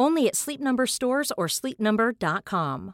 Only 0.00 0.28
at 0.28 0.36
Sleep 0.36 0.60
Number 0.60 0.86
stores 0.86 1.32
or 1.36 1.48
sleepnumber.com. 1.48 2.92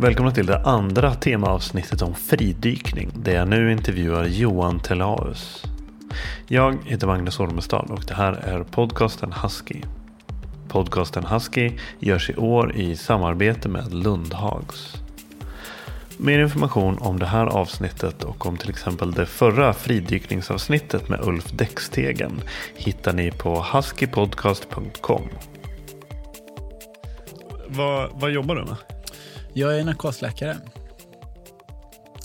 Välkomna 0.00 0.30
till 0.30 0.46
det 0.46 0.62
andra 0.64 1.14
temaavsnittet 1.14 2.02
om 2.02 2.14
fridykning 2.14 3.10
där 3.14 3.34
jag 3.34 3.48
nu 3.48 3.72
intervjuar 3.72 4.24
Johan 4.24 4.80
Telaus. 4.80 5.62
Jag 6.48 6.78
heter 6.84 7.06
Magnus 7.06 7.40
Ormestad 7.40 7.90
och 7.90 8.04
det 8.08 8.14
här 8.14 8.32
är 8.32 8.64
podcasten 8.64 9.32
Husky. 9.32 9.82
Podcasten 10.76 11.24
Husky 11.24 11.72
görs 12.00 12.30
i 12.30 12.36
år 12.36 12.76
i 12.76 12.96
samarbete 12.96 13.68
med 13.68 13.94
Lundhags. 13.94 14.94
Mer 16.16 16.38
information 16.38 16.98
om 16.98 17.18
det 17.18 17.26
här 17.26 17.46
avsnittet 17.46 18.24
och 18.24 18.46
om 18.46 18.56
till 18.56 18.70
exempel 18.70 19.12
det 19.12 19.26
förra 19.26 19.72
fridykningsavsnittet 19.72 21.08
med 21.08 21.20
Ulf 21.20 21.50
Däckstegen 21.50 22.40
hittar 22.74 23.12
ni 23.12 23.30
på 23.30 23.62
huskypodcast.com. 23.62 25.28
Vad, 27.66 28.10
vad 28.14 28.30
jobbar 28.30 28.54
du 28.54 28.64
med? 28.64 28.76
Jag 29.52 29.78
är 29.78 29.84
narkosläkare. 29.84 30.56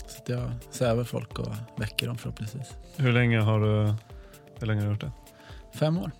Så 0.06 0.22
att 0.22 0.28
jag 0.28 0.50
söver 0.70 1.04
folk 1.04 1.38
och 1.38 1.54
väcker 1.76 2.06
dem 2.06 2.16
förhoppningsvis. 2.16 2.72
Hur 2.96 3.12
länge 3.12 3.40
har 3.40 3.60
du, 3.60 3.94
hur 4.58 4.66
länge 4.66 4.80
har 4.80 4.86
du 4.86 4.92
gjort 4.92 5.00
det? 5.00 5.12
Fem 5.78 5.98
år. 5.98 6.10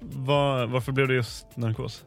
Var, 0.00 0.66
varför 0.66 0.92
blev 0.92 1.08
det 1.08 1.14
just 1.14 1.56
narkos? 1.56 2.04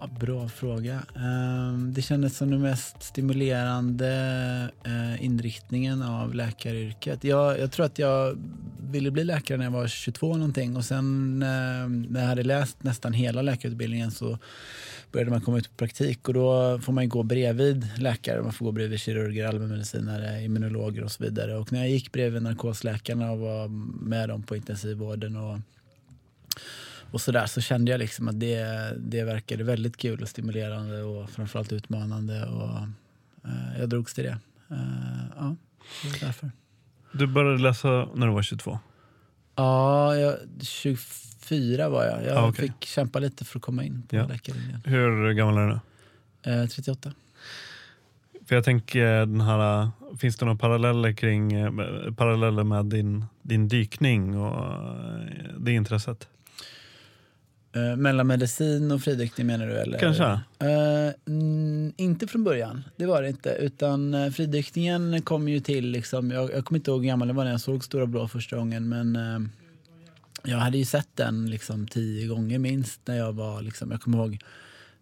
Ja, 0.00 0.08
bra 0.20 0.48
fråga. 0.48 1.02
Ehm, 1.16 1.92
det 1.94 2.02
kändes 2.02 2.36
som 2.36 2.50
den 2.50 2.62
mest 2.62 3.02
stimulerande 3.02 4.08
eh, 4.84 5.24
inriktningen 5.24 6.02
av 6.02 6.34
läkaryrket. 6.34 7.24
Jag, 7.24 7.58
jag 7.58 7.72
tror 7.72 7.86
att 7.86 7.98
jag 7.98 8.38
ville 8.90 9.10
bli 9.10 9.24
läkare 9.24 9.58
när 9.58 9.64
jag 9.64 9.72
var 9.72 9.86
22 9.86 10.36
någonting 10.36 10.76
och 10.76 10.84
sen 10.84 11.42
eh, 11.42 11.88
när 12.10 12.20
jag 12.20 12.28
hade 12.28 12.42
läst 12.42 12.82
nästan 12.82 13.12
hela 13.12 13.42
läkarutbildningen 13.42 14.10
så 14.10 14.38
började 15.12 15.30
man 15.30 15.40
komma 15.40 15.58
ut 15.58 15.70
på 15.70 15.76
praktik 15.76 16.28
och 16.28 16.34
då 16.34 16.78
får 16.78 16.92
man 16.92 17.04
ju 17.04 17.10
gå 17.10 17.22
bredvid 17.22 17.88
läkare. 17.98 18.42
Man 18.42 18.52
får 18.52 18.64
gå 18.64 18.72
bredvid 18.72 19.00
kirurger, 19.00 19.46
allmänmedicinare, 19.46 20.42
immunologer 20.42 21.04
och 21.04 21.12
så 21.12 21.24
vidare. 21.24 21.56
Och 21.56 21.72
när 21.72 21.80
jag 21.80 21.90
gick 21.90 22.12
bredvid 22.12 22.42
narkosläkarna 22.42 23.30
och 23.30 23.38
var 23.38 23.68
med 24.04 24.28
dem 24.28 24.42
på 24.42 24.56
intensivvården 24.56 25.36
och 25.36 25.58
och 27.10 27.20
sådär 27.20 27.46
så 27.46 27.60
kände 27.60 27.90
jag 27.90 27.98
liksom 27.98 28.28
att 28.28 28.40
det, 28.40 28.92
det 28.98 29.24
verkade 29.24 29.64
väldigt 29.64 29.96
kul 29.96 30.22
och 30.22 30.28
stimulerande 30.28 31.02
och 31.02 31.30
framförallt 31.30 31.72
utmanande. 31.72 32.44
Och, 32.46 32.78
eh, 33.48 33.78
jag 33.80 33.88
drogs 33.88 34.14
till 34.14 34.24
det. 34.24 34.38
Eh, 34.70 35.24
ja, 35.36 35.56
därför. 36.20 36.50
Du 37.12 37.26
började 37.26 37.62
läsa 37.62 38.08
när 38.14 38.26
du 38.26 38.32
var 38.32 38.42
22? 38.42 38.78
Ja, 39.56 40.16
jag, 40.16 40.36
24 40.60 41.88
var 41.88 42.04
jag. 42.04 42.24
Jag 42.24 42.36
Ah, 42.38 42.48
okej. 42.48 42.68
fick 42.68 42.84
kämpa 42.88 43.18
lite 43.18 43.44
för 43.44 43.58
att 43.58 43.62
komma 43.62 43.84
in 43.84 44.02
på 44.08 44.16
Ja. 44.16 44.26
läkarlinjen. 44.26 44.80
Hur 44.84 45.32
gammal 45.32 45.56
är 45.58 45.66
du 45.68 45.80
nu? 46.46 46.62
Eh, 46.62 46.66
38. 46.68 47.12
För 48.46 48.54
jag 48.54 48.64
tänker 48.64 49.04
den 49.18 49.40
här, 49.40 49.88
finns 50.18 50.36
det 50.36 50.44
några 50.44 50.58
paralleller 50.58 51.12
kring 51.12 51.52
eh, 51.52 51.70
paralleller 52.16 52.64
med 52.64 52.84
din, 52.86 53.24
din 53.42 53.68
dykning 53.68 54.36
och 54.38 54.64
eh, 54.72 55.20
det 55.58 55.72
intresset? 55.72 56.28
Eh, 57.74 57.96
mellan 57.96 58.26
medicin 58.26 58.90
och 58.92 59.02
fridykning 59.02 59.46
menar 59.46 59.66
du? 59.66 59.72
Eller? 59.72 59.98
Kanske. 59.98 60.24
Eh, 60.58 61.12
mm, 61.26 61.92
inte 61.96 62.26
från 62.26 62.44
början, 62.44 62.84
det 62.96 63.06
var 63.06 63.22
det 63.22 63.28
inte. 63.28 63.50
Utan 63.50 64.14
uh, 64.14 64.30
fridykningen 64.30 65.22
kom 65.22 65.48
ju 65.48 65.60
till, 65.60 65.86
liksom, 65.90 66.30
jag, 66.30 66.52
jag 66.52 66.64
kommer 66.64 66.78
inte 66.78 66.90
ihåg 66.90 67.00
hur 67.00 67.08
gammal 67.08 67.28
jag 67.28 67.34
var 67.34 67.44
när 67.44 67.50
jag 67.50 67.60
såg 67.60 67.84
Stora 67.84 68.06
Blå 68.06 68.28
första 68.28 68.56
gången. 68.56 68.88
Men 68.88 69.16
eh, 69.16 69.40
jag 70.42 70.58
hade 70.58 70.78
ju 70.78 70.84
sett 70.84 71.08
den 71.14 71.50
liksom, 71.50 71.86
tio 71.86 72.26
gånger 72.26 72.58
minst 72.58 73.00
när 73.04 73.16
jag 73.16 73.32
var, 73.32 73.62
liksom, 73.62 73.90
jag 73.90 74.00
kommer 74.00 74.18
ihåg 74.18 74.38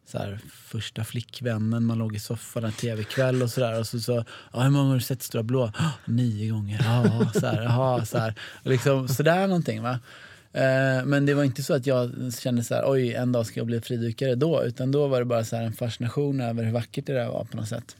så 0.06 0.18
här, 0.18 0.38
första 0.52 1.04
flickvännen, 1.04 1.84
man 1.84 1.98
låg 1.98 2.16
i 2.16 2.18
soffan 2.18 2.64
en 2.64 2.72
tv-kväll 2.72 3.42
och 3.42 3.50
sådär. 3.50 3.80
Och 3.80 3.86
så, 3.86 4.00
så 4.00 4.24
ja, 4.52 4.60
hur 4.60 4.70
många 4.70 4.88
har 4.88 4.94
du 4.94 5.00
sett 5.00 5.22
Stora 5.22 5.42
Blå? 5.42 5.72
"Ah, 5.76 5.90
nio 6.04 6.50
gånger. 6.50 6.80
Ja, 6.84 7.32
så 7.40 7.46
här, 7.46 7.62
jaha, 7.62 8.04
så 8.04 8.18
här. 8.18 8.34
Liksom, 8.62 9.08
sådär 9.08 9.46
någonting 9.46 9.82
va. 9.82 9.98
Eh, 10.52 11.04
men 11.04 11.26
det 11.26 11.34
var 11.34 11.44
inte 11.44 11.62
så 11.62 11.74
att 11.74 11.86
jag 11.86 12.10
kände 12.38 12.64
så 12.64 12.74
här, 12.74 12.84
oj, 12.86 13.14
en 13.14 13.32
dag 13.32 13.46
ska 13.46 13.60
jag 13.60 13.66
bli 13.66 13.80
fridykare 13.80 14.34
då. 14.34 14.64
Utan 14.64 14.92
då 14.92 15.06
var 15.06 15.18
det 15.18 15.24
bara 15.24 15.44
så 15.44 15.56
här 15.56 15.64
en 15.64 15.72
fascination 15.72 16.40
över 16.40 16.64
hur 16.64 16.72
vackert 16.72 17.06
det 17.06 17.12
där 17.12 17.28
var 17.28 17.44
på 17.44 17.56
något 17.56 17.68
sätt. 17.68 17.96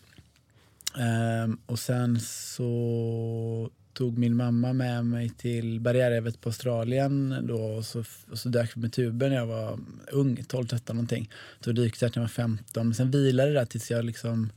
Ehm, 0.99 1.59
och 1.67 1.79
sen 1.79 2.21
så 2.21 3.71
tog 3.93 4.19
min 4.19 4.37
mamma 4.37 4.73
med 4.73 5.07
mig 5.07 5.29
till 5.29 5.81
barriärrevet 5.81 6.41
på 6.41 6.49
Australien 6.49 7.37
då 7.43 7.63
och 7.63 7.85
så, 7.85 8.05
och 8.31 8.39
så 8.39 8.49
dök 8.49 8.77
vi 8.77 8.81
med 8.81 8.93
tuber 8.93 9.29
när 9.29 9.37
jag 9.37 9.47
var 9.47 9.79
ung, 10.13 10.37
12-13 10.49 10.93
någonting. 10.93 11.31
Då 11.65 11.73
dykte 11.73 12.05
jag 12.05 12.11
när 12.17 12.23
jag 12.23 12.23
var 12.23 12.29
15. 12.29 12.87
Men 12.87 12.95
sen 12.95 13.11
vilade 13.11 13.49
det 13.49 13.59
där 13.59 13.65
tills 13.65 13.91
jag 13.91 14.05
liksom 14.05 14.51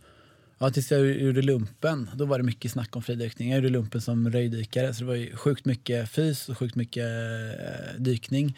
Ja, 0.58 0.70
tills 0.70 0.92
jag 0.92 1.22
gjorde 1.22 1.42
lumpen. 1.42 2.10
Då 2.16 2.26
var 2.26 2.38
det 2.38 2.44
mycket 2.44 2.72
snack 2.72 2.96
om 2.96 3.04
fridykning. 3.04 3.50
Jag 3.50 3.56
gjorde 3.56 3.70
lumpen 3.70 4.02
som 4.02 4.32
röjdykare 4.32 4.94
så 4.94 5.00
det 5.00 5.08
var 5.08 5.16
ju 5.16 5.36
sjukt 5.36 5.66
mycket 5.66 6.10
fys 6.10 6.50
och 6.50 6.58
sjukt 6.58 6.76
mycket 6.76 7.06
eh, 7.06 8.00
dykning. 8.02 8.58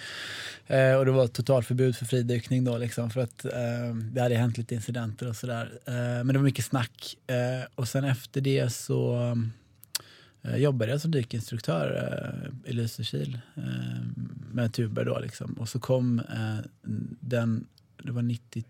Eh, 0.68 0.94
och 0.94 1.06
det 1.06 1.12
var 1.12 1.28
totalförbud 1.28 1.96
för 1.96 2.06
fridykning 2.06 2.64
då 2.64 2.78
liksom 2.78 3.10
för 3.10 3.22
att 3.22 3.46
eh, 3.46 3.96
det 4.12 4.22
hade 4.22 4.36
hänt 4.36 4.58
lite 4.58 4.76
incidenter 4.76 5.30
och 5.30 5.36
sådär. 5.36 5.72
Eh, 5.86 5.94
men 5.94 6.28
det 6.28 6.34
var 6.34 6.44
mycket 6.44 6.66
snack. 6.66 7.18
Eh, 7.28 7.68
och 7.76 7.88
sen 7.88 8.04
efter 8.04 8.42
det 8.42 8.74
så 8.74 9.18
eh, 10.42 10.56
jobbade 10.56 10.92
jag 10.92 11.02
som 11.02 11.12
dykinstruktör 11.12 12.14
eh, 12.66 12.72
i 12.72 12.74
Lysekil 12.74 13.40
eh, 13.56 13.64
med 14.52 14.74
tuber 14.74 15.06
då 15.06 15.20
liksom. 15.20 15.54
Och 15.54 15.70
så 15.70 15.80
kom 15.80 16.20
eh, 16.20 16.66
den, 17.20 17.66
det 18.04 18.12
var 18.12 18.22
90 18.22 18.64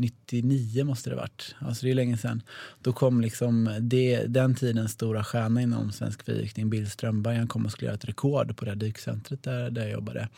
99 0.00 0.84
måste 0.84 1.10
det 1.10 1.16
varit. 1.16 1.54
Alltså 1.58 1.86
det 1.86 1.90
är 1.90 1.94
länge 1.94 2.16
sedan. 2.16 2.42
Då 2.82 2.92
kom 2.92 3.20
liksom 3.20 3.76
det, 3.80 4.24
den 4.26 4.54
tidens 4.54 4.92
stora 4.92 5.24
stjärna 5.24 5.62
inom 5.62 5.92
svensk 5.92 6.24
fridykning, 6.24 6.70
Bill 6.70 6.90
Strömberg. 6.90 7.36
Han 7.36 7.48
kom 7.48 7.64
och 7.64 7.72
skulle 7.72 7.86
göra 7.86 7.96
ett 7.96 8.04
rekord 8.04 8.56
på 8.56 8.64
det 8.64 8.70
här 8.70 8.76
dykcentret 8.76 9.42
där, 9.42 9.70
där 9.70 9.82
jag 9.82 9.90
jobbade. 9.90 10.28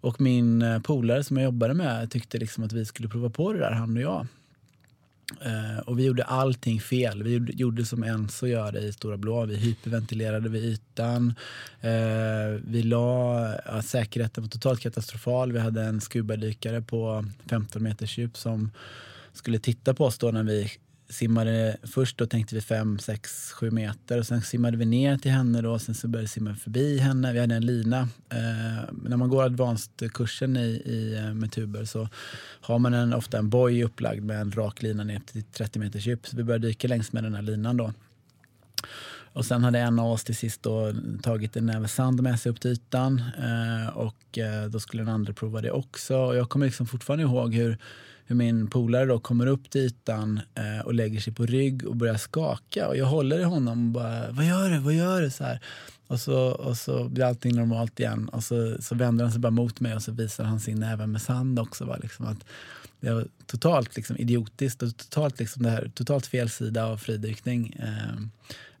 Och 0.00 0.20
min 0.20 0.62
eh, 0.62 0.80
polare 0.80 1.24
som 1.24 1.36
jag 1.36 1.44
jobbade 1.44 1.74
med 1.74 2.10
tyckte 2.10 2.38
liksom 2.38 2.64
att 2.64 2.72
vi 2.72 2.84
skulle 2.84 3.08
prova 3.08 3.30
på 3.30 3.52
det 3.52 3.58
där, 3.58 3.70
han 3.70 3.96
och 3.96 4.02
jag. 4.02 4.26
Uh, 5.46 5.78
och 5.78 5.98
vi 5.98 6.04
gjorde 6.04 6.24
allting 6.24 6.80
fel. 6.80 7.22
Vi 7.22 7.32
gjorde, 7.32 7.52
gjorde 7.52 7.84
som 7.84 8.02
Enzo 8.02 8.46
gör 8.46 8.76
i 8.76 8.92
Stora 8.92 9.16
Blå. 9.16 9.44
Vi 9.44 9.56
hyperventilerade 9.56 10.48
vid 10.48 10.64
ytan. 10.64 11.34
Uh, 11.84 12.60
vi 12.64 12.82
la 12.82 13.54
ja, 13.66 13.82
säkerheten 13.82 14.44
var 14.44 14.48
totalt 14.48 14.80
katastrofal. 14.80 15.52
Vi 15.52 15.58
hade 15.58 15.82
en 15.82 16.00
skubadykare 16.00 16.82
på 16.82 17.24
15 17.46 17.82
meters 17.82 18.18
djup 18.18 18.36
som 18.36 18.70
skulle 19.32 19.58
titta 19.58 19.94
på 19.94 20.04
oss 20.04 20.18
då 20.18 20.30
när 20.30 20.42
vi 20.42 20.70
simmade 21.10 21.76
först 21.82 22.18
då 22.18 22.26
tänkte 22.26 22.54
vi 22.54 22.60
5, 22.60 22.98
6, 22.98 23.52
7 23.52 23.70
meter 23.70 24.18
och 24.18 24.26
sen 24.26 24.42
simmade 24.42 24.76
vi 24.76 24.84
ner 24.84 25.18
till 25.18 25.30
henne 25.30 25.60
då. 25.60 25.78
Sen 25.78 25.94
så 25.94 26.08
började 26.08 26.24
vi 26.24 26.28
simma 26.28 26.54
förbi 26.54 26.98
henne. 26.98 27.32
Vi 27.32 27.40
hade 27.40 27.54
en 27.54 27.66
lina. 27.66 28.00
Eh, 28.28 28.84
när 28.92 29.16
man 29.16 29.28
går 29.28 29.44
advanced-kursen 29.44 30.56
i, 30.56 30.82
i, 30.84 31.16
eh, 31.18 31.34
med 31.34 31.52
tuber 31.52 31.84
så 31.84 32.08
har 32.60 32.78
man 32.78 32.94
en, 32.94 33.14
ofta 33.14 33.38
en 33.38 33.48
boj 33.48 33.84
upplagd 33.84 34.24
med 34.24 34.40
en 34.40 34.52
rak 34.52 34.82
lina 34.82 35.04
ner 35.04 35.20
till 35.20 35.42
30 35.42 35.78
meters 35.78 36.06
djup. 36.06 36.26
Så 36.26 36.36
vi 36.36 36.44
började 36.44 36.66
dyka 36.68 36.88
längs 36.88 37.12
med 37.12 37.24
den 37.24 37.34
här 37.34 37.42
linan 37.42 37.76
då. 37.76 37.92
Och 39.32 39.44
sen 39.44 39.64
hade 39.64 39.78
en 39.78 39.98
av 39.98 40.12
oss 40.12 40.24
till 40.24 40.36
sist 40.36 40.62
då 40.62 40.92
tagit 41.22 41.56
en 41.56 41.66
näve 41.66 41.88
sand 41.88 42.22
med 42.22 42.40
sig 42.40 42.52
upp 42.52 42.60
till 42.60 42.70
ytan 42.70 43.22
eh, 43.38 43.96
och 43.96 44.38
eh, 44.38 44.64
då 44.64 44.80
skulle 44.80 45.02
den 45.02 45.14
andra 45.14 45.32
prova 45.32 45.60
det 45.60 45.70
också. 45.70 46.16
Och 46.16 46.36
jag 46.36 46.48
kommer 46.48 46.66
liksom 46.66 46.86
fortfarande 46.86 47.24
ihåg 47.24 47.54
hur 47.54 47.78
hur 48.30 48.36
min 48.36 48.66
polare 48.66 49.04
då 49.04 49.18
kommer 49.18 49.46
upp 49.46 49.70
till 49.70 49.80
ytan 49.80 50.40
eh, 50.54 50.86
och 50.86 50.94
lägger 50.94 51.20
sig 51.20 51.32
på 51.32 51.46
rygg 51.46 51.86
och 51.86 51.96
börjar 51.96 52.16
skaka. 52.16 52.88
Och 52.88 52.96
jag 52.96 53.06
håller 53.06 53.40
i 53.40 53.42
honom 53.42 53.86
och 53.86 53.92
bara, 53.92 54.30
vad 54.30 54.44
gör 54.44 54.70
du, 54.70 54.78
vad 54.78 54.94
gör 54.94 55.20
du? 55.20 55.30
Så 55.30 55.44
här. 55.44 55.60
Och 56.06 56.20
så, 56.20 56.36
och 56.36 56.76
så 56.76 57.08
blir 57.08 57.24
allting 57.24 57.56
normalt 57.56 58.00
igen. 58.00 58.28
Och 58.28 58.44
så, 58.44 58.76
så 58.80 58.94
vänder 58.94 59.24
han 59.24 59.32
sig 59.32 59.40
bara 59.40 59.50
mot 59.50 59.80
mig 59.80 59.94
och 59.94 60.02
så 60.02 60.12
visar 60.12 60.44
han 60.44 60.60
sin 60.60 60.80
näve 60.80 61.06
med 61.06 61.22
sand 61.22 61.58
också. 61.58 61.84
Va? 61.84 61.96
Liksom 62.02 62.26
att 62.26 62.44
det 63.00 63.10
var 63.10 63.26
totalt 63.46 63.96
liksom, 63.96 64.16
idiotiskt 64.16 64.82
och 64.82 64.96
totalt, 64.96 65.38
liksom, 65.38 65.62
det 65.62 65.70
här, 65.70 65.90
totalt 65.94 66.26
fel 66.26 66.50
sida 66.50 66.84
av 66.84 66.96
fridykning. 66.96 67.76
Eh, 67.78 68.20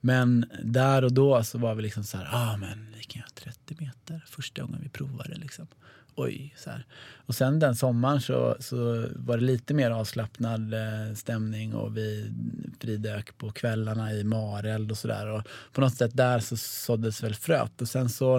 men 0.00 0.44
där 0.62 1.04
och 1.04 1.12
då 1.12 1.44
så 1.44 1.58
var 1.58 1.74
vi 1.74 1.82
liksom 1.82 2.04
så 2.04 2.16
här, 2.16 2.28
ah, 2.32 2.56
men 2.56 2.86
vi 2.98 3.04
kan 3.04 3.20
göra 3.20 3.52
30 3.52 3.76
meter 3.78 4.24
första 4.26 4.62
gången 4.62 4.80
vi 4.82 4.88
provade. 4.88 5.34
Liksom 5.34 5.66
oj. 6.14 6.54
Så 6.56 6.70
här. 6.70 6.86
Och 7.30 7.34
sen 7.34 7.58
den 7.58 7.76
sommaren 7.76 8.20
så, 8.20 8.56
så 8.60 9.06
var 9.16 9.36
det 9.36 9.44
lite 9.44 9.74
mer 9.74 9.90
avslappnad 9.90 10.74
eh, 10.74 11.14
stämning 11.14 11.74
och 11.74 11.96
vi 11.96 12.32
fridök 12.80 13.38
på 13.38 13.50
kvällarna 13.50 14.12
i 14.12 14.24
Mareld 14.24 14.90
och 14.90 14.98
sådär. 14.98 15.42
På 15.72 15.80
något 15.80 15.94
sätt 15.94 16.10
där 16.14 16.38
så 16.38 16.56
såddes 16.56 17.22
väl 17.22 17.34
fröet. 17.34 17.82
Och 17.82 17.88
sen 17.88 18.08
så 18.08 18.38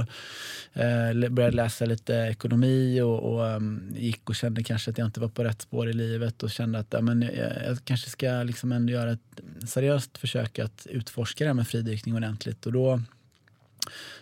eh, 0.73 1.11
började 1.13 1.41
jag 1.41 1.53
läsa 1.53 1.85
lite 1.85 2.13
ekonomi 2.13 3.01
och, 3.01 3.33
och 3.33 3.55
um, 3.55 3.93
gick 3.95 4.29
och 4.29 4.35
kände 4.35 4.63
kanske 4.63 4.91
att 4.91 4.97
jag 4.97 5.07
inte 5.07 5.19
var 5.19 5.29
på 5.29 5.43
rätt 5.43 5.61
spår 5.61 5.89
i 5.89 5.93
livet 5.93 6.43
och 6.43 6.51
kände 6.51 6.79
att 6.79 6.87
ja, 6.89 7.01
men 7.01 7.21
jag, 7.21 7.65
jag 7.65 7.77
kanske 7.83 8.09
ska 8.09 8.43
liksom 8.43 8.71
ändå 8.71 8.93
göra 8.93 9.11
ett 9.11 9.41
seriöst 9.67 10.17
försök 10.17 10.59
att 10.59 10.87
utforska 10.89 11.43
det 11.43 11.49
här 11.49 11.53
med 11.53 11.67
fridykning 11.67 12.15
ordentligt. 12.15 12.65
Och 12.65 12.73
då 12.73 13.01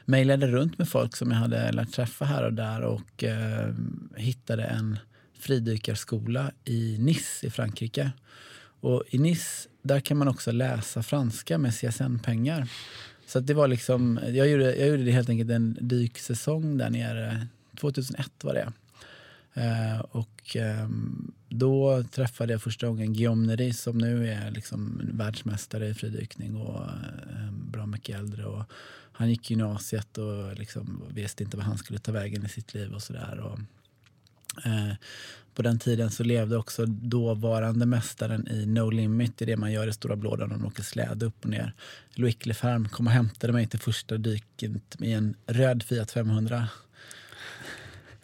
mejlade 0.05 0.47
runt 0.47 0.77
med 0.77 0.89
folk 0.89 1.15
som 1.15 1.31
jag 1.31 1.37
hade 1.37 1.71
lärt 1.71 1.91
träffa 1.91 2.25
här 2.25 2.43
och 2.43 2.53
där 2.53 2.81
och 2.81 3.23
eh, 3.23 3.73
hittade 4.15 4.63
en 4.63 4.99
fridykarskola 5.39 6.51
i 6.65 6.97
Nice 6.99 7.47
i 7.47 7.49
Frankrike. 7.49 8.11
Och 8.81 9.03
i 9.09 9.17
Nice 9.17 9.69
där 9.81 9.99
kan 9.99 10.17
man 10.17 10.27
också 10.27 10.51
läsa 10.51 11.03
franska 11.03 11.57
med 11.57 11.73
CSN-pengar. 11.73 12.69
Så 13.27 13.39
det 13.39 13.53
var 13.53 13.67
liksom, 13.67 14.19
jag 14.27 14.49
gjorde, 14.49 14.75
jag 14.75 14.87
gjorde 14.87 15.03
det 15.03 15.11
helt 15.11 15.29
enkelt 15.29 15.51
en 15.51 15.77
dyksäsong 15.81 16.77
där 16.77 16.89
nere. 16.89 17.47
2001 17.79 18.31
var 18.43 18.53
det. 18.53 18.73
Eh, 19.53 19.99
och 19.99 20.55
eh, 20.55 20.89
då 21.49 22.03
träffade 22.03 22.53
jag 22.53 22.61
första 22.61 22.87
gången 22.87 23.13
Guillaume 23.13 23.47
Neri 23.47 23.73
som 23.73 23.97
nu 23.97 24.29
är 24.29 24.51
liksom 24.51 25.01
världsmästare 25.13 25.87
i 25.87 25.93
fridykning 25.93 26.55
och 26.55 26.81
eh, 26.81 27.51
bra 27.51 27.85
mycket 27.85 28.19
äldre. 28.19 28.45
Och 28.45 28.63
han 29.19 29.29
gick 29.29 29.49
gymnasiet 29.49 30.17
och 30.17 30.55
liksom 30.55 31.03
visste 31.09 31.43
inte 31.43 31.57
vad 31.57 31.65
han 31.65 31.77
skulle 31.77 31.99
ta 31.99 32.11
vägen 32.11 32.45
i 32.45 32.49
sitt 32.49 32.73
liv 32.73 32.93
och 32.93 33.03
sådär. 33.03 33.57
Eh, 34.65 34.93
på 35.53 35.61
den 35.61 35.79
tiden 35.79 36.11
så 36.11 36.23
levde 36.23 36.57
också 36.57 36.85
dåvarande 36.85 37.85
mästaren 37.85 38.47
i 38.47 38.65
No 38.65 38.89
Limit, 38.89 39.37
det 39.37 39.45
är 39.45 39.47
det 39.47 39.57
man 39.57 39.71
gör 39.71 39.87
i 39.87 39.93
Stora 39.93 40.15
Blå 40.15 40.35
där 40.35 40.47
man 40.47 40.65
åker 40.65 40.83
släde 40.83 41.25
upp 41.25 41.43
och 41.43 41.49
ner. 41.49 41.73
Loic 42.13 42.37
kom 42.91 43.07
och 43.07 43.13
hämtade 43.13 43.53
mig 43.53 43.67
till 43.67 43.79
första 43.79 44.17
dyket 44.17 45.01
i 45.01 45.11
en 45.11 45.35
röd 45.47 45.83
Fiat 45.83 46.11
500 46.11 46.67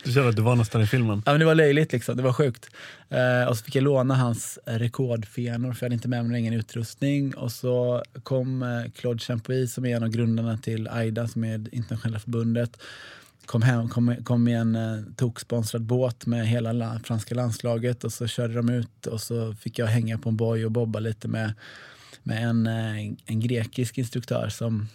du 0.06 0.12
kände 0.12 0.30
att 0.30 0.36
du 0.36 0.42
var 0.42 0.56
nästan 0.56 0.82
i 0.82 0.88
filmen? 0.88 1.24
Ja, 1.26 1.32
men 1.32 1.40
det 1.40 1.46
var 1.46 1.56
löjligt, 1.56 1.92
liksom. 1.92 2.18
det 2.18 2.24
var 2.24 2.34
sjukt. 2.34 2.70
Eh, 3.10 3.50
och 3.50 3.58
så 3.58 3.64
fick 3.64 3.76
jag 3.76 3.84
låna 3.84 4.16
hans 4.16 4.60
rekordfenor 4.66 5.74
för 5.74 5.86
jag 5.86 5.86
hade 5.86 5.96
inte 5.96 6.08
med 6.08 6.24
mig 6.24 6.32
någon 6.32 6.36
egen 6.36 6.54
utrustning. 6.54 7.36
Och 7.36 7.52
så 7.52 8.04
kom 8.24 8.64
eh, 8.64 8.92
Claude 8.92 9.20
Champuis 9.20 9.74
som 9.74 9.86
är 9.86 9.96
en 9.96 10.04
av 10.04 10.10
grundarna 10.10 10.58
till 10.58 10.88
AIDA 10.88 11.28
som 11.28 11.44
är 11.44 11.58
det 11.58 11.76
internationella 11.76 12.20
förbundet. 12.20 12.78
Kom, 13.46 13.62
hem, 13.62 13.90
kom, 13.90 14.16
kom 14.24 14.48
i 14.48 14.54
en 14.54 14.76
eh, 14.76 15.04
toksponsrad 15.16 15.82
båt 15.82 16.26
med 16.26 16.48
hela 16.48 16.72
la, 16.72 17.00
franska 17.04 17.36
landslaget 17.36 18.04
och 18.04 18.14
så 18.14 18.28
körde 18.28 18.54
de 18.54 18.70
ut 18.70 19.08
och 19.08 19.22
så 19.22 19.54
fick 19.54 19.80
jag 19.80 19.88
hänga 19.88 20.18
på 20.18 20.30
en 20.30 20.38
boj 20.38 20.66
och 20.66 20.72
bobba 20.72 21.00
lite 21.00 21.28
med, 21.28 21.54
med 22.24 22.44
en, 22.44 22.68
eh, 22.68 23.14
en 23.26 23.40
grekisk 23.40 23.98
instruktör 23.98 24.50
som, 24.50 24.88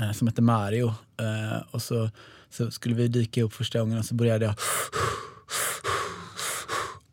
eh, 0.00 0.12
som 0.12 0.28
heter 0.28 0.42
Mario. 0.42 0.94
Eh, 1.16 1.62
och 1.70 1.82
så 1.82 2.10
så 2.52 2.70
skulle 2.70 2.94
vi 2.94 3.08
dyka 3.08 3.42
upp 3.42 3.52
första 3.52 3.80
gången 3.80 3.98
och 3.98 4.04
så 4.04 4.14
började 4.14 4.44
jag 4.44 4.54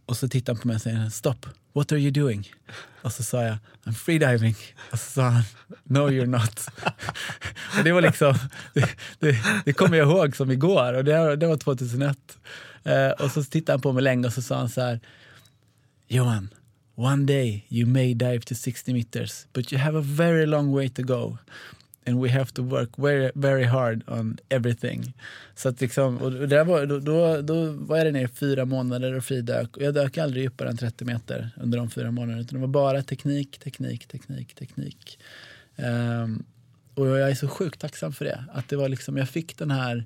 och 0.10 0.18
så 0.18 0.28
tittade 0.28 0.56
han 0.56 0.62
på 0.62 0.68
mig 0.68 0.76
och 0.76 0.82
säger 0.82 1.10
stopp, 1.10 1.46
what 1.74 1.92
are 1.92 2.00
you 2.00 2.12
doing?” 2.12 2.52
Och 3.02 3.12
så 3.12 3.24
sa 3.24 3.44
jag 3.44 3.58
“I'm 3.84 3.94
freediving” 3.94 4.56
och 4.92 5.00
så 5.00 5.12
sa 5.12 5.22
han 5.22 5.44
“No 5.84 6.00
you're 6.00 6.26
not”. 6.26 6.68
och 7.78 7.84
det 7.84 7.92
var 7.92 8.02
liksom, 8.02 8.36
det, 8.74 8.90
det, 9.20 9.38
det 9.66 9.74
kommer 9.74 9.98
jag 9.98 10.08
ihåg 10.08 10.36
som 10.36 10.52
igår 10.52 10.94
och 10.94 11.04
det, 11.04 11.36
det 11.36 11.48
var 11.48 11.58
2001. 11.58 12.18
Eh, 12.84 13.10
och 13.10 13.32
så 13.32 13.44
tittade 13.44 13.74
han 13.74 13.82
på 13.82 13.94
mig 13.94 14.04
länge 14.04 14.28
och 14.28 14.34
så 14.34 14.42
sa 14.42 14.58
han 14.58 14.70
så 14.70 14.82
här 14.82 15.00
“Johan, 16.08 16.50
one 16.96 17.26
day 17.26 17.66
you 17.70 17.90
may 17.90 18.14
dive 18.14 18.40
to 18.40 18.56
60 18.56 18.94
meters 18.94 19.46
but 19.54 19.74
you 19.74 19.82
have 19.82 20.00
a 20.00 20.04
very 20.06 20.46
long 20.46 20.76
way 20.76 20.90
to 20.90 21.04
go” 21.04 21.38
and 22.06 22.24
we 22.24 22.30
have 22.30 22.51
to 22.54 22.63
work 22.63 22.90
very, 22.98 23.31
very 23.36 23.63
hard 23.63 24.04
on 24.07 24.38
everything. 24.50 25.13
Så 25.56 25.69
att 25.69 25.81
liksom, 25.81 26.18
och 26.18 26.31
där 26.31 26.63
var, 26.63 26.86
då, 26.86 27.00
då, 27.00 27.42
då 27.42 27.72
var 27.72 27.98
jag 27.98 28.06
där 28.06 28.12
nere 28.12 28.24
i 28.24 28.28
fyra 28.28 28.66
månader 28.66 29.13
och 29.13 29.24
fridök. 29.24 29.78
Och 29.78 29.84
jag 29.84 29.94
dök 29.94 30.18
aldrig 30.18 30.44
djupare 30.44 30.69
än 30.69 30.78
30 30.78 31.06
meter 31.06 31.50
under 31.57 31.78
de 31.78 31.90
fyra 31.90 32.12
månaderna. 32.12 32.42
Utan 32.42 32.54
det 32.54 32.62
var 32.62 32.68
bara 32.68 33.04
teknik, 33.04 33.60
teknik, 33.60 34.07
teknik, 34.07 34.56
teknik. 34.56 35.19
Um, 35.75 36.44
och 36.94 37.07
jag 37.07 37.31
är 37.31 37.35
så 37.35 37.47
sjukt 37.47 37.81
tacksam 37.81 38.14
för 38.14 38.26
det. 38.26 38.44
Att 38.54 38.69
det 38.69 38.76
var 38.76 38.90
liksom, 38.90 39.18
jag 39.18 39.30
fick 39.30 39.57
den 39.57 39.71
här... 39.71 40.06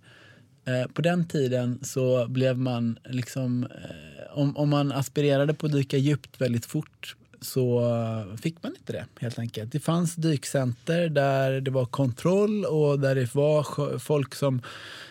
Eh, 0.65 0.91
på 0.93 1.01
den 1.01 1.25
tiden 1.25 1.79
så 1.83 2.27
blev 2.27 2.57
man 2.57 2.99
liksom... 3.03 3.63
Eh, 3.63 4.37
om, 4.37 4.57
om 4.57 4.69
man 4.69 4.91
aspirerade 4.91 5.53
på 5.53 5.65
att 5.65 5.71
dyka 5.71 5.97
djupt 5.97 6.41
väldigt 6.41 6.65
fort 6.65 7.15
så 7.43 8.37
fick 8.41 8.63
man 8.63 8.75
inte 8.75 8.93
det 8.93 9.05
helt 9.19 9.39
enkelt. 9.39 9.71
Det 9.71 9.79
fanns 9.79 10.15
dykcenter 10.15 11.09
där 11.09 11.61
det 11.61 11.71
var 11.71 11.85
kontroll 11.85 12.65
och 12.65 12.99
där 12.99 13.15
det 13.15 13.35
var 13.35 13.99
folk 13.99 14.35
som 14.35 14.61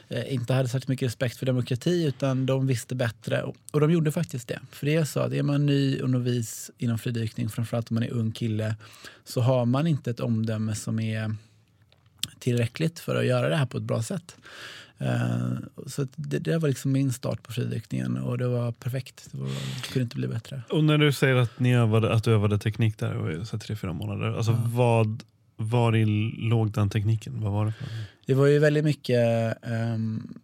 eh, 0.09 0.35
inte 0.35 0.53
hade 0.55 0.69
särskilt 0.69 0.89
mycket 0.89 1.07
respekt 1.07 1.37
för 1.37 1.47
demokrati 1.47 2.05
utan 2.05 2.47
de 2.47 2.67
visste 2.67 2.95
bättre. 2.95 3.43
Och 3.73 3.81
de 3.81 3.91
gjorde 3.91 4.13
faktiskt 4.13 4.49
det. 4.49 4.61
För 4.71 4.87
det 4.87 4.95
är 4.95 5.05
så 5.05 5.21
att 5.21 5.33
är 5.33 5.43
man 5.43 5.67
ny 5.67 6.01
och 6.01 6.11
novis 6.11 6.71
inom 6.79 6.99
fridykning, 6.99 7.49
framförallt 7.49 7.91
om 7.91 7.95
man 7.95 8.03
är 8.03 8.13
ung 8.13 8.33
kille, 8.33 8.77
så 9.25 9.41
har 9.41 9.67
man 9.67 9.87
inte 9.87 10.11
ett 10.11 10.21
omdöme 10.21 10.75
som 10.75 11.01
är 11.01 11.35
tillräckligt 12.39 13.01
för 13.01 13.17
att 13.17 13.27
göra 13.27 13.49
det 13.49 13.57
här 13.57 13.67
på 13.67 13.79
ett 13.79 13.85
bra 13.85 14.03
sätt. 14.03 14.37
Uh, 15.03 15.59
så 15.87 16.07
det, 16.17 16.39
det, 16.39 16.59
var 16.59 16.69
liksom 16.69 16.93
min 16.93 17.13
start 17.13 17.43
på 17.43 17.53
fridykningen 17.53 18.17
och 18.17 18.39
det 18.39 18.49
var 18.49 18.73
perfekt. 18.73 19.29
Det, 19.33 19.39
var, 19.39 19.47
det 19.47 19.89
kunde 19.93 20.03
inte 20.03 20.17
bli 20.17 20.29
bättre. 20.29 20.63
Och 20.71 20.85
när 20.85 20.99
du 20.99 21.13
säger 21.13 21.35
att, 21.35 21.61
ni 21.61 21.75
övade, 21.75 22.13
att 22.13 22.25
du 22.25 22.33
övade 22.33 22.59
teknik 22.59 22.99
där 22.99 23.43
i 23.43 23.59
tre, 23.59 23.77
fyra 23.77 23.93
månader, 23.93 24.37
alltså 24.37 24.53
ja. 24.53 24.63
vad, 24.67 25.23
var 25.57 25.97
i 25.97 26.05
låg 26.39 26.73
den 26.73 26.91
tekniken? 26.91 27.41
Vad 27.41 27.53
var 27.53 27.67
det 27.67 27.73
för? 27.73 27.87
Det 28.27 28.35
var 28.35 28.47
ju 28.47 28.59
väldigt 28.59 28.85
mycket 28.85 29.55
um, 29.63 30.41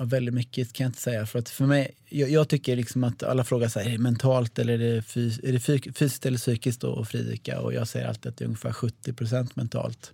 väldigt 0.00 0.34
mycket 0.34 0.72
kan 0.72 0.84
jag 0.84 0.88
inte 0.88 1.00
säga. 1.00 1.26
För 1.26 1.38
att 1.38 1.48
för 1.48 1.66
mig, 1.66 1.90
jag, 2.08 2.30
jag 2.30 2.48
tycker 2.48 2.76
liksom 2.76 3.04
att 3.04 3.22
alla 3.22 3.44
frågar 3.44 3.68
så 3.68 3.80
här, 3.80 3.86
är 3.86 3.90
det 3.90 3.98
mentalt 3.98 4.58
eller 4.58 4.72
är 4.72 4.94
det, 4.94 5.02
fys 5.02 5.40
är 5.42 5.52
det 5.52 5.60
fysiskt 5.60 6.26
eller 6.26 6.38
psykiskt 6.38 6.84
att 6.84 7.08
fridyka? 7.08 7.60
Och 7.60 7.74
jag 7.74 7.88
säger 7.88 8.08
alltid 8.08 8.30
att 8.30 8.36
det 8.36 8.44
är 8.44 8.46
ungefär 8.46 8.72
70% 8.72 9.50
mentalt. 9.54 10.12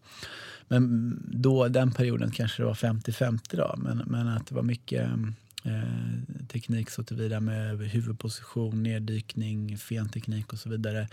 Men 0.73 1.17
då, 1.27 1.69
den 1.69 1.93
perioden 1.93 2.31
kanske 2.31 2.63
det 2.63 2.67
var 2.67 2.75
50-50 2.75 3.79
Men, 3.79 4.03
men 4.07 4.29
att 4.29 4.47
det 4.47 4.55
var 4.55 4.63
mycket 4.63 5.11
eh, 5.65 6.45
teknik 6.49 6.91
så 6.91 7.03
tillvida 7.03 7.41
med 7.41 7.79
huvudposition, 7.79 8.83
neddykning, 8.83 9.79
fenteknik 9.79 10.53
och 10.53 10.59
så 10.59 10.69
vidare. 10.69 11.09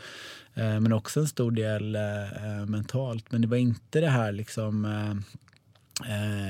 Eh, 0.54 0.80
men 0.80 0.94
också 0.94 1.20
en 1.20 1.28
stor 1.28 1.52
del 1.52 1.96
eh, 1.96 2.66
mentalt. 2.68 3.32
Men 3.32 3.42
det 3.42 3.48
var 3.48 3.58
inte 3.58 4.02
det 4.02 4.10
här 4.10 4.32
liksom 4.32 4.86
eh, 4.86 5.12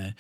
eh, 0.06 0.14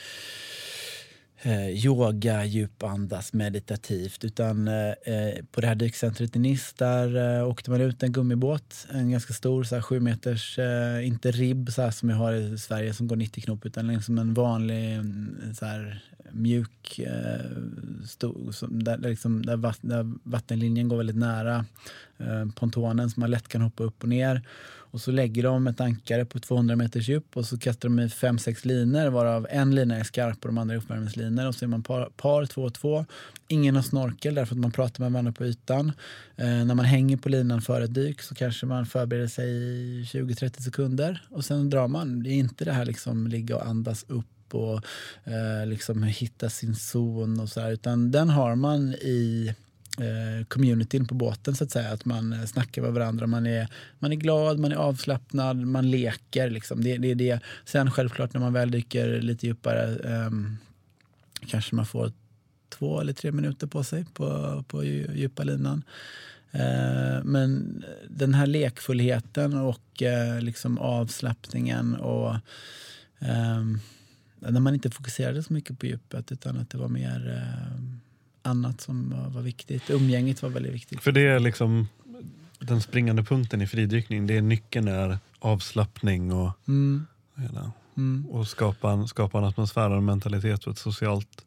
eh, 1.41 1.69
yoga, 1.69 2.45
djupandas, 2.45 3.33
meditativt. 3.33 4.23
Utan 4.23 4.67
eh, 4.67 4.89
eh 4.89 5.45
på 5.51 5.61
det 5.61 5.67
här 5.67 5.75
dykcentret 5.75 6.35
i 6.35 6.39
Nice 6.39 6.73
där 6.77 7.37
eh, 7.39 7.47
åkte 7.47 7.71
man 7.71 7.81
ut 7.81 8.03
en 8.03 8.11
gummibåt, 8.11 8.87
en 8.91 9.11
ganska 9.11 9.33
stor, 9.33 9.63
så 9.63 9.75
här, 9.75 9.81
sju 9.81 9.99
meters, 9.99 10.59
eh, 10.59 11.07
inte 11.07 11.31
ribb 11.31 11.71
så 11.71 11.81
här, 11.81 11.91
som 11.91 12.09
vi 12.09 12.15
har 12.15 12.33
i 12.33 12.57
Sverige 12.57 12.93
som 12.93 13.07
går 13.07 13.15
90 13.15 13.43
knop 13.43 13.65
utan 13.65 13.87
liksom 13.87 14.17
en 14.17 14.33
vanlig 14.33 14.95
mm, 14.95 15.53
så 15.59 15.65
här, 15.65 16.03
mjuk, 16.31 16.99
eh, 16.99 17.45
stor, 18.05 18.51
som, 18.51 18.83
där, 18.83 18.97
liksom, 18.97 19.45
där, 19.45 19.57
vatt, 19.57 19.79
där 19.81 20.13
vattenlinjen 20.23 20.87
går 20.87 20.97
väldigt 20.97 21.15
nära 21.15 21.65
eh, 22.17 22.45
pontonen 22.55 23.09
så 23.09 23.19
man 23.19 23.31
lätt 23.31 23.47
kan 23.47 23.61
hoppa 23.61 23.83
upp 23.83 24.03
och 24.03 24.09
ner. 24.09 24.41
Och 24.91 25.01
så 25.01 25.11
lägger 25.11 25.43
de 25.43 25.67
ett 25.67 25.81
ankare 25.81 26.25
på 26.25 26.39
200 26.39 26.75
meters 26.75 27.09
djup 27.09 27.37
och 27.37 27.45
så 27.45 27.57
kastar 27.57 27.89
de 27.89 27.99
i 27.99 28.09
fem 28.09 28.39
sex 28.39 28.65
linor 28.65 29.09
varav 29.09 29.47
en 29.49 29.75
lina 29.75 29.97
är 29.97 30.03
skarp 30.03 30.37
och 30.41 30.47
de 30.47 30.57
andra 30.57 30.75
är 30.75 30.79
uppvärmningslinor. 30.79 31.47
Och 31.47 31.55
så 31.55 31.65
är 31.65 31.69
man 31.69 31.83
par, 31.83 32.05
par 32.05 32.45
två 32.45 32.63
och 32.63 32.73
två. 32.73 33.05
Ingen 33.47 33.75
har 33.75 33.81
snorkel 33.81 34.35
därför 34.35 34.55
att 34.55 34.59
man 34.59 34.71
pratar 34.71 35.03
med 35.03 35.11
varandra 35.11 35.31
på 35.31 35.45
ytan. 35.45 35.91
Eh, 36.35 36.45
när 36.45 36.75
man 36.75 36.85
hänger 36.85 37.17
på 37.17 37.29
linan 37.29 37.61
före 37.61 37.83
ett 37.83 37.93
dyk 37.93 38.21
så 38.21 38.35
kanske 38.35 38.65
man 38.65 38.85
förbereder 38.85 39.27
sig 39.27 39.49
i 39.49 40.03
20-30 40.03 40.61
sekunder 40.61 41.27
och 41.29 41.45
sen 41.45 41.69
drar 41.69 41.87
man. 41.87 42.23
Det 42.23 42.29
är 42.29 42.33
inte 42.33 42.65
det 42.65 42.73
här 42.73 42.85
liksom 42.85 43.27
ligga 43.27 43.55
och 43.55 43.67
andas 43.67 44.05
upp 44.07 44.25
och 44.51 44.81
eh, 45.23 45.67
liksom 45.67 46.03
hitta 46.03 46.49
sin 46.49 46.75
zon 46.75 47.39
och 47.39 47.49
så 47.49 47.61
här, 47.61 47.71
utan 47.71 48.11
den 48.11 48.29
har 48.29 48.55
man 48.55 48.93
i 48.93 49.55
eh, 49.97 50.45
communityn 50.47 51.07
på 51.07 51.15
båten 51.15 51.55
så 51.55 51.63
att 51.63 51.71
säga. 51.71 51.89
Att 51.89 52.05
man 52.05 52.33
eh, 52.33 52.45
snackar 52.45 52.81
med 52.81 52.93
varandra, 52.93 53.27
man 53.27 53.47
är, 53.47 53.67
man 53.99 54.11
är 54.11 54.15
glad, 54.15 54.59
man 54.59 54.71
är 54.71 54.75
avslappnad, 54.75 55.57
man 55.57 55.91
leker. 55.91 56.49
Liksom. 56.49 56.83
Det, 56.83 56.97
det 56.97 57.13
det. 57.13 57.39
Sen 57.65 57.91
självklart 57.91 58.33
när 58.33 58.41
man 58.41 58.53
väl 58.53 58.71
dyker 58.71 59.21
lite 59.21 59.47
djupare 59.47 59.97
eh, 60.13 60.31
kanske 61.47 61.75
man 61.75 61.85
får 61.85 62.11
två 62.69 63.01
eller 63.01 63.13
tre 63.13 63.31
minuter 63.31 63.67
på 63.67 63.83
sig 63.83 64.05
på, 64.13 64.63
på 64.67 64.83
djupa 64.83 65.43
linan. 65.43 65.83
Eh, 66.51 67.23
men 67.23 67.83
den 68.09 68.33
här 68.33 68.47
lekfullheten 68.47 69.53
och 69.53 70.01
eh, 70.01 70.41
liksom 70.41 70.77
avslappningen 70.77 71.95
och 71.95 72.35
ehm, 73.19 73.79
när 74.39 74.59
man 74.59 74.73
inte 74.73 74.89
fokuserade 74.89 75.43
så 75.43 75.53
mycket 75.53 75.79
på 75.79 75.85
djupet 75.85 76.31
utan 76.31 76.57
att 76.57 76.69
det 76.69 76.77
var 76.77 76.87
mer 76.87 77.43
ehm, 77.43 77.99
annat 78.47 78.81
som 78.81 79.13
var, 79.33 79.41
viktigt. 79.41 79.89
Umgänget 79.89 80.41
var 80.41 80.49
väldigt 80.49 80.73
viktigt. 80.73 81.01
För 81.01 81.11
det 81.11 81.21
är 81.21 81.39
liksom 81.39 81.87
den 82.59 82.81
springande 82.81 83.23
punkten 83.23 83.61
i 83.61 83.67
fridykning. 83.67 84.27
Det 84.27 84.37
är 84.37 84.41
nyckeln 84.41 84.87
är 84.87 85.17
avslappning 85.39 86.31
och, 86.31 86.51
mm. 86.67 87.05
Hela, 87.35 87.71
mm. 87.97 88.25
och 88.29 88.47
skapa, 88.47 88.91
en, 88.91 89.07
skapa 89.07 89.37
en 89.37 89.43
atmosfär 89.43 89.89
och 89.89 89.97
en 89.97 90.05
mentalitet 90.05 90.67
och 90.67 90.71
ett 90.71 90.79
socialt 90.79 91.45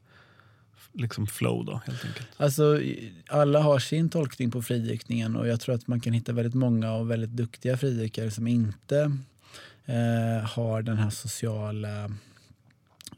liksom 0.93 1.27
flow 1.27 1.65
då 1.65 1.81
helt 1.87 2.05
enkelt? 2.05 2.29
Alltså, 2.37 2.81
alla 3.29 3.61
har 3.61 3.79
sin 3.79 4.11
tolkning 4.11 4.51
på 4.51 4.63
fridykningen 4.63 5.37
och 5.37 5.49
jag 5.49 5.61
tror 5.61 5.75
att 5.75 5.87
man 5.87 6.01
kan 6.01 6.13
hitta 6.13 6.33
väldigt 6.33 6.55
många 6.55 6.93
och 6.93 7.11
väldigt 7.11 7.31
duktiga 7.31 7.77
fridykare 7.77 8.31
som 8.31 8.47
inte 8.47 9.19
eh, 9.87 10.51
har 10.51 10.83
den 10.83 10.97
här 10.97 11.11
sociala, 11.11 12.05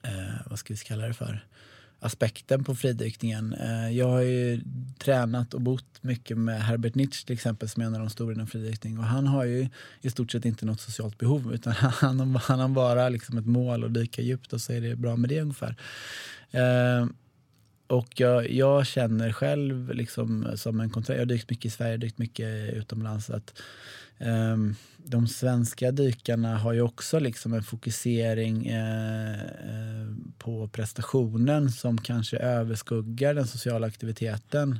eh, 0.02 0.34
vad 0.46 0.58
ska 0.58 0.74
vi 0.74 0.78
kalla 0.80 1.06
det 1.06 1.14
för, 1.14 1.46
aspekten 2.02 2.64
på 2.64 2.74
fridykningen. 2.74 3.54
Eh, 3.54 3.90
jag 3.90 4.08
har 4.08 4.20
ju 4.20 4.60
tränat 4.98 5.54
och 5.54 5.60
bott 5.60 6.02
mycket 6.02 6.38
med 6.38 6.62
Herbert 6.62 6.94
Nitsch 6.94 7.24
till 7.24 7.34
exempel 7.34 7.68
som 7.68 7.82
är 7.82 7.86
en 7.86 7.94
av 7.94 8.00
de 8.00 8.10
stora 8.10 8.34
inom 8.34 8.46
fridykning 8.46 8.98
och 8.98 9.04
han 9.04 9.26
har 9.26 9.44
ju 9.44 9.68
i 10.00 10.10
stort 10.10 10.32
sett 10.32 10.44
inte 10.44 10.66
något 10.66 10.80
socialt 10.80 11.18
behov 11.18 11.54
utan 11.54 11.72
han, 11.76 12.36
han 12.36 12.60
har 12.60 12.68
bara 12.68 13.08
liksom 13.08 13.38
ett 13.38 13.46
mål 13.46 13.84
att 13.84 13.94
dyka 13.94 14.22
djupt 14.22 14.52
och 14.52 14.60
så 14.60 14.72
är 14.72 14.80
det 14.80 14.96
bra 14.96 15.16
med 15.16 15.30
det 15.30 15.40
ungefär. 15.40 15.76
Eh, 16.50 17.06
och 17.86 18.20
jag, 18.20 18.50
jag, 18.50 18.86
känner 18.86 19.32
själv 19.32 19.94
liksom 19.94 20.46
som 20.56 20.80
en 20.80 20.90
kontrast, 20.90 21.16
jag 21.16 21.20
har 21.20 21.26
dykt 21.26 21.50
mycket 21.50 21.64
i 21.64 21.70
Sverige, 21.70 21.96
dykt 21.96 22.18
mycket 22.18 22.74
utomlands, 22.74 23.30
att 23.30 23.62
Ehm, 24.18 24.74
de 25.04 25.26
svenska 25.26 25.92
dykarna 25.92 26.58
har 26.58 26.72
ju 26.72 26.80
också 26.80 27.18
liksom 27.18 27.52
en 27.52 27.62
fokusering 27.62 28.66
eh, 28.66 29.42
eh, 29.42 30.08
på 30.38 30.68
prestationen 30.68 31.70
som 31.70 31.98
kanske 31.98 32.36
överskuggar 32.36 33.34
den 33.34 33.46
sociala 33.46 33.86
aktiviteten. 33.86 34.78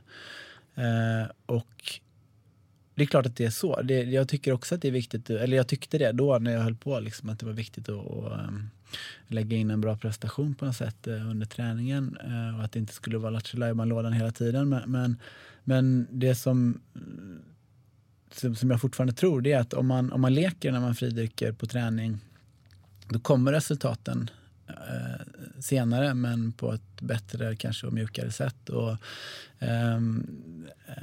Eh, 0.75 1.31
och 1.47 2.01
det 2.95 3.03
är 3.03 3.07
klart 3.07 3.27
att 3.27 3.37
det 3.37 3.45
är 3.45 3.51
så. 3.51 3.83
Det, 3.83 4.03
jag 4.03 4.29
tycker 4.29 4.53
också 4.53 4.75
att 4.75 4.83
det 4.83 4.89
är 4.89 4.93
viktigt, 4.93 5.31
eller 5.31 5.57
jag 5.57 5.69
tyckte 5.69 5.99
det 5.99 6.13
då 6.13 6.39
när 6.39 6.53
jag 6.53 6.61
höll 6.61 6.77
på, 6.77 7.01
liksom, 7.01 7.29
att 7.29 7.39
det 7.39 7.47
var 7.47 7.53
viktigt 7.53 7.89
att, 7.89 8.07
att 8.07 8.49
ehm, 8.49 8.71
lägga 9.29 9.57
in 9.57 9.71
en 9.71 9.81
bra 9.81 9.97
prestation 9.97 10.55
på 10.55 10.65
något 10.65 10.77
sätt 10.77 11.07
under 11.07 11.47
träningen 11.47 12.17
och 12.59 12.65
att 12.65 12.73
det 12.73 12.79
inte 12.79 12.93
skulle 12.93 13.19
vara 13.19 13.31
lattjo 13.31 13.85
lådan 13.85 14.13
hela 14.13 14.31
tiden. 14.31 14.69
Men, 14.69 14.91
men, 14.91 15.17
men 15.65 16.07
det 16.11 16.35
som 16.35 16.81
som 18.35 18.71
jag 18.71 18.81
fortfarande 18.81 19.13
tror, 19.13 19.41
det 19.41 19.53
är 19.53 19.61
att 19.61 19.75
om 19.75 19.87
man, 19.87 20.13
om 20.13 20.21
man 20.21 20.35
leker 20.35 20.73
när 20.73 20.81
man 20.81 20.95
fridyker 20.95 21.53
på 21.53 21.67
träning, 21.67 22.19
då 23.09 23.19
kommer 23.19 23.53
resultaten 23.53 24.31
eh, 24.69 25.61
senare 25.61 26.15
men 26.15 26.53
på 26.53 26.73
ett 26.73 27.01
bättre 27.01 27.57
kanske 27.57 27.87
och 27.87 27.93
mjukare 27.93 28.31
sätt. 28.31 28.69
Och, 28.69 28.97
ehm, 29.59 30.27
eh, 30.87 30.95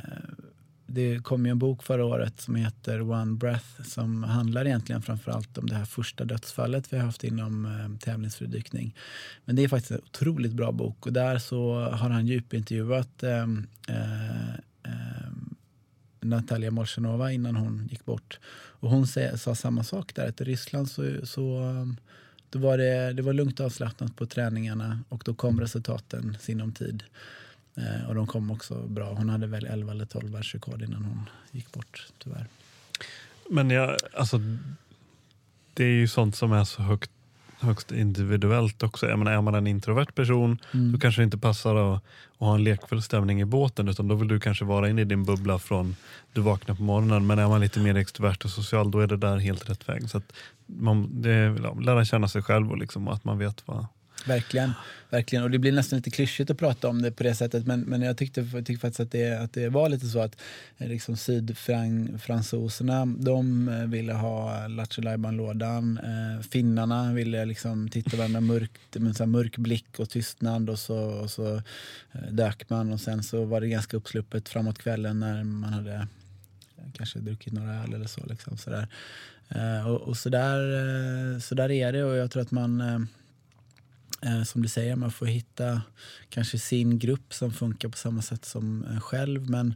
det 0.91 1.23
kom 1.23 1.45
ju 1.45 1.51
en 1.51 1.59
bok 1.59 1.83
förra 1.83 2.05
året 2.05 2.41
som 2.41 2.55
heter 2.55 3.01
One 3.01 3.33
Breath 3.33 3.81
som 3.83 4.23
handlar 4.23 4.67
egentligen 4.67 5.01
framförallt 5.01 5.57
om 5.57 5.67
det 5.67 5.75
här 5.75 5.85
första 5.85 6.25
dödsfallet 6.25 6.93
vi 6.93 6.97
har 6.97 7.05
haft 7.05 7.23
inom 7.23 7.65
eh, 7.65 7.99
tävlingsfridykning. 7.99 8.95
Men 9.45 9.55
det 9.55 9.63
är 9.63 9.67
faktiskt 9.67 9.91
en 9.91 9.97
otroligt 9.97 10.53
bra 10.53 10.71
bok 10.71 11.05
och 11.05 11.13
där 11.13 11.37
så 11.37 11.73
har 11.73 12.09
han 12.09 12.27
djupintervjuat 12.27 13.23
ehm, 13.23 13.67
eh, 13.87 13.95
eh, 13.95 14.18
Natalia 16.29 16.71
Molchanova 16.71 17.31
innan 17.31 17.55
hon 17.55 17.87
gick 17.91 18.05
bort. 18.05 18.39
Och 18.81 18.89
hon 18.89 19.07
sa 19.37 19.55
samma 19.55 19.83
sak 19.83 20.15
där, 20.15 20.29
att 20.29 20.41
i 20.41 20.43
Ryssland 20.43 20.89
så, 20.89 21.25
så 21.25 21.59
um, 21.59 21.97
då 22.49 22.59
var 22.59 22.77
det, 22.77 23.13
det 23.13 23.21
var 23.21 23.33
lugnt 23.33 23.59
och 23.59 23.65
avslappnat 23.65 24.15
på 24.15 24.25
träningarna 24.25 24.99
och 25.09 25.21
då 25.25 25.33
kom 25.33 25.59
resultaten 25.59 26.37
sinom 26.39 26.71
tid. 26.71 27.03
Eh, 27.75 28.07
och 28.07 28.15
de 28.15 28.27
kom 28.27 28.51
också 28.51 28.87
bra. 28.87 29.13
Hon 29.13 29.29
hade 29.29 29.47
väl 29.47 29.65
11 29.65 29.91
eller 29.91 30.05
12 30.05 30.31
världsrekord 30.31 30.81
innan 30.81 31.03
hon 31.03 31.29
gick 31.51 31.71
bort, 31.71 32.07
tyvärr. 32.17 32.47
Men 33.49 33.69
jag, 33.69 33.97
alltså, 34.13 34.39
det 35.73 35.83
är 35.83 35.93
ju 35.93 36.07
sånt 36.07 36.35
som 36.35 36.51
är 36.51 36.63
så 36.63 36.81
högt 36.81 37.11
högst 37.59 37.91
individuellt 37.91 38.83
också. 38.83 39.07
Jag 39.07 39.19
menar, 39.19 39.31
är 39.31 39.41
man 39.41 39.55
en 39.55 39.67
introvert 39.67 40.15
person 40.15 40.57
mm. 40.73 40.91
då 40.91 40.99
kanske 40.99 41.21
det 41.21 41.23
inte 41.23 41.37
passar 41.37 41.75
att, 41.75 41.95
att, 41.95 42.03
ha 42.39 42.55
en 42.55 42.63
lekfull 42.63 43.01
stämning 43.01 43.41
i 43.41 43.45
båten 43.45 43.87
utan 43.87 44.07
då 44.07 44.15
vill 44.15 44.27
du 44.27 44.39
kanske 44.39 44.65
vara 44.65 44.89
inne 44.89 45.01
i 45.01 45.05
din 45.05 45.23
bubbla 45.23 45.59
från 45.59 45.95
du 46.33 46.41
vaknar 46.41 46.75
på 46.75 46.83
morgonen. 46.83 47.27
Men 47.27 47.39
är 47.39 47.47
man 47.47 47.61
lite 47.61 47.79
mer 47.79 47.95
extrovert 47.95 48.37
och 48.43 48.49
social 48.49 48.91
då 48.91 48.99
är 48.99 49.07
det 49.07 49.17
där 49.17 49.37
helt 49.37 49.69
rätt 49.69 49.89
väg. 49.89 50.09
Så 50.09 50.21
man, 50.65 51.21
det 51.21 51.31
är, 51.31 51.81
lära 51.81 52.05
känna 52.05 52.27
sig 52.27 52.41
själv 52.41 52.71
och 52.71 52.77
liksom, 52.77 53.07
att 53.07 53.23
man 53.23 53.37
vet 53.37 53.63
vad, 53.65 53.85
Verkligen. 54.25 54.71
Verkligen. 55.09 55.43
Och 55.43 55.51
det 55.51 55.59
blir 55.59 55.71
nästan 55.71 55.97
lite 55.97 56.09
klyschigt 56.09 56.49
att 56.49 56.57
prata 56.57 56.87
om 56.87 57.01
det 57.01 57.11
på 57.11 57.23
det 57.23 57.35
sättet 57.35 57.65
men, 57.65 57.81
men 57.81 58.01
jag 58.01 58.17
tyckte, 58.17 58.43
tyckte 58.43 58.77
faktiskt 58.77 58.99
att 58.99 59.11
det, 59.11 59.41
att 59.41 59.53
det 59.53 59.69
var 59.69 59.89
lite 59.89 60.05
så 60.07 60.19
att 60.19 60.41
eh, 60.77 60.87
liksom 60.87 61.17
sydfransoserna 61.17 63.05
de 63.05 63.69
eh, 63.69 63.85
ville 63.85 64.13
ha 64.13 64.67
Lattjo 64.67 65.01
lådan 65.31 65.99
eh, 66.03 66.41
Finnarna 66.41 67.13
ville 67.13 67.45
liksom 67.45 67.89
titta 67.89 68.17
varandra 68.17 68.41
mörkt, 68.41 68.95
med 68.95 69.15
så 69.15 69.25
mörk 69.25 69.57
blick 69.57 69.99
och 69.99 70.09
tystnad 70.09 70.69
och 70.69 70.79
så, 70.79 70.97
och 70.97 71.31
så 71.31 71.55
eh, 72.11 72.31
dök 72.31 72.69
man 72.69 72.93
och 72.93 72.99
sen 72.99 73.23
så 73.23 73.45
var 73.45 73.61
det 73.61 73.67
ganska 73.67 73.97
uppsluppet 73.97 74.49
framåt 74.49 74.79
kvällen 74.79 75.19
när 75.19 75.43
man 75.43 75.73
hade 75.73 75.93
eh, 75.95 76.03
kanske 76.93 77.19
druckit 77.19 77.53
några 77.53 77.83
öl 77.83 77.93
eller 77.93 78.07
så. 78.07 78.25
Liksom, 78.25 78.57
sådär. 78.57 78.87
Eh, 79.49 79.87
och, 79.87 80.01
och 80.01 80.17
så, 80.17 80.29
där, 80.29 81.39
så 81.39 81.55
där 81.55 81.71
är 81.71 81.91
det 81.91 82.03
och 82.03 82.15
jag 82.15 82.31
tror 82.31 82.41
att 82.41 82.51
man 82.51 83.07
Eh, 84.21 84.43
som 84.43 84.61
du 84.61 84.67
säger, 84.67 84.95
man 84.95 85.11
får 85.11 85.25
hitta 85.25 85.81
kanske 86.29 86.59
sin 86.59 86.99
grupp 86.99 87.33
som 87.33 87.53
funkar 87.53 87.89
på 87.89 87.97
samma 87.97 88.21
sätt 88.21 88.45
som 88.45 88.83
en 88.83 89.01
själv. 89.01 89.49
Men, 89.49 89.73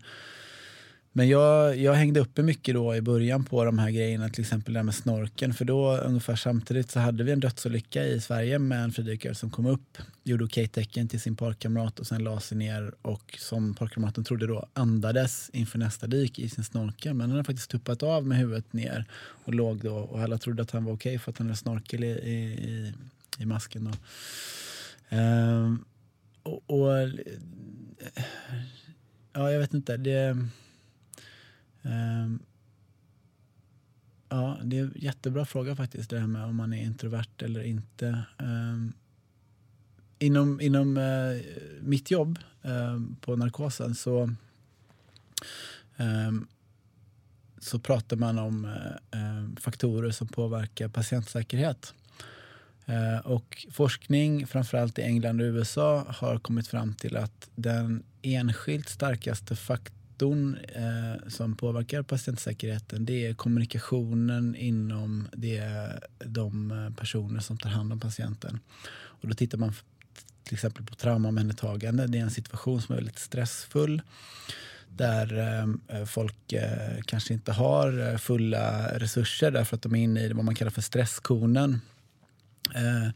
men 1.11 1.29
jag, 1.29 1.77
jag 1.77 1.93
hängde 1.93 2.19
uppe 2.19 2.43
mycket 2.43 2.75
då 2.75 2.95
i 2.95 3.01
början 3.01 3.43
på 3.43 3.65
de 3.65 3.79
här 3.79 3.91
grejerna, 3.91 4.29
till 4.29 4.41
exempel 4.41 4.73
det 4.73 4.79
här 4.79 4.83
med 4.83 4.95
snorken. 4.95 5.53
För 5.53 5.65
då 5.65 5.97
ungefär 5.97 6.35
samtidigt 6.35 6.91
så 6.91 6.99
hade 6.99 7.23
vi 7.23 7.31
en 7.31 7.39
dödsolycka 7.39 8.05
i 8.05 8.21
Sverige 8.21 8.59
med 8.59 8.83
en 8.83 8.91
fridykare 8.91 9.35
som 9.35 9.49
kom 9.49 9.65
upp, 9.65 9.97
gjorde 10.23 10.43
okej-tecken 10.43 11.07
till 11.07 11.21
sin 11.21 11.35
parkamrat 11.35 11.99
och 11.99 12.07
sen 12.07 12.23
la 12.23 12.39
sig 12.39 12.57
ner 12.57 12.93
och 13.01 13.37
som 13.39 13.73
parkamraten 13.73 14.23
trodde 14.23 14.47
då 14.47 14.65
andades 14.73 15.49
inför 15.53 15.79
nästa 15.79 16.07
dyk 16.07 16.39
i 16.39 16.49
sin 16.49 16.63
snorkel. 16.63 17.13
Men 17.13 17.21
han 17.21 17.31
hade 17.31 17.43
faktiskt 17.43 17.69
tuppat 17.69 18.03
av 18.03 18.27
med 18.27 18.37
huvudet 18.37 18.73
ner 18.73 19.05
och 19.45 19.53
låg 19.53 19.77
då 19.77 19.95
och 19.95 20.21
alla 20.21 20.37
trodde 20.37 20.61
att 20.61 20.71
han 20.71 20.85
var 20.85 20.93
okej 20.93 21.19
för 21.19 21.31
att 21.31 21.37
han 21.37 21.47
hade 21.47 21.57
snorkel 21.57 22.03
i, 22.03 22.07
i 22.07 22.83
i 22.83 22.93
i 23.37 23.45
masken. 23.45 23.83
Då. 23.83 23.91
Ehm, 25.09 25.85
och, 26.43 26.69
och, 26.69 27.09
ja, 29.33 29.51
jag 29.51 29.59
vet 29.59 29.73
inte. 29.73 29.97
Det, 29.97 30.37
ehm, 31.81 32.39
ja, 34.29 34.59
det 34.63 34.77
är 34.77 34.83
en 34.83 34.93
jättebra 34.95 35.45
fråga 35.45 35.75
faktiskt, 35.75 36.09
det 36.09 36.19
här 36.19 36.27
med 36.27 36.43
om 36.43 36.55
man 36.55 36.73
är 36.73 36.83
introvert 36.83 37.41
eller 37.41 37.63
inte. 37.63 38.25
Ehm, 38.37 38.93
inom 40.19 40.61
inom 40.61 40.97
eh, 40.97 41.41
mitt 41.81 42.11
jobb 42.11 42.39
eh, 42.61 43.01
på 43.21 43.35
narkosen 43.35 43.95
så, 43.95 44.23
eh, 45.97 46.31
så 47.59 47.79
pratar 47.79 48.17
man 48.17 48.39
om 48.39 48.65
eh, 49.11 49.61
faktorer 49.61 50.11
som 50.11 50.27
påverkar 50.27 50.87
patientsäkerhet. 50.87 51.93
Eh, 52.85 53.17
och 53.17 53.67
forskning, 53.71 54.47
framförallt 54.47 54.99
i 54.99 55.01
England 55.01 55.41
och 55.41 55.45
USA, 55.45 56.05
har 56.07 56.39
kommit 56.39 56.67
fram 56.67 56.93
till 56.93 57.17
att 57.17 57.49
den 57.55 58.03
enskilt 58.21 58.89
starkaste 58.89 59.55
faktorn 59.55 60.57
eh, 60.75 61.27
som 61.27 61.55
påverkar 61.55 62.01
patientsäkerheten 62.01 63.05
det 63.05 63.27
är 63.27 63.33
kommunikationen 63.33 64.55
inom 64.55 65.27
det, 65.33 65.63
de 66.25 66.71
eh, 66.71 66.89
personer 66.99 67.39
som 67.39 67.57
tar 67.57 67.69
hand 67.69 67.93
om 67.93 67.99
patienten. 67.99 68.59
Och 68.93 69.27
då 69.27 69.33
tittar 69.33 69.57
man 69.57 69.73
till 70.43 70.53
exempel 70.53 70.85
på 70.85 70.95
traumaomhändertagande. 70.95 72.07
Det 72.07 72.17
är 72.17 72.21
en 72.21 72.31
situation 72.31 72.81
som 72.81 72.93
är 72.93 72.97
väldigt 72.97 73.19
stressfull 73.19 74.01
där 74.89 75.37
eh, 75.37 75.97
eh 75.97 76.05
folk 76.05 76.53
eh, 76.53 77.01
kanske 77.05 77.33
inte 77.33 77.51
har 77.51 78.17
fulla 78.17 78.87
resurser 78.99 79.51
därför 79.51 79.75
att 79.75 79.81
de 79.81 79.95
är 79.95 80.03
inne 80.03 80.21
i 80.21 80.33
vad 80.33 80.45
man 80.45 80.55
kallar 80.55 80.71
för 80.71 80.81
stresskonen. 80.81 81.81
Eh, 82.75 83.09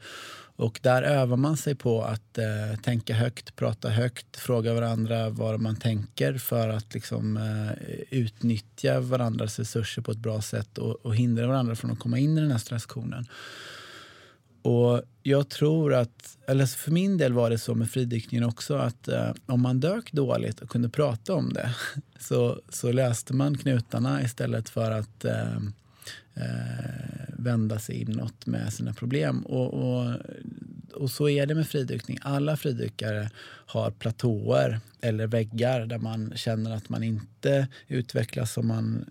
och 0.58 0.80
där 0.84 1.02
övar 1.04 1.38
man 1.38 1.58
sig 1.58 1.76
på 1.76 2.04
att 2.04 2.38
eh, 2.38 2.80
tänka 2.82 3.14
högt, 3.14 3.56
prata 3.56 3.90
högt, 3.90 4.38
fråga 4.38 4.74
varandra 4.74 5.30
vad 5.30 5.60
man 5.60 5.76
tänker 5.76 6.38
för 6.38 6.70
att 6.70 6.94
liksom, 6.94 7.38
eh, 7.38 7.94
utnyttja 8.10 9.00
varandras 9.00 9.60
resurser 9.60 10.02
på 10.02 10.12
ett 10.12 10.18
bra 10.18 10.42
sätt 10.42 10.78
och, 10.78 11.06
och, 11.06 11.16
hindra 11.16 11.48
varandra 11.48 11.76
från 11.76 11.92
att 11.92 12.00
komma 12.00 12.18
in 12.18 12.38
i 12.38 12.42
den 12.42 12.52
här 12.52 12.58
stresskonen. 12.58 13.26
Och 14.62 15.02
jag 15.24 15.50
tror 15.50 15.94
att, 15.94 16.38
eller 16.48 16.66
för 16.66 16.92
min 16.92 17.18
del 17.18 17.34
var 17.34 17.50
det 17.50 17.58
så 17.58 17.76
med 17.76 17.90
fridykningen 17.90 18.44
också, 18.44 18.76
att 18.76 19.08
eh, 19.08 19.32
om 19.46 19.62
man 19.62 19.80
dök 19.80 20.12
dåligt 20.12 20.60
och 20.60 20.70
kunde 20.70 20.90
prata 20.90 21.34
om 21.34 21.54
det 21.54 21.76
så, 22.20 22.62
så 22.70 22.92
löste 22.92 23.34
man 23.34 23.58
knutarna 23.58 24.22
istället 24.22 24.70
för 24.70 24.92
att 24.92 25.26
eh, 25.26 25.60
eh, 26.42 27.34
vända 27.38 27.80
sig 27.80 28.02
inåt 28.02 28.46
med 28.46 28.74
sina 28.74 28.94
problem. 28.94 29.42
Och, 29.42 29.74
och, 29.74 30.16
och, 30.94 31.12
så 31.12 31.30
är 31.30 31.46
det 31.46 31.56
med 31.56 31.68
fridykning. 31.68 32.18
Alla 32.22 32.58
fridykare 32.58 33.30
har 33.66 33.92
platåer 33.92 34.80
eller 35.02 35.28
väggar 35.28 35.86
där 35.86 35.98
man 35.98 36.34
känner 36.36 36.76
att 36.76 36.90
man 36.90 37.04
inte 37.04 37.68
utvecklas 37.88 38.54
som 38.54 38.68
man 38.68 39.06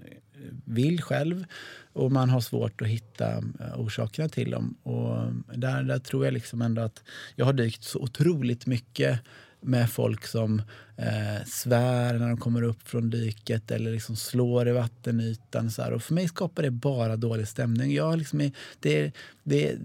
vill 0.65 1.03
själv 1.03 1.45
och 1.93 2.13
man 2.13 2.31
har 2.31 2.41
svårt 2.41 2.83
att 2.83 2.89
hitta 2.89 3.33
eh, 3.37 3.81
orsakerna 3.81 4.29
till 4.29 4.51
dem. 4.51 4.77
Och 4.83 5.33
där, 5.59 5.83
där 5.83 5.99
tror 5.99 6.25
jag 6.25 6.35
liksom 6.35 6.63
ändå 6.63 6.83
att 6.83 7.03
jag 7.37 7.47
har 7.47 7.53
dykt 7.53 7.85
så 7.85 7.99
otroligt 7.99 8.67
mycket 8.67 9.21
med 9.61 9.91
folk 9.91 10.27
som 10.27 10.63
eh, 10.97 11.47
svär 11.47 12.19
när 12.19 12.29
de 12.29 12.37
kommer 12.37 12.63
upp 12.63 12.89
från 12.89 13.11
dyket 13.11 13.71
eller 13.71 13.93
liksom 13.93 14.17
slår 14.17 14.69
i 14.69 14.73
vattenytan. 14.73 15.71
Så 15.71 15.83
här. 15.83 15.93
Och 15.93 16.03
för 16.03 16.15
mig 16.15 16.29
skapar 16.29 16.63
det 16.63 16.71
bara 16.71 17.17
dålig 17.17 17.49
stämning. 17.49 17.95
Jag 17.95 18.19
liksom 18.19 18.51
det, 18.81 19.13
det, 19.43 19.77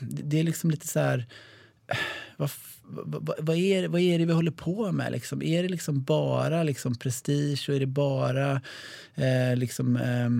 det 0.00 0.40
är 0.40 0.44
liksom 0.44 0.70
lite 0.70 0.86
så 0.86 1.00
här... 1.00 1.26
Eh, 1.86 1.96
vad, 2.36 2.50
vad, 2.92 3.38
vad, 3.38 3.56
är, 3.56 3.88
vad 3.88 4.00
är 4.00 4.18
det 4.18 4.24
vi 4.24 4.32
håller 4.32 4.50
på 4.50 4.92
med? 4.92 5.12
Liksom? 5.12 5.42
Är 5.42 5.62
det 5.62 5.68
liksom 5.68 6.02
bara 6.02 6.62
liksom 6.62 6.94
prestige 6.94 7.68
och 7.68 7.74
är 7.74 7.80
det 7.80 7.86
bara 7.86 8.60
eh, 9.14 9.56
liksom, 9.56 9.96
Eh, 9.96 10.30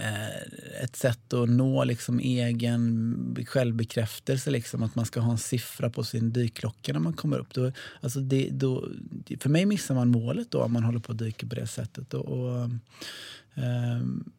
Eh, 0.00 0.82
ett 0.82 0.96
sätt 0.96 1.32
att 1.32 1.48
nå 1.48 1.84
liksom 1.84 2.18
egen 2.18 3.36
självbekräftelse. 3.48 4.50
Liksom, 4.50 4.82
att 4.82 4.94
man 4.94 5.06
ska 5.06 5.20
ha 5.20 5.32
en 5.32 5.38
siffra 5.38 5.90
på 5.90 6.04
sin 6.04 6.32
dykklocka 6.32 6.92
när 6.92 7.00
man 7.00 7.12
kommer 7.12 7.38
upp. 7.38 7.54
Då, 7.54 7.72
alltså 8.00 8.20
det, 8.20 8.48
då, 8.52 8.88
för 9.40 9.48
mig 9.48 9.66
missar 9.66 9.94
man 9.94 10.08
målet 10.08 10.50
då 10.50 10.62
om 10.62 10.72
man 10.72 10.84
håller 10.84 10.98
på 10.98 11.12
att 11.12 11.18
dyka 11.18 11.46
på 11.46 11.54
det 11.54 11.66
sättet. 11.66 12.14
Och, 12.14 12.24
och 12.24 12.70
um, 13.54 14.32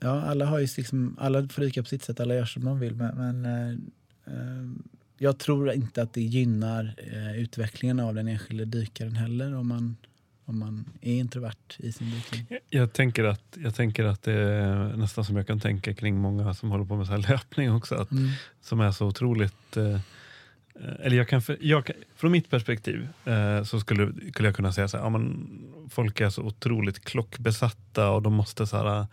ja, 0.00 0.22
alla, 0.22 0.46
har 0.46 0.58
ju 0.58 0.68
liksom, 0.76 1.16
alla 1.20 1.48
får 1.48 1.62
dyka 1.62 1.82
på 1.82 1.88
sitt 1.88 2.04
sätt, 2.04 2.20
alla 2.20 2.34
gör 2.34 2.44
som 2.44 2.64
de 2.64 2.80
vill. 2.80 2.94
Men, 2.94 3.16
men 3.16 3.44
eh, 3.44 3.78
ehm, 4.34 4.82
jag 5.18 5.38
tror 5.38 5.72
inte 5.72 6.02
att 6.02 6.12
det 6.12 6.22
gynnar 6.22 6.94
uh, 7.12 7.38
utvecklingen 7.38 8.00
av 8.00 8.14
den 8.14 8.28
enskilde 8.28 8.64
dykaren 8.64 9.16
heller 9.16 9.54
om 9.54 9.68
man 9.68 9.96
om 10.46 10.58
man 10.58 10.84
är 11.00 11.14
introvert 11.14 11.76
i 11.78 11.92
sin 11.92 12.10
dykning? 12.10 12.58
Jag 12.70 12.92
tänker, 12.92 13.24
att, 13.24 13.58
jag 13.62 13.74
tänker 13.74 14.04
att 14.04 14.22
det 14.22 14.32
är 14.32 14.96
nästan 14.96 15.24
som 15.24 15.36
jag 15.36 15.46
kan 15.46 15.60
tänka 15.60 15.94
kring 15.94 16.16
många 16.16 16.54
som 16.54 16.70
håller 16.70 16.84
på 16.84 16.96
med 16.96 17.06
så 17.06 17.12
här 17.12 17.26
löpning 17.28 17.72
också. 17.72 17.94
Att, 17.94 18.10
mm. 18.10 18.30
Som 18.62 18.80
är 18.80 18.92
så 18.92 19.06
otroligt... 19.06 19.76
Eh, 19.76 20.00
eller 21.00 21.16
jag 21.16 21.28
kan, 21.28 21.42
jag, 21.60 21.90
från 22.16 22.32
mitt 22.32 22.50
perspektiv 22.50 23.08
eh, 23.24 23.62
så 23.62 23.80
skulle, 23.80 24.12
skulle 24.32 24.48
jag 24.48 24.56
kunna 24.56 24.72
säga 24.72 24.88
så 24.88 24.96
här, 24.96 25.04
ja, 25.04 25.10
men 25.10 25.48
folk 25.90 26.20
är 26.20 26.30
så 26.30 26.42
otroligt 26.42 27.04
klockbesatta 27.04 28.10
och 28.10 28.22
de 28.22 28.32
måste 28.32 28.66
så 28.66 28.76
här, 28.76 29.06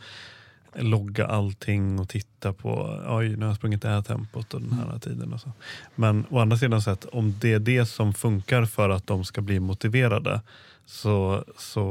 logga 0.76 1.28
allting 1.28 2.00
och 2.00 2.10
titta 2.10 2.54
på, 2.54 3.02
oj 3.08 3.30
nu 3.30 3.38
har 3.38 3.48
jag 3.48 3.56
sprungit 3.56 3.82
det 3.82 3.90
här 3.90 4.02
tempot 4.02 4.54
och 4.54 4.62
den 4.62 4.72
här 4.72 4.86
mm. 4.86 5.00
tiden. 5.00 5.34
Och 5.34 5.42
så. 5.42 5.52
Men 5.96 6.26
å 6.30 6.40
andra 6.40 6.58
sidan 6.58 6.82
sett, 6.82 7.06
om 7.06 7.36
det 7.42 7.54
är 7.54 7.60
det 7.60 7.86
som 7.86 8.14
funkar 8.14 8.66
för 8.66 8.90
att 8.90 9.08
de 9.08 9.24
ska 9.26 9.42
bli 9.42 9.60
motiverade 9.60 10.42
så, 10.86 11.46
så 11.58 11.82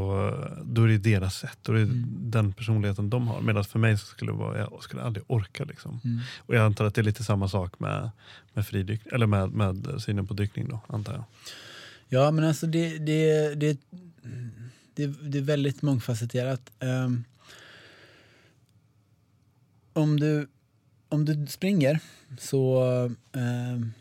då 0.65 0.83
är 0.83 0.89
det 0.89 0.99
deras 0.99 1.37
sätt. 1.37 1.59
Då 1.63 1.73
är 1.73 1.77
det 1.77 1.83
mm. 1.83 2.31
den 2.31 2.53
personligheten 2.53 3.11
de 3.11 3.29
har. 3.29 3.41
Medan 3.41 3.65
för 3.65 3.79
mig 3.79 3.99
så 3.99 4.07
skulle 4.07 4.33
det 4.33 4.39
vara, 4.39 4.59
jag 4.59 4.83
skulle 4.83 5.03
aldrig 5.03 5.25
orka. 5.29 5.65
Liksom. 5.65 6.01
Mm. 6.05 6.21
Och 6.39 6.55
jag 6.55 6.65
antar 6.65 6.85
att 6.85 6.95
det 6.95 7.01
är 7.01 7.05
lite 7.05 7.25
samma 7.25 7.49
sak 7.49 7.81
med, 7.81 8.11
med, 8.53 8.67
fridyk, 8.67 9.01
eller 9.13 9.27
med, 9.27 9.53
med 9.53 10.03
synen 10.03 10.27
på 10.27 10.35
dykning. 10.35 10.69
Då, 10.69 10.81
antar 10.87 11.13
jag. 11.13 11.25
Ja, 12.09 12.31
men 12.31 12.45
alltså 12.45 12.67
det, 12.67 12.99
det, 12.99 13.55
det, 13.55 13.81
det, 14.95 15.07
det 15.07 15.39
är 15.39 15.43
väldigt 15.43 15.83
mångfacetterat. 15.83 16.71
Um, 16.81 17.25
om, 19.93 20.21
du, 20.21 20.49
om 21.09 21.25
du 21.25 21.47
springer 21.47 22.01
så 22.39 22.85
um, 23.33 23.93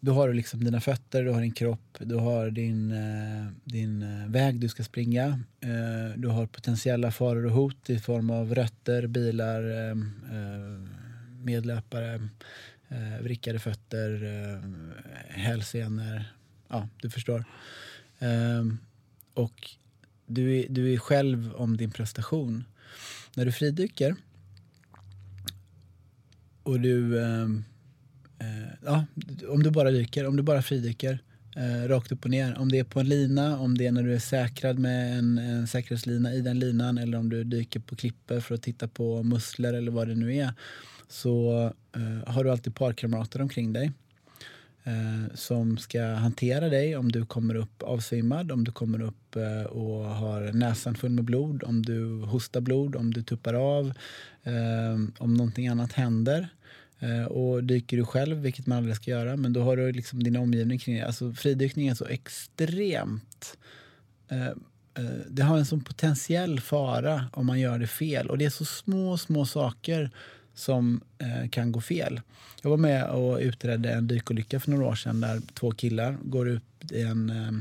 då 0.00 0.12
har 0.12 0.28
du 0.28 0.34
liksom 0.34 0.64
dina 0.64 0.80
fötter, 0.80 1.24
du 1.24 1.30
har 1.30 1.40
din 1.40 1.52
kropp, 1.52 1.98
du 2.00 2.14
har 2.14 2.50
din, 2.50 2.92
eh, 2.92 3.46
din 3.64 4.02
eh, 4.02 4.28
väg 4.28 4.60
du 4.60 4.68
ska 4.68 4.84
springa. 4.84 5.40
Eh, 5.60 6.16
du 6.16 6.28
har 6.28 6.46
potentiella 6.46 7.10
faror 7.10 7.46
och 7.46 7.52
hot 7.52 7.90
i 7.90 7.98
form 7.98 8.30
av 8.30 8.54
rötter, 8.54 9.06
bilar, 9.06 9.62
ehm, 9.62 10.10
medlöpare, 11.42 12.28
vrickade 13.20 13.58
fötter, 13.58 14.20
hälsenor. 15.28 16.24
Ja, 16.68 16.88
du 17.02 17.10
förstår. 17.10 17.44
Ehm, 18.18 18.78
och 19.34 19.70
du 20.26 20.56
är, 20.56 20.66
du 20.68 20.92
är 20.92 20.98
själv 20.98 21.54
om 21.54 21.76
din 21.76 21.90
prestation. 21.90 22.64
När 23.34 23.44
du 23.44 23.52
fridyker 23.52 24.16
och 26.62 26.80
du 26.80 27.20
eh, 27.20 27.48
Eh, 28.38 28.74
ja, 28.84 29.04
om 29.48 29.62
du 29.62 29.70
bara 29.70 29.90
dyker, 29.90 30.26
om 30.26 30.36
du 30.36 30.42
bara 30.42 30.62
fridyker 30.62 31.18
eh, 31.56 31.88
rakt 31.88 32.12
upp 32.12 32.24
och 32.24 32.30
ner. 32.30 32.58
Om 32.58 32.68
det 32.68 32.78
är 32.78 32.84
på 32.84 33.00
en 33.00 33.08
lina, 33.08 33.58
om 33.58 33.78
det 33.78 33.86
är 33.86 33.92
när 33.92 34.02
du 34.02 34.14
är 34.14 34.18
säkrad 34.18 34.78
med 34.78 35.18
en, 35.18 35.38
en 35.38 35.66
säkerhetslina 35.66 36.34
i 36.34 36.40
den 36.40 36.58
linan 36.58 36.98
eller 36.98 37.18
om 37.18 37.28
du 37.28 37.44
dyker 37.44 37.80
på 37.80 37.96
klippor 37.96 38.40
för 38.40 38.54
att 38.54 38.62
titta 38.62 38.88
på 38.88 39.22
musslor 39.22 39.74
eller 39.74 39.90
vad 39.90 40.08
det 40.08 40.14
nu 40.14 40.36
är 40.36 40.52
så 41.08 41.64
eh, 41.96 42.32
har 42.32 42.44
du 42.44 42.50
alltid 42.50 42.74
parkamrater 42.74 43.42
omkring 43.42 43.72
dig 43.72 43.92
eh, 44.84 45.34
som 45.34 45.78
ska 45.78 46.02
hantera 46.02 46.68
dig 46.68 46.96
om 46.96 47.12
du 47.12 47.26
kommer 47.26 47.54
upp 47.54 47.82
avsvimmad, 47.82 48.52
om 48.52 48.64
du 48.64 48.72
kommer 48.72 49.02
upp 49.02 49.36
eh, 49.36 49.62
och 49.62 50.04
har 50.04 50.52
näsan 50.52 50.94
full 50.94 51.10
med 51.10 51.24
blod, 51.24 51.62
om 51.62 51.82
du 51.82 52.22
hostar 52.22 52.60
blod, 52.60 52.96
om 52.96 53.14
du 53.14 53.22
tuppar 53.22 53.54
av, 53.54 53.92
eh, 54.42 54.94
om 55.18 55.34
någonting 55.34 55.68
annat 55.68 55.92
händer. 55.92 56.48
Eh, 57.00 57.24
och 57.24 57.64
dyker 57.64 57.96
du 57.96 58.04
själv, 58.04 58.36
vilket 58.36 58.66
man 58.66 58.78
aldrig 58.78 58.96
ska 58.96 59.10
göra, 59.10 59.36
men 59.36 59.52
då 59.52 59.62
har 59.62 59.76
du 59.76 59.92
liksom 59.92 60.22
din 60.22 60.36
omgivning 60.36 60.78
kring 60.78 60.94
dig. 60.94 61.04
Alltså 61.04 61.32
fridykning 61.32 61.88
är 61.88 61.94
så 61.94 62.06
extremt... 62.06 63.58
Eh, 64.28 64.46
eh, 64.46 64.54
det 65.28 65.42
har 65.42 65.58
en 65.58 65.66
sån 65.66 65.84
potentiell 65.84 66.60
fara 66.60 67.24
om 67.32 67.46
man 67.46 67.60
gör 67.60 67.78
det 67.78 67.86
fel. 67.86 68.30
Och 68.30 68.38
det 68.38 68.44
är 68.44 68.50
så 68.50 68.64
små, 68.64 69.18
små 69.18 69.46
saker 69.46 70.10
som 70.54 71.00
eh, 71.18 71.48
kan 71.48 71.72
gå 71.72 71.80
fel. 71.80 72.20
Jag 72.62 72.70
var 72.70 72.76
med 72.76 73.04
och 73.10 73.38
utredde 73.38 73.90
en 73.90 74.06
dykolycka 74.06 74.60
för 74.60 74.70
några 74.70 74.86
år 74.86 74.94
sedan 74.94 75.20
där 75.20 75.40
två 75.54 75.70
killar 75.70 76.16
går 76.22 76.48
ut 76.48 76.62
i 76.90 77.02
en, 77.02 77.30
eh, 77.30 77.52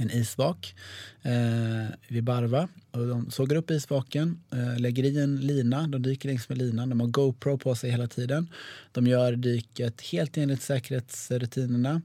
en 0.00 0.10
isvak 0.10 0.74
eh, 1.22 1.94
vid 2.08 2.24
Barva. 2.24 2.68
Och 2.90 3.06
de 3.06 3.30
sågar 3.30 3.56
upp 3.56 3.70
isvaken, 3.70 4.40
eh, 4.52 4.80
lägger 4.80 5.04
i 5.04 5.20
en 5.20 5.40
lina, 5.40 5.86
de 5.86 6.02
dyker 6.02 6.28
längs 6.28 6.48
med 6.48 6.58
linan. 6.58 6.88
De 6.88 7.00
har 7.00 7.06
GoPro 7.06 7.58
på 7.58 7.74
sig 7.74 7.90
hela 7.90 8.06
tiden. 8.06 8.50
De 8.92 9.06
gör 9.06 9.32
dyket 9.32 10.00
helt 10.00 10.36
enligt 10.36 10.62
säkerhetsrutinerna. 10.62 12.02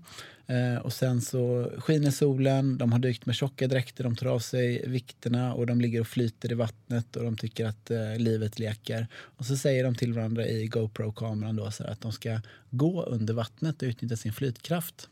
Eh, 0.48 0.82
och 0.82 0.94
sen 0.94 1.22
så 1.22 1.72
skiner 1.78 2.12
solen, 2.12 2.78
de 2.78 2.92
har 2.92 3.00
dykt 3.00 3.26
med 3.26 3.36
tjocka 3.36 3.68
dräkter, 3.68 4.04
de 4.04 4.16
tar 4.16 4.28
av 4.28 4.40
sig 4.40 4.88
vikterna 4.88 5.54
och 5.54 5.68
de 5.68 5.82
ligger 5.82 6.02
och 6.02 6.08
flyter 6.08 6.52
i 6.52 6.56
vattnet 6.56 7.16
och 7.16 7.24
de 7.24 7.38
tycker 7.38 7.66
att 7.66 7.92
eh, 7.92 8.18
livet 8.18 8.60
leker. 8.60 9.08
Och 9.14 9.46
så 9.46 9.58
säger 9.58 9.84
de 9.84 9.96
till 9.96 10.14
varandra 10.14 10.48
i 10.48 10.68
GoPro-kameran 10.68 11.56
då 11.56 11.72
så 11.72 11.84
att 11.84 12.02
de 12.02 12.12
ska 12.12 12.42
gå 12.70 13.04
under 13.04 13.34
vattnet 13.34 13.82
och 13.82 13.86
utnyttja 13.86 14.16
sin 14.16 14.34
flytkraft. 14.34 15.10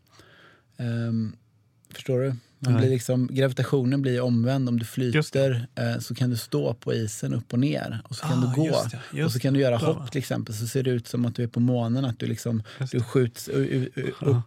Um, 0.78 1.36
Förstår 1.94 2.20
du? 2.20 2.36
Man 2.66 2.78
blir 2.78 2.90
liksom, 2.90 3.28
gravitationen 3.32 4.02
blir 4.02 4.22
omvänd. 4.22 4.70
Om 4.70 4.80
du 4.80 4.86
flyter 4.86 5.68
eh, 5.76 6.00
så 6.00 6.16
kan 6.16 6.30
du 6.30 6.38
stå 6.38 6.74
på 6.74 6.94
isen 6.94 7.34
upp 7.34 7.54
och 7.54 7.60
ner. 7.60 8.02
Och 8.04 8.16
så 8.16 8.26
kan 8.26 8.44
ah, 8.44 8.54
du 8.56 8.62
gå. 8.62 8.68
Just 8.68 8.92
det, 8.92 9.00
just 9.12 9.26
och 9.26 9.32
så 9.32 9.40
kan 9.40 9.54
du 9.54 9.60
göra 9.60 9.78
hopp 9.78 10.12
till 10.12 10.20
exempel. 10.20 10.56
Så 10.56 10.68
ser 10.68 10.84
det 10.84 10.92
ut 10.92 11.08
som 11.08 11.26
att 11.26 11.36
du 11.36 11.44
är 11.44 11.48
på 11.48 11.60
månen. 11.60 12.06
Att 12.06 12.20
du, 12.20 12.26
liksom, 12.26 12.64
du 12.92 13.04
skjuts 13.04 13.48
upp, 13.48 14.42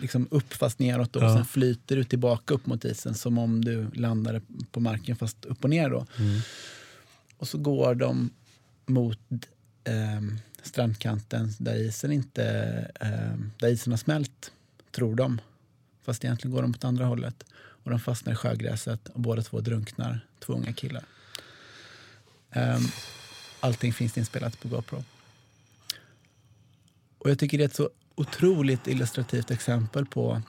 liksom 0.00 0.28
upp 0.30 0.52
fast 0.52 0.78
neråt. 0.78 1.12
Då, 1.12 1.20
ja. 1.20 1.26
Och 1.26 1.32
sen 1.32 1.44
flyter 1.44 1.96
du 1.96 2.04
tillbaka 2.04 2.54
upp 2.54 2.66
mot 2.66 2.84
isen 2.84 3.14
som 3.14 3.38
om 3.38 3.64
du 3.64 3.90
landade 3.94 4.40
på 4.70 4.80
marken 4.80 5.16
fast 5.16 5.44
upp 5.44 5.64
och 5.64 5.70
ner. 5.70 5.90
Då. 5.90 6.06
Mm. 6.18 6.40
Och 7.36 7.48
så 7.48 7.58
går 7.58 7.94
de 7.94 8.30
mot 8.86 9.18
eh, 9.84 10.36
strandkanten 10.62 11.52
där 11.58 11.74
isen, 11.74 12.12
inte, 12.12 12.44
eh, 13.00 13.38
där 13.58 13.68
isen 13.68 13.92
har 13.92 13.98
smält, 13.98 14.52
tror 14.92 15.16
de. 15.16 15.40
Fast 16.02 16.24
egentligen 16.24 16.54
går 16.54 16.62
de 16.62 16.70
åt 16.70 16.84
andra 16.84 17.04
hållet. 17.04 17.44
Och 17.54 17.90
de 17.90 18.00
fastnar 18.00 18.32
i 18.32 18.36
sjögräset 18.36 19.08
och 19.08 19.20
båda 19.20 19.42
två 19.42 19.60
drunknar. 19.60 20.26
Två 20.38 20.52
unga 20.52 20.72
killar. 20.72 21.04
Um, 22.54 22.88
allting 23.60 23.92
finns 23.92 24.18
inspelat 24.18 24.60
på 24.60 24.68
GoPro. 24.68 25.04
Och 27.18 27.30
jag 27.30 27.38
tycker 27.38 27.58
det 27.58 27.64
är 27.64 27.68
ett 27.68 27.74
så 27.74 27.90
otroligt 28.14 28.86
illustrativt 28.86 29.50
exempel 29.50 30.06
på 30.06 30.42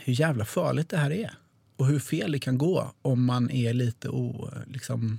hur 0.00 0.12
jävla 0.12 0.44
farligt 0.44 0.88
det 0.88 0.96
här 0.96 1.10
är. 1.10 1.34
Och 1.76 1.86
hur 1.86 1.98
fel 1.98 2.32
det 2.32 2.38
kan 2.38 2.58
gå 2.58 2.92
om 3.02 3.24
man 3.24 3.50
är 3.50 3.72
lite 3.74 4.08
o, 4.08 4.50
liksom, 4.66 5.18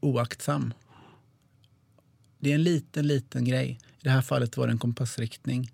oaktsam. 0.00 0.74
Det 2.38 2.50
är 2.50 2.54
en 2.54 2.62
liten, 2.62 3.06
liten 3.06 3.44
grej. 3.44 3.78
I 3.98 4.04
det 4.04 4.10
här 4.10 4.22
fallet 4.22 4.56
var 4.56 4.66
det 4.66 4.72
en 4.72 4.78
kompassriktning. 4.78 5.72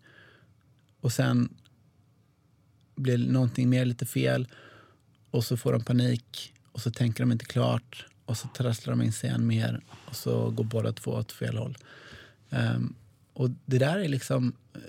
Och 1.00 1.12
sen 1.12 1.54
blir 3.00 3.18
någonting 3.18 3.68
mer 3.68 3.84
lite 3.84 4.06
fel 4.06 4.48
och 5.30 5.44
så 5.44 5.56
får 5.56 5.72
de 5.72 5.84
panik 5.84 6.52
och 6.72 6.80
så 6.80 6.90
tänker 6.90 7.22
de 7.22 7.32
inte 7.32 7.44
klart 7.44 8.06
och 8.24 8.36
så 8.36 8.48
trasslar 8.48 8.92
de 8.92 9.02
in 9.02 9.12
sig 9.12 9.30
än 9.30 9.46
mer 9.46 9.80
och 10.04 10.16
så 10.16 10.50
går 10.50 10.64
båda 10.64 10.92
två 10.92 11.10
åt 11.10 11.32
fel 11.32 11.56
håll. 11.56 11.78
Um, 12.50 12.94
och 13.32 13.50
det 13.64 13.78
där 13.78 13.98
är 13.98 14.08
liksom... 14.08 14.52
Eh, 14.74 14.80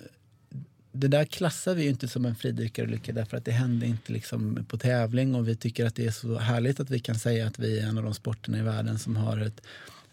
det 0.93 1.07
där 1.07 1.25
klassar 1.25 1.75
vi 1.75 1.83
ju 1.83 1.89
inte 1.89 2.07
som 2.07 2.25
en 2.25 2.35
fridykarolycka 2.35 3.13
därför 3.13 3.37
att 3.37 3.45
det 3.45 3.51
hände 3.51 3.85
inte 3.85 4.13
liksom 4.13 4.65
på 4.67 4.77
tävling 4.77 5.35
och 5.35 5.47
vi 5.47 5.55
tycker 5.55 5.85
att 5.85 5.95
det 5.95 6.05
är 6.05 6.11
så 6.11 6.37
härligt 6.37 6.79
att 6.79 6.89
vi 6.89 6.99
kan 6.99 7.19
säga 7.19 7.47
att 7.47 7.59
vi 7.59 7.79
är 7.79 7.87
en 7.87 7.97
av 7.97 8.03
de 8.03 8.13
sporterna 8.13 8.57
i 8.57 8.61
världen 8.61 8.99
som 8.99 9.15
har 9.15 9.37
ett 9.37 9.61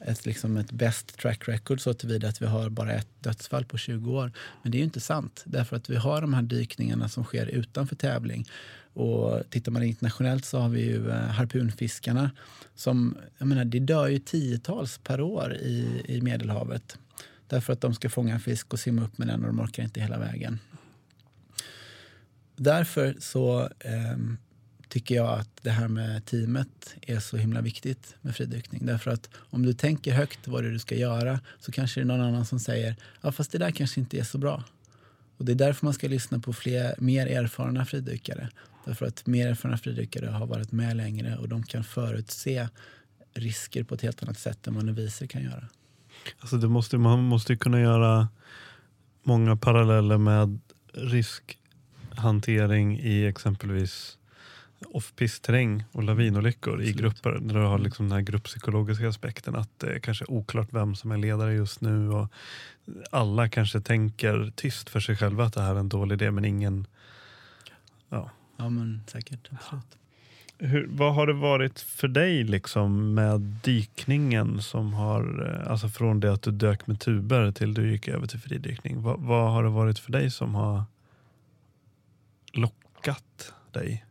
ett, 0.01 0.27
liksom 0.27 0.57
ett 0.57 0.73
best 0.73 1.19
track 1.19 1.49
record 1.49 1.81
så 1.81 1.95
tillvida 1.95 2.29
att 2.29 2.43
vi 2.43 2.47
har 2.47 2.71
bara 2.71 2.93
ett 2.93 3.09
dödsfall 3.21 3.65
på 3.65 3.79
20 3.79 4.13
år. 4.13 4.33
Men 4.63 4.73
det 4.73 4.77
är 4.77 4.81
ju 4.81 4.85
inte 4.85 5.01
sant 5.01 5.43
därför 5.47 5.77
att 5.77 5.91
vi 5.91 5.97
har 5.97 6.21
de 6.21 6.35
här 6.35 6.43
dykningarna 6.43 7.09
som 7.09 7.25
sker 7.25 7.47
utanför 7.47 7.97
tävling. 7.97 8.47
Och 8.93 9.43
tittar 9.51 9.73
man 9.73 9.83
internationellt 9.83 10.45
så 10.45 10.59
har 10.59 10.69
vi 10.69 10.81
ju 10.81 11.11
eh, 11.11 11.17
harpunfiskarna 11.17 12.31
som, 12.75 13.17
jag 13.39 13.49
menar, 13.49 13.65
det 13.65 13.79
dör 13.79 14.09
ju 14.09 14.19
tiotals 14.19 14.99
per 14.99 15.21
år 15.21 15.55
i, 15.55 16.03
i 16.09 16.21
Medelhavet. 16.21 16.99
Därför 17.47 17.73
att 17.73 17.81
de 17.81 17.95
ska 17.95 18.11
fånga 18.11 18.35
en 18.35 18.41
fisk 18.41 18.73
och 18.73 18.81
simma 18.81 19.05
upp 19.05 19.19
med 19.19 19.29
den 19.29 19.41
och 19.41 19.47
de 19.47 19.61
orkar 19.61 19.83
inte 19.83 20.01
hela 20.01 20.19
vägen. 20.19 20.59
Därför 22.57 23.17
så 23.19 23.63
eh, 23.81 24.19
tycker 24.89 25.15
jag 25.15 25.39
att 25.39 25.51
det 25.63 25.71
här 25.71 25.89
med 25.89 26.25
teamet 26.25 26.95
är 27.03 27.21
så 27.21 27.37
himla 27.37 27.61
viktigt 27.61 28.17
med 28.21 28.37
fridykning. 28.37 28.87
Därför 28.87 29.11
att 29.11 29.31
om 29.35 29.63
du 29.63 29.73
tänker 29.73 30.13
högt 30.13 30.49
vad 30.49 30.65
det 30.65 30.69
är 30.69 30.73
du 30.73 30.79
ska 30.79 30.95
göra 30.95 31.41
så 31.61 31.73
kanske 31.73 32.01
det 32.01 32.05
är 32.05 32.07
någon 32.07 32.21
annan 32.21 32.47
som 32.47 32.61
säger 32.61 32.97
ja 33.21 33.33
fast 33.33 33.53
det 33.53 33.59
där 33.59 33.71
kanske 33.71 34.01
inte 34.01 34.19
är 34.19 34.25
så 34.25 34.39
bra. 34.39 34.65
Och 35.37 35.45
det 35.45 35.53
är 35.53 35.57
därför 35.57 35.87
man 35.87 35.95
ska 35.95 36.09
lyssna 36.09 36.39
på 36.39 36.53
fler, 36.53 36.95
mer 36.99 37.27
erfarna 37.27 37.85
fridykare. 37.85 38.49
Därför 38.85 39.07
att 39.07 39.27
mer 39.27 39.47
erfarna 39.47 39.79
fridykare 39.79 40.27
har 40.27 40.47
varit 40.47 40.73
med 40.73 40.97
längre 40.97 41.37
och 41.37 41.49
de 41.49 41.63
kan 41.63 41.85
förutse 41.85 42.69
risker 43.35 43.83
på 43.83 43.95
ett 43.95 44.03
helt 44.03 44.23
annat 44.23 44.39
sätt 44.39 44.67
än 44.67 44.75
vad 44.75 44.85
noviser 44.85 45.27
kan 45.27 45.43
göra. 45.43 45.69
Alltså 46.39 46.57
det 46.57 46.69
måste, 46.69 46.99
man 46.99 47.23
måste 47.23 47.57
kunna 47.57 47.81
göra 47.81 48.29
många 49.23 49.57
paralleller 49.57 50.19
med 50.19 50.59
riskhantering 50.93 52.99
i 52.99 53.27
exempelvis 53.27 54.19
off-pist-terräng 54.87 55.85
och 55.93 56.03
lavinolyckor 56.03 56.75
Absolut. 56.75 56.97
i 56.97 56.99
grupper. 56.99 57.33
Där 57.33 57.55
du 57.55 57.61
har 57.61 57.79
liksom 57.79 58.09
den 58.09 58.13
här 58.13 58.23
grupppsykologiska 58.23 59.09
aspekten 59.09 59.57
att 59.57 59.79
det 59.79 59.95
är 59.95 59.99
kanske 59.99 60.25
är 60.25 60.31
oklart 60.31 60.69
vem 60.71 60.95
som 60.95 61.11
är 61.11 61.17
ledare 61.17 61.55
just 61.55 61.81
nu. 61.81 62.11
Och 62.11 62.33
alla 63.11 63.49
kanske 63.49 63.81
tänker 63.81 64.53
tyst 64.57 64.89
för 64.89 65.01
sig 65.01 65.17
själva 65.17 65.45
att 65.45 65.55
det 65.55 65.63
här 65.63 65.75
är 65.75 65.79
en 65.79 65.89
dålig 65.89 66.15
idé 66.15 66.31
men 66.31 66.45
ingen... 66.45 66.87
Ja, 68.09 68.31
ja 68.57 68.69
men 68.69 69.01
säkert. 69.07 69.49
Absolut. 69.53 69.99
Hur, 70.61 70.87
vad 70.91 71.15
har 71.15 71.27
det 71.27 71.33
varit 71.33 71.81
för 71.81 72.09
dig 72.09 72.45
liksom 72.45 73.15
med 73.15 73.41
dykningen 73.41 74.63
som 74.63 74.95
har, 74.95 75.49
eh, 75.49 75.71
alltså 75.71 75.89
från 75.89 76.21
det 76.21 76.33
att 76.33 76.43
du 76.43 76.51
dök 76.51 76.87
med 76.87 77.01
tuber 77.01 77.53
till 77.53 77.75
du 77.75 77.91
gick 77.91 78.09
över 78.09 78.27
till 78.27 78.39
fridykning. 78.39 79.03
Vad, 79.03 79.21
vad 79.21 79.53
har 79.53 79.63
det 79.63 79.69
varit 79.69 79.99
för 79.99 80.13
dig 80.13 80.31
som 80.31 80.55
har 80.55 80.85
lockat 82.53 83.55
dig? 83.73 84.05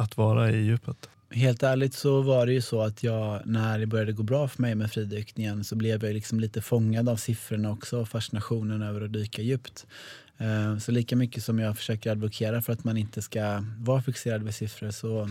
Att 0.00 0.16
vara 0.16 0.50
i 0.50 0.56
djupet? 0.56 1.08
Helt 1.30 1.62
ärligt 1.62 1.94
så 1.94 2.22
var 2.22 2.46
det 2.46 2.52
ju 2.52 2.60
så 2.60 2.82
att 2.82 3.02
jag, 3.02 3.46
när 3.46 3.78
det 3.78 3.86
började 3.86 4.12
gå 4.12 4.22
bra 4.22 4.48
för 4.48 4.62
mig 4.62 4.74
med 4.74 4.92
fridykningen 4.92 5.64
så 5.64 5.76
blev 5.76 6.04
jag 6.04 6.14
liksom 6.14 6.40
lite 6.40 6.62
fångad 6.62 7.08
av 7.08 7.16
siffrorna 7.16 7.70
också 7.70 8.00
och 8.00 8.08
fascinationen 8.08 8.82
över 8.82 9.00
att 9.00 9.12
dyka 9.12 9.42
djupt. 9.42 9.86
Eh, 10.38 10.78
så 10.78 10.92
lika 10.92 11.16
mycket 11.16 11.44
som 11.44 11.58
jag 11.58 11.76
försöker 11.76 12.10
advokera 12.10 12.62
för 12.62 12.72
att 12.72 12.84
man 12.84 12.96
inte 12.96 13.22
ska 13.22 13.64
vara 13.78 14.02
fixerad 14.02 14.42
vid 14.42 14.54
siffror 14.54 14.90
så, 14.90 15.28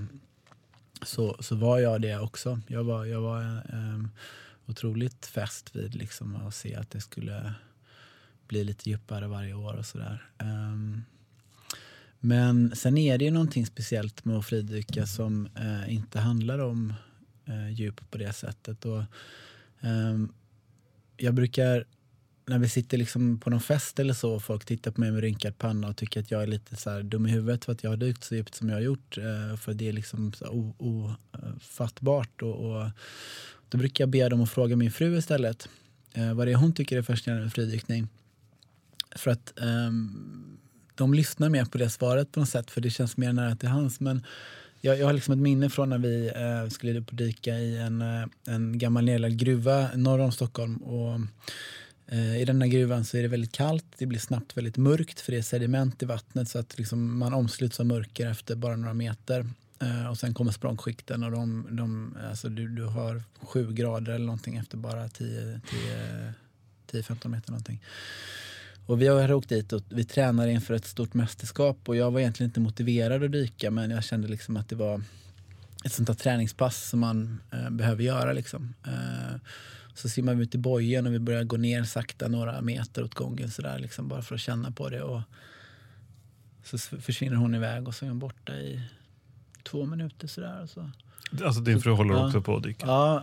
så, 1.01 1.38
så 1.39 1.55
var 1.55 1.79
jag 1.79 2.01
det 2.01 2.19
också. 2.19 2.60
Jag 2.67 2.84
var, 2.84 3.05
jag 3.05 3.21
var 3.21 3.41
eh, 3.43 4.05
otroligt 4.65 5.25
fäst 5.25 5.75
vid 5.75 5.95
liksom 5.95 6.36
att 6.36 6.55
se 6.55 6.75
att 6.75 6.91
det 6.91 7.01
skulle 7.01 7.53
bli 8.47 8.63
lite 8.63 8.89
djupare 8.89 9.27
varje 9.27 9.53
år 9.53 9.73
och 9.73 9.86
sådär. 9.86 10.23
Um, 10.38 11.03
men 12.19 12.75
sen 12.75 12.97
är 12.97 13.17
det 13.17 13.25
ju 13.25 13.32
någonting 13.32 13.65
speciellt 13.65 14.25
med 14.25 14.38
att 14.38 14.45
fridyka 14.45 15.05
som 15.05 15.49
eh, 15.55 15.93
inte 15.93 16.19
handlar 16.19 16.60
om 16.60 16.93
eh, 17.45 17.69
djup 17.69 18.12
på 18.12 18.17
det 18.17 18.34
sättet. 18.34 18.86
Och, 18.86 18.99
eh, 19.79 20.17
jag 21.17 21.34
brukar, 21.34 21.86
när 22.45 22.60
vi 22.60 22.69
sitter 22.69 22.97
liksom 22.97 23.39
på 23.39 23.49
någon 23.49 23.62
fest 23.62 23.99
eller 23.99 24.13
så 24.13 24.34
och 24.34 24.43
folk 24.43 24.65
tittar 24.65 24.91
på 24.91 25.01
mig 25.01 25.12
med 25.12 25.21
rynkad 25.21 25.58
panna 25.58 25.88
och 25.88 25.97
tycker 25.97 26.19
att 26.19 26.32
jag 26.32 26.43
är 26.43 26.47
lite 26.47 26.75
så 26.75 26.89
här 26.89 27.03
dum 27.03 27.25
i 27.25 27.29
huvudet 27.29 27.65
för 27.65 27.71
att 27.71 27.84
jag 27.84 27.89
har 27.89 27.97
dykt 27.97 28.23
så 28.23 28.36
djupt 28.36 28.55
som 28.55 28.69
jag 28.69 28.75
har 28.75 28.82
gjort. 28.82 29.17
Eh, 29.17 29.55
för 29.58 29.73
det 29.73 29.88
är 29.88 29.93
liksom 29.93 30.34
ofattbart. 30.77 32.41
Och, 32.41 32.55
och, 32.55 32.89
då 33.69 33.77
brukar 33.77 34.01
jag 34.01 34.10
be 34.10 34.29
dem 34.29 34.41
att 34.41 34.49
fråga 34.49 34.75
min 34.75 34.91
fru 34.91 35.17
istället 35.17 35.69
eh, 36.13 36.34
vad 36.34 36.47
det 36.47 36.51
är 36.51 36.55
hon 36.55 36.73
tycker 36.73 36.97
är 36.97 37.01
fascinerande 37.01 37.45
med 37.45 37.53
fridykning. 37.53 38.08
För 39.15 39.32
att 39.32 39.53
um, 39.55 40.60
de 40.99 41.13
lyssnar 41.13 41.49
mer 41.49 41.65
på 41.65 41.77
det 41.77 41.89
svaret 41.89 42.31
på 42.31 42.39
något 42.39 42.49
sätt 42.49 42.71
för 42.71 42.81
det 42.81 42.89
känns 42.89 43.17
mer 43.17 43.33
nära 43.33 43.55
till 43.55 43.69
hands. 43.69 43.99
Men 43.99 44.25
jag, 44.81 44.99
jag 44.99 45.05
har 45.05 45.13
liksom 45.13 45.33
ett 45.33 45.39
minne 45.39 45.69
från 45.69 45.89
när 45.89 45.97
vi 45.97 46.31
eh, 46.35 46.69
skulle 46.69 46.99
upp 46.99 47.09
och 47.09 47.15
dyka 47.15 47.55
i 47.55 47.77
en, 47.77 48.01
eh, 48.01 48.25
en 48.47 48.77
gammal 48.77 49.05
nedlagd 49.05 49.39
gruva 49.39 49.89
norr 49.95 50.19
om 50.19 50.31
Stockholm. 50.31 50.77
Och, 50.77 51.21
eh, 52.07 52.41
I 52.41 52.45
den 52.45 52.62
här 52.62 52.69
gruvan 52.69 53.05
så 53.05 53.17
är 53.17 53.21
det 53.21 53.27
väldigt 53.27 53.51
kallt, 53.51 53.85
det 53.97 54.05
blir 54.05 54.19
snabbt 54.19 54.57
väldigt 54.57 54.77
mörkt 54.77 55.19
för 55.19 55.31
det 55.31 55.38
är 55.38 55.41
sediment 55.41 56.03
i 56.03 56.05
vattnet 56.05 56.49
så 56.49 56.59
att 56.59 56.77
liksom 56.77 57.19
man 57.19 57.33
omsluts 57.33 57.79
av 57.79 57.85
mörker 57.85 58.27
efter 58.27 58.55
bara 58.55 58.75
några 58.75 58.93
meter. 58.93 59.45
Eh, 59.81 60.09
och 60.09 60.17
sen 60.17 60.33
kommer 60.33 60.51
språngskikten 60.51 61.23
och 61.23 61.31
de, 61.31 61.67
de, 61.71 62.17
alltså 62.29 62.49
du, 62.49 62.67
du 62.67 62.83
har 62.83 63.23
sju 63.41 63.73
grader 63.73 64.13
eller 64.13 64.25
någonting 64.25 64.57
efter 64.57 64.77
bara 64.77 65.07
10-15 65.07 67.27
meter 67.27 67.51
någonting. 67.51 67.81
Och 68.89 69.02
vi 69.02 69.08
har 69.08 69.32
åkt 69.32 69.49
dit 69.49 69.73
och 69.73 69.82
vi 69.89 70.04
tränar 70.04 70.47
inför 70.47 70.73
ett 70.73 70.86
stort 70.86 71.13
mästerskap 71.13 71.89
och 71.89 71.95
jag 71.95 72.12
var 72.12 72.19
egentligen 72.19 72.49
inte 72.49 72.60
motiverad 72.60 73.23
att 73.23 73.32
dyka 73.32 73.71
men 73.71 73.91
jag 73.91 74.04
kände 74.04 74.28
liksom 74.28 74.58
att 74.58 74.69
det 74.69 74.75
var 74.75 75.02
ett 75.86 75.91
sånt 75.91 76.08
där 76.08 76.13
träningspass 76.13 76.89
som 76.89 76.99
man 76.99 77.41
eh, 77.52 77.69
behöver 77.69 78.04
göra. 78.04 78.34
Liksom. 78.34 78.73
Eh, 78.88 79.36
så 79.93 80.10
simmar 80.10 80.36
vi 80.36 80.43
ut 80.43 80.56
i 80.56 80.58
bojen 80.58 81.08
och 81.08 81.13
vi 81.13 81.19
börjar 81.19 81.43
gå 81.43 81.58
ner 81.58 81.84
sakta 81.84 82.28
några 82.28 82.62
meter 82.62 83.04
åt 83.04 83.13
gången 83.13 83.52
så 83.52 83.62
där, 83.62 83.80
liksom, 83.80 84.08
bara 84.08 84.21
för 84.21 84.36
att 84.36 84.41
känna 84.41 84.71
på 84.71 84.89
det. 84.89 85.02
Och 85.02 85.21
så 86.63 86.78
försvinner 86.78 87.36
hon 87.36 87.56
iväg 87.56 87.88
och 87.88 87.95
så 87.95 88.06
är 88.06 88.10
hon 88.10 88.19
borta 88.19 88.54
i 88.54 88.82
två 89.63 89.86
minuter 89.86 90.28
sådär. 90.28 90.62
Och 90.63 90.69
så. 90.69 90.89
Alltså 91.45 91.62
din 91.62 91.82
fru 91.82 91.91
håller 91.91 92.13
Ja. 92.13 92.25
också 92.28 92.41
på 92.41 92.56
att 92.58 92.63
dyka? 92.63 92.88
Ja, 92.88 93.21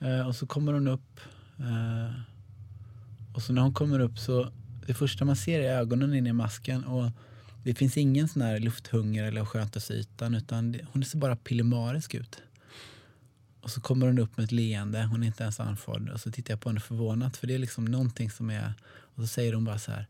ja. 0.00 0.08
Eh, 0.08 0.26
och 0.28 0.36
så 0.36 0.46
kommer 0.46 0.72
hon 0.72 0.88
upp. 0.88 1.20
Eh, 1.58 2.20
och 3.34 3.42
så 3.42 3.52
när 3.52 3.62
hon 3.62 3.74
kommer 3.74 4.00
upp 4.00 4.18
så, 4.18 4.52
det 4.86 4.94
första 4.94 5.24
man 5.24 5.36
ser 5.36 5.60
är 5.60 5.78
ögonen 5.78 6.14
inne 6.14 6.28
i 6.28 6.32
masken. 6.32 6.84
Och 6.84 7.10
det 7.64 7.74
finns 7.74 7.96
ingen 7.96 8.28
sån 8.28 8.42
här 8.42 8.58
lufthunger 8.58 9.24
eller 9.24 9.44
skönt 9.44 9.90
utan 10.20 10.72
det, 10.72 10.86
hon 10.92 11.04
ser 11.04 11.18
bara 11.18 11.36
pillemarisk 11.36 12.14
ut. 12.14 12.42
Och 13.60 13.70
så 13.70 13.80
kommer 13.80 14.06
hon 14.06 14.18
upp 14.18 14.36
med 14.36 14.44
ett 14.44 14.52
leende, 14.52 15.04
hon 15.04 15.22
är 15.22 15.26
inte 15.26 15.42
ens 15.42 15.60
andfådd. 15.60 16.08
Och 16.08 16.20
så 16.20 16.30
tittar 16.30 16.52
jag 16.52 16.60
på 16.60 16.68
henne 16.68 16.80
förvånat 16.80 17.36
för 17.36 17.46
det 17.46 17.54
är 17.54 17.58
liksom 17.58 17.84
någonting 17.84 18.30
som 18.30 18.50
är... 18.50 18.74
Och 19.14 19.22
så 19.22 19.26
säger 19.26 19.52
hon 19.52 19.64
bara 19.64 19.78
så 19.78 19.90
här, 19.90 20.06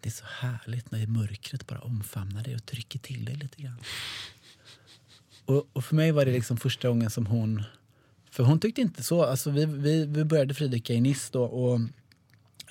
det 0.00 0.08
är 0.08 0.12
så 0.12 0.24
härligt 0.28 0.90
när 0.90 1.06
mörkret 1.06 1.66
bara 1.66 1.80
omfamnar 1.80 2.42
dig 2.42 2.54
och 2.54 2.66
trycker 2.66 2.98
till 2.98 3.24
dig 3.24 3.34
lite 3.34 3.62
grann. 3.62 3.76
Och, 5.44 5.68
och 5.72 5.84
för 5.84 5.96
mig 5.96 6.12
var 6.12 6.24
det 6.24 6.32
liksom 6.32 6.56
första 6.56 6.88
gången 6.88 7.10
som 7.10 7.26
hon... 7.26 7.62
För 8.30 8.44
hon 8.44 8.60
tyckte 8.60 8.80
inte 8.80 9.02
så. 9.02 9.24
Alltså 9.24 9.50
vi, 9.50 9.64
vi, 9.64 10.06
vi 10.06 10.24
började 10.24 10.54
fridyka 10.54 10.94
i 10.94 11.00
Nice 11.00 11.28
då 11.32 11.44
och 11.44 11.80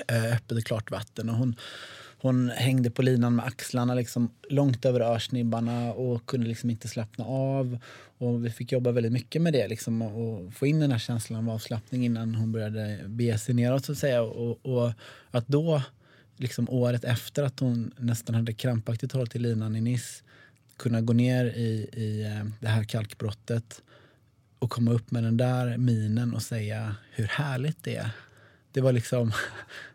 Eh, 0.07 0.33
öppet 0.33 0.57
och 0.57 0.63
klart 0.63 0.91
vatten. 0.91 1.29
Och 1.29 1.35
hon, 1.35 1.55
hon 2.21 2.49
hängde 2.49 2.91
på 2.91 3.01
linan 3.01 3.35
med 3.35 3.45
axlarna 3.45 3.93
liksom 3.93 4.31
långt 4.49 4.85
över 4.85 4.99
örsnibbarna 4.99 5.93
och 5.93 6.25
kunde 6.25 6.47
liksom 6.47 6.69
inte 6.69 6.87
slappna 6.87 7.25
av. 7.25 7.77
Och 8.17 8.45
vi 8.45 8.49
fick 8.49 8.71
jobba 8.71 8.91
väldigt 8.91 9.11
mycket 9.11 9.41
med 9.41 9.53
det 9.53 9.67
liksom, 9.67 10.01
och 10.01 10.53
få 10.53 10.67
in 10.67 10.79
den 10.79 10.91
här 10.91 10.99
känslan 10.99 11.49
av 11.49 11.55
avslappning 11.55 12.05
innan 12.05 12.35
hon 12.35 12.51
började 12.51 12.99
bege 13.05 13.37
sig 13.37 13.55
neråt. 13.55 13.85
Så 13.85 13.91
att 13.91 13.97
säga. 13.97 14.21
Och, 14.21 14.65
och 14.65 14.91
att 15.31 15.47
då, 15.47 15.81
liksom 16.37 16.69
året 16.69 17.03
efter 17.03 17.43
att 17.43 17.59
hon 17.59 17.91
nästan 17.97 18.35
hade 18.35 18.53
krampaktigt 18.53 19.11
hållit 19.11 19.35
i 19.35 19.39
linan 19.39 19.75
i 19.75 19.81
Nice 19.81 20.23
kunna 20.77 21.01
gå 21.01 21.13
ner 21.13 21.45
i, 21.45 21.89
i 21.93 22.23
eh, 22.23 22.51
det 22.59 22.67
här 22.67 22.83
kalkbrottet 22.83 23.81
och 24.59 24.69
komma 24.69 24.91
upp 24.91 25.11
med 25.11 25.23
den 25.23 25.37
där 25.37 25.77
minen 25.77 26.33
och 26.33 26.41
säga 26.41 26.95
hur 27.11 27.27
härligt 27.27 27.83
det 27.83 27.95
är. 27.95 28.09
Det 28.75 28.81
var 28.81 28.91
liksom 28.91 29.31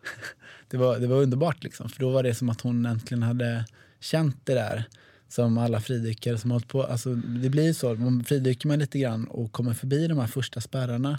det 0.68 0.76
var, 0.76 0.98
det 0.98 1.06
var 1.06 1.16
underbart 1.16 1.64
liksom. 1.64 1.88
För 1.88 2.00
då 2.00 2.10
var 2.10 2.22
det 2.22 2.34
som 2.34 2.48
att 2.48 2.60
hon 2.60 2.86
äntligen 2.86 3.22
hade 3.22 3.64
känt 4.00 4.46
det 4.46 4.54
där 4.54 4.84
som 5.28 5.58
alla 5.58 5.80
fridykare 5.80 6.38
som 6.38 6.50
har 6.50 6.54
hållit 6.54 6.68
på. 6.68 6.82
Alltså, 6.82 7.14
det 7.14 7.50
blir 7.50 7.64
ju 7.64 7.74
så, 7.74 7.94
man 7.94 8.24
fridyker 8.24 8.68
man 8.68 8.78
lite 8.78 8.98
grann 8.98 9.24
och 9.24 9.52
kommer 9.52 9.74
förbi 9.74 10.06
de 10.06 10.18
här 10.18 10.26
första 10.26 10.60
spärrarna 10.60 11.18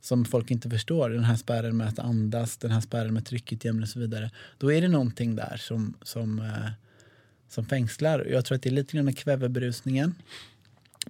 som 0.00 0.24
folk 0.24 0.50
inte 0.50 0.70
förstår. 0.70 1.10
Den 1.10 1.24
här 1.24 1.36
spärren 1.36 1.76
med 1.76 1.88
att 1.88 1.98
andas, 1.98 2.56
den 2.56 2.70
här 2.70 2.80
spärren 2.80 3.14
med 3.14 3.26
tryckutjämning 3.26 3.82
och 3.82 3.88
så 3.88 3.98
vidare. 3.98 4.30
Då 4.58 4.72
är 4.72 4.80
det 4.80 4.88
någonting 4.88 5.36
där 5.36 5.56
som, 5.56 5.94
som, 6.02 6.38
eh, 6.38 6.70
som 7.48 7.66
fängslar. 7.66 8.26
Jag 8.30 8.44
tror 8.44 8.56
att 8.56 8.62
det 8.62 8.68
är 8.68 8.72
lite 8.72 8.96
grann 8.96 9.14
kväveberusningen. 9.14 10.14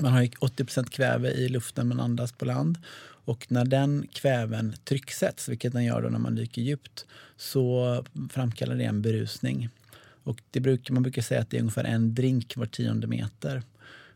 Man 0.01 0.13
har 0.13 0.23
ju 0.23 0.29
80% 0.29 0.91
kväve 0.91 1.31
i 1.31 1.49
luften 1.49 1.89
man 1.89 2.01
andas 2.01 2.33
på 2.33 2.45
land. 2.45 2.79
Och 3.25 3.47
när 3.49 3.65
den 3.65 4.07
kväven 4.13 4.75
trycksätts, 4.85 5.49
vilket 5.49 5.73
den 5.73 5.85
gör 5.85 6.03
då 6.03 6.09
när 6.09 6.19
man 6.19 6.35
dyker 6.35 6.63
djupt, 6.63 7.07
så 7.37 8.05
framkallar 8.31 8.75
det 8.75 8.85
en 8.85 9.03
berusning. 9.03 9.69
Och 10.23 10.43
det 10.51 10.61
brukar, 10.61 10.95
man 10.95 11.03
brukar 11.03 11.23
säga 11.23 11.41
att 11.41 11.51
det 11.51 11.57
är 11.57 11.61
ungefär 11.61 11.85
en 11.85 12.15
drink 12.15 12.57
var 12.57 12.67
tionde 12.67 13.07
meter. 13.07 13.63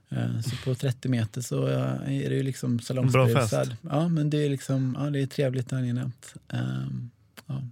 Eh, 0.09 0.41
Så 0.41 0.57
på 0.65 0.75
30 0.75 1.09
meter 1.09 1.41
så 1.41 1.67
är 1.67 2.29
det 2.29 2.35
ju 2.35 2.43
liksom 2.43 2.81
salongsberusad. 2.81 3.77
Ja, 3.83 4.09
men 4.09 4.31
det 4.31 4.45
är 4.45 4.51
liksom, 4.51 4.97
ja, 4.99 5.11
det 5.11 5.21
är 5.21 5.27
trevligt 5.27 5.73
och 5.73 5.79
angenämt. 5.79 6.35
Ehm, 6.49 7.11
ja. 7.47 7.63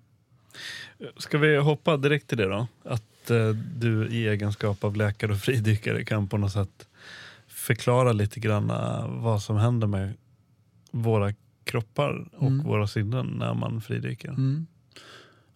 Ska 1.16 1.38
vi 1.38 1.57
hoppa 1.57 1.97
direkt 1.97 2.27
till 2.29 2.38
det 2.38 2.47
då? 2.49 2.66
Att 2.85 3.31
eh, 3.31 3.49
du 3.77 4.09
i 4.09 4.29
egenskap 4.29 4.85
av 4.85 4.97
läkare 4.97 5.33
och 5.33 5.38
fridykare 5.38 6.05
kan 6.05 6.29
på 6.29 6.38
något 6.38 6.53
sätt 6.53 6.88
förklara 7.68 8.12
lite 8.12 8.40
grann 8.40 8.70
eh, 8.70 9.22
vad 9.22 9.42
som 9.42 9.57
händer 9.57 9.87
med 9.87 10.14
våra 10.90 11.35
kroppar 11.64 12.28
och 12.37 12.46
Mm. 12.46 12.66
våra 12.66 12.87
sinnen 12.87 13.26
när 13.26 13.54
man 13.54 13.81
fridyker. 13.81 14.28
Mm. 14.28 14.66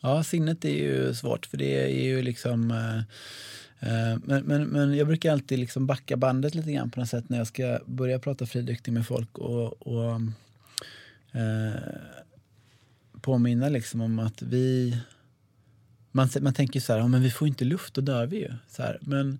Ja, 0.01 0.22
sinnet 0.22 0.64
är 0.64 0.68
ju 0.75 1.14
svårt 1.14 1.46
för 1.46 1.57
det 1.59 1.85
är 1.85 2.05
ju 2.05 2.22
liksom... 2.22 2.70
eh, 2.70 2.98
eh, 3.88 4.18
men, 4.25 4.44
men, 4.44 4.64
men 4.64 4.94
jag 4.96 5.07
brukar 5.07 5.33
alltid 5.33 5.59
liksom 5.59 5.87
backa 5.87 6.16
bandet 6.16 6.55
lite 6.55 6.72
grann 6.72 6.90
på 6.90 7.01
något 7.01 7.09
sätt 7.09 7.29
när 7.29 7.38
jag 7.38 7.46
ska 7.46 7.79
börja 7.87 8.18
prata 8.18 8.46
fridykning 8.46 8.94
med 8.94 9.07
folk 9.07 9.38
och, 9.38 9.87
och 9.87 10.20
eh, 11.33 11.72
påminna 13.20 13.68
liksom 13.68 14.01
om 14.01 14.18
att 14.18 14.42
vi... 14.42 14.96
Man, 16.14 16.29
man 16.40 16.55
tänker 16.55 16.81
så 16.81 16.92
här, 16.92 17.01
ja, 17.01 17.09
men 17.09 17.22
vi 17.22 17.31
får 17.31 17.48
inte 17.48 17.64
luft, 17.64 17.94
då 17.94 18.01
dör 18.01 18.27
vi 18.27 18.37
ju. 18.37 18.53
Så 18.68 18.83
här, 18.83 18.98
men 19.01 19.38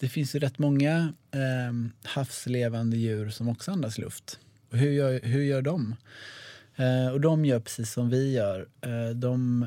det 0.00 0.08
finns 0.08 0.34
ju 0.34 0.38
rätt 0.38 0.58
många 0.58 1.12
eh, 1.30 2.08
havslevande 2.08 2.96
djur 2.96 3.30
som 3.30 3.48
också 3.48 3.70
andas 3.70 3.98
luft. 3.98 4.38
Och 4.70 4.78
hur, 4.78 4.90
gör, 4.90 5.20
hur 5.22 5.42
gör 5.42 5.62
de? 5.62 5.94
Eh, 6.76 7.08
och 7.12 7.20
de 7.20 7.44
gör 7.44 7.60
precis 7.60 7.92
som 7.92 8.10
vi 8.10 8.32
gör. 8.32 8.68
Eh, 8.80 9.16
de 9.16 9.66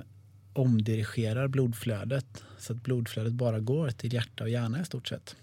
omdirigerar 0.54 1.48
blodflödet 1.48 2.44
så 2.58 2.74
att 2.74 2.84
blodflödet 2.84 3.34
bara 3.34 3.60
går 3.60 3.90
till 3.90 4.14
hjärta 4.14 4.44
och 4.44 4.50
hjärna 4.50 4.82
i 4.82 4.86
stort 4.86 5.08
sett. 5.08 5.36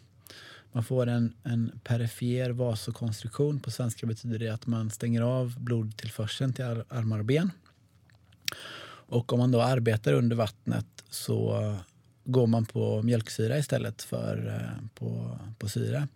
Man 0.72 0.84
får 0.84 1.06
en, 1.06 1.34
en 1.42 1.80
perifer 1.84 2.50
vasokonstruktion. 2.50 3.60
På 3.60 3.70
svenska 3.70 4.06
betyder 4.06 4.38
det 4.38 4.48
att 4.48 4.66
man 4.66 4.90
stänger 4.90 5.22
av 5.22 5.60
blodtillförseln 5.60 6.52
till 6.52 6.64
ar- 6.64 6.84
armar 6.88 7.18
och 7.18 7.24
ben. 7.24 7.50
Och 9.06 9.32
om 9.32 9.38
man 9.38 9.52
då 9.52 9.62
arbetar 9.62 10.12
under 10.12 10.36
vattnet 10.36 10.86
så 11.10 11.74
går 12.24 12.46
man 12.46 12.66
på 12.66 13.02
mjölksyra 13.02 13.58
istället 13.58 14.02
för 14.02 14.46
eh, 14.46 14.88
på, 14.94 15.38
på 15.58 15.68
syre. 15.68 16.08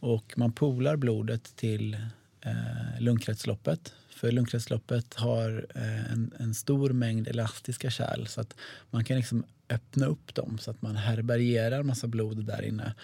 Och 0.00 0.34
man 0.36 0.52
polar 0.52 0.96
blodet 0.96 1.56
till 1.56 1.94
eh, 2.40 3.00
lungkretsloppet. 3.00 3.92
För 4.10 4.32
lungkretsloppet 4.32 5.14
har 5.14 5.66
eh, 5.74 6.12
en, 6.12 6.32
en 6.38 6.54
stor 6.54 6.90
mängd 6.90 7.28
elastiska 7.28 7.90
kärl 7.90 8.26
så 8.26 8.40
att 8.40 8.54
man 8.90 9.04
kan 9.04 9.16
liksom 9.16 9.44
öppna 9.68 10.06
upp 10.06 10.34
dem 10.34 10.58
så 10.58 10.70
att 10.70 10.82
man 10.82 10.96
härbärgerar 10.96 11.82
massa 11.82 12.06
blod 12.06 12.44
där 12.44 12.62
inne. 12.62 12.94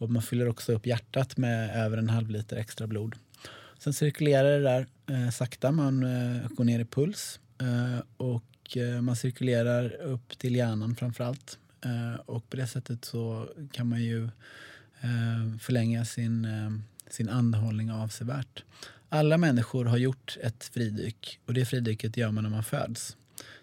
Och 0.00 0.10
man 0.10 0.22
fyller 0.22 0.48
också 0.48 0.72
upp 0.72 0.86
hjärtat 0.86 1.36
med 1.36 1.84
över 1.84 1.96
en 1.96 2.10
halv 2.10 2.30
liter 2.30 2.56
extra 2.56 2.86
blod. 2.86 3.14
Sen 3.78 3.92
cirkulerar 3.92 4.58
det 4.58 4.64
där 4.64 4.86
eh, 5.06 5.30
sakta, 5.30 5.72
man 5.72 6.02
eh, 6.02 6.48
går 6.48 6.64
ner 6.64 6.80
i 6.80 6.84
puls 6.84 7.40
eh, 7.60 8.04
och 8.16 8.76
eh, 8.76 9.00
man 9.00 9.16
cirkulerar 9.16 9.94
upp 10.00 10.38
till 10.38 10.56
hjärnan 10.56 10.96
framför 10.96 11.24
allt. 11.24 11.58
Eh, 11.84 12.14
och 12.14 12.50
på 12.50 12.56
det 12.56 12.66
sättet 12.66 13.04
så 13.04 13.48
kan 13.72 13.88
man 13.88 14.02
ju 14.02 14.24
eh, 15.00 15.58
förlänga 15.60 16.04
sin, 16.04 16.44
eh, 16.44 16.70
sin 17.10 17.28
andhållning 17.28 17.90
avsevärt. 17.90 18.64
Alla 19.08 19.38
människor 19.38 19.84
har 19.84 19.96
gjort 19.96 20.36
ett 20.42 20.64
fridyk 20.64 21.40
och 21.46 21.54
det 21.54 21.64
fridyket 21.64 22.16
gör 22.16 22.30
man 22.30 22.44
när 22.44 22.50
man 22.50 22.64
föds. 22.64 23.16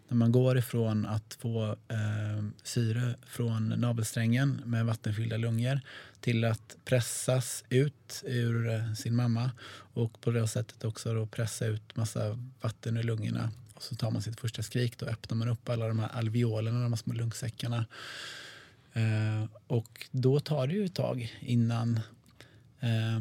När 0.07 0.17
man 0.17 0.31
går 0.31 0.57
ifrån 0.57 1.05
att 1.05 1.37
få 1.39 1.65
eh, 1.87 2.45
syre 2.63 3.15
från 3.25 3.69
navelsträngen 3.69 4.61
med 4.65 4.85
vattenfyllda 4.85 5.37
lungor 5.37 5.81
till 6.19 6.45
att 6.45 6.77
pressas 6.85 7.63
ut 7.69 8.23
ur 8.25 8.69
eh, 8.69 8.93
sin 8.93 9.15
mamma 9.15 9.51
och 9.93 10.21
på 10.21 10.31
det 10.31 10.47
sättet 10.47 10.83
också 10.83 11.13
då 11.13 11.25
pressa 11.25 11.65
ut 11.65 11.95
massa 11.95 12.39
vatten 12.61 12.97
ur 12.97 13.03
lungorna. 13.03 13.51
Och 13.75 13.83
så 13.83 13.95
tar 13.95 14.11
man 14.11 14.21
sitt 14.21 14.39
första 14.39 14.63
skrik, 14.63 14.97
då 14.97 15.05
öppnar 15.05 15.37
man 15.37 15.47
upp 15.47 15.69
alla 15.69 15.87
de 15.87 15.99
här 15.99 16.09
alveolerna, 16.09 16.83
de 16.83 16.91
här 16.91 16.97
små 16.97 17.13
lungsäckarna. 17.13 17.85
Eh, 18.93 19.45
och 19.67 20.07
då 20.11 20.39
tar 20.39 20.67
det 20.67 20.73
ju 20.73 20.85
ett 20.85 20.95
tag 20.95 21.35
innan 21.39 21.99
eh, 22.79 23.19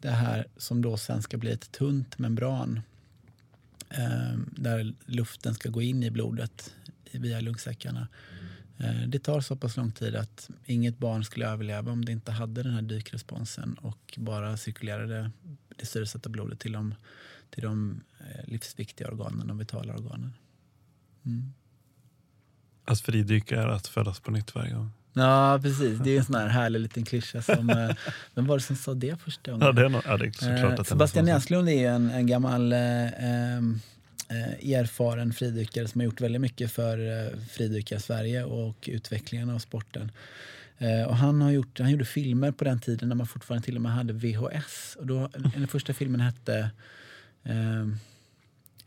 det 0.00 0.10
här 0.10 0.46
som 0.56 0.82
då 0.82 0.96
sen 0.96 1.22
ska 1.22 1.36
bli 1.36 1.50
ett 1.50 1.72
tunt 1.72 2.18
membran 2.18 2.80
eh, 3.90 4.38
där 4.56 4.94
luften 5.06 5.54
ska 5.54 5.68
gå 5.68 5.82
in 5.82 6.02
i 6.02 6.10
blodet 6.10 6.74
via 7.12 7.40
lungsäckarna. 7.40 8.08
Eh, 8.78 9.08
det 9.08 9.18
tar 9.18 9.40
så 9.40 9.56
pass 9.56 9.76
lång 9.76 9.92
tid 9.92 10.16
att 10.16 10.50
inget 10.64 10.98
barn 10.98 11.24
skulle 11.24 11.48
överleva 11.48 11.92
om 11.92 12.04
det 12.04 12.12
inte 12.12 12.32
hade 12.32 12.62
den 12.62 12.74
här 12.74 12.82
dykresponsen 12.82 13.74
och 13.74 14.14
bara 14.16 14.56
cirkulerade 14.56 15.30
det 15.76 15.86
syresatta 15.86 16.28
blodet 16.28 16.60
till 16.60 16.72
de, 16.72 16.94
till 17.50 17.62
de 17.62 18.00
eh, 18.20 18.50
livsviktiga 18.50 19.08
organen, 19.08 19.46
de 19.46 19.58
vitala 19.58 19.94
organen. 19.94 20.32
Mm. 21.26 21.52
Att 22.84 23.00
fridyka 23.00 23.62
är 23.62 23.68
att 23.68 23.86
födas 23.86 24.20
på 24.20 24.30
nytt 24.30 24.54
varje 24.54 24.74
gång. 24.74 24.90
Ja, 25.18 25.58
precis. 25.62 25.98
Det 25.98 26.10
är 26.10 26.18
en 26.18 26.24
sån 26.24 26.34
här 26.34 26.48
härlig 26.48 26.80
liten 26.80 27.04
klyscha. 27.04 27.42
Som, 27.42 27.70
eh, 27.70 27.90
vem 28.34 28.46
var 28.46 28.56
det 28.56 28.62
som 28.62 28.76
sa 28.76 28.94
det 28.94 29.20
första 29.20 29.50
gången? 29.50 29.66
Ja, 29.66 29.72
det 29.72 29.82
är, 29.82 29.88
no- 29.88 30.02
ja, 30.04 30.16
det 30.16 30.26
är 30.26 30.30
såklart 30.30 30.78
Eh, 30.78 30.84
Sebastian 30.84 31.24
Näslund 31.24 31.68
är 31.68 31.72
ju 31.72 31.86
en, 31.86 32.10
en 32.10 32.26
gammal 32.26 32.72
eh, 32.72 32.78
erfaren 34.78 35.32
fridykare 35.32 35.88
som 35.88 36.00
har 36.00 36.04
gjort 36.04 36.20
väldigt 36.20 36.40
mycket 36.40 36.72
för 36.72 36.98
eh, 36.98 37.38
fridykar-Sverige 37.50 38.44
och 38.44 38.88
utvecklingen 38.92 39.50
av 39.50 39.58
sporten. 39.58 40.12
Och 41.08 41.16
han, 41.16 41.40
har 41.40 41.50
gjort, 41.50 41.78
han 41.78 41.90
gjorde 41.90 42.04
filmer 42.04 42.52
på 42.52 42.64
den 42.64 42.80
tiden 42.80 43.08
när 43.08 43.16
man 43.16 43.26
fortfarande 43.26 43.64
till 43.64 43.76
och 43.76 43.82
med 43.82 43.92
hade 43.92 44.12
VHS. 44.12 44.96
Och 44.98 45.06
då, 45.06 45.28
den 45.54 45.68
första 45.68 45.94
filmen 45.94 46.20
hette 46.20 46.70
Ehm, 47.44 47.96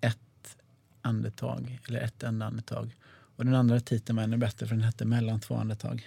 ett 0.02 0.58
andetag, 1.02 1.80
eller 1.88 2.00
Ett 2.00 2.24
enda 2.24 2.46
andetag. 2.46 2.96
Och 3.36 3.46
den 3.46 3.56
andra 3.56 3.80
titeln 3.80 4.16
var 4.16 4.24
ännu 4.24 4.38
bättre 4.38 4.68
för 4.68 4.76
den 4.76 4.84
hette 4.84 5.06
Mellan 5.06 5.40
två 5.40 5.56
andetag. 5.56 6.06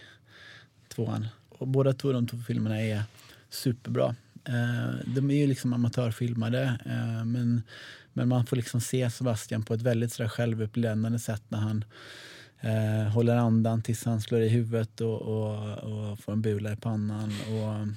Tvåan. 0.89 1.27
Och 1.49 1.69
båda 1.69 1.93
två, 1.93 2.13
de 2.13 2.27
två 2.27 2.37
filmerna 2.37 2.81
är 2.81 3.03
superbra. 3.51 4.15
Eh, 4.45 4.95
de 5.07 5.31
är 5.31 5.35
ju 5.35 5.47
liksom 5.47 5.73
amatörfilmade 5.73 6.79
eh, 6.87 7.25
men, 7.25 7.63
men 8.13 8.29
man 8.29 8.47
får 8.47 8.57
liksom 8.57 8.81
se 8.81 9.11
Sebastian 9.11 9.63
på 9.63 9.75
ett 9.75 9.83
väldigt 9.83 10.13
sådär 10.13 10.29
självupländande 10.29 11.19
sätt 11.19 11.43
när 11.49 11.59
han 11.59 11.85
eh, 12.61 13.13
håller 13.13 13.37
andan 13.37 13.83
tills 13.83 14.05
han 14.05 14.21
slår 14.21 14.41
i 14.41 14.49
huvudet 14.49 15.01
och, 15.01 15.23
och, 15.23 15.79
och 15.79 16.19
får 16.19 16.33
en 16.33 16.43
bula 16.43 16.73
i 16.73 16.77
pannan. 16.77 17.33
Och, 17.49 17.89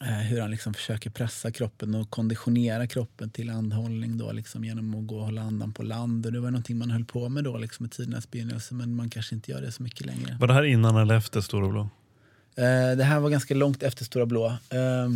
hur 0.00 0.40
han 0.40 0.50
liksom 0.50 0.74
försöker 0.74 1.10
pressa 1.10 1.50
kroppen 1.50 1.94
och 1.94 2.10
konditionera 2.10 2.86
kroppen 2.86 3.30
till 3.30 3.50
andhållning 3.50 4.18
då, 4.18 4.32
liksom, 4.32 4.64
genom 4.64 4.94
att 4.94 5.06
gå 5.06 5.16
och 5.16 5.24
hålla 5.24 5.42
andan 5.42 5.72
på 5.72 5.82
land. 5.82 6.26
Och 6.26 6.32
det 6.32 6.40
var 6.40 6.50
någonting 6.50 6.78
man 6.78 6.90
höll 6.90 7.04
på 7.04 7.28
med 7.28 7.44
då 7.44 7.58
liksom, 7.58 7.86
i 7.86 7.88
tidernas 7.88 8.30
begynnelse 8.30 8.74
men 8.74 8.94
man 8.94 9.10
kanske 9.10 9.34
inte 9.34 9.50
gör 9.50 9.60
det 9.60 9.72
så 9.72 9.82
mycket 9.82 10.06
längre. 10.06 10.36
Var 10.40 10.46
det 10.46 10.54
här 10.54 10.62
innan 10.62 10.96
eller 10.96 11.14
efter 11.14 11.40
Stora 11.40 11.68
Blå? 11.68 11.80
Eh, 12.56 12.96
det 12.96 13.04
här 13.04 13.20
var 13.20 13.30
ganska 13.30 13.54
långt 13.54 13.82
efter 13.82 14.04
Stora 14.04 14.26
Blå. 14.26 14.46
Eh, 14.46 15.10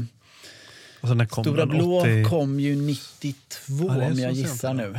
Stora 1.42 1.66
Blå 1.66 2.00
80... 2.00 2.24
kom 2.24 2.60
ju 2.60 2.76
92 2.76 3.34
ja, 3.68 4.06
om 4.06 4.18
jag 4.18 4.32
gissar 4.32 4.74
nu. 4.74 4.94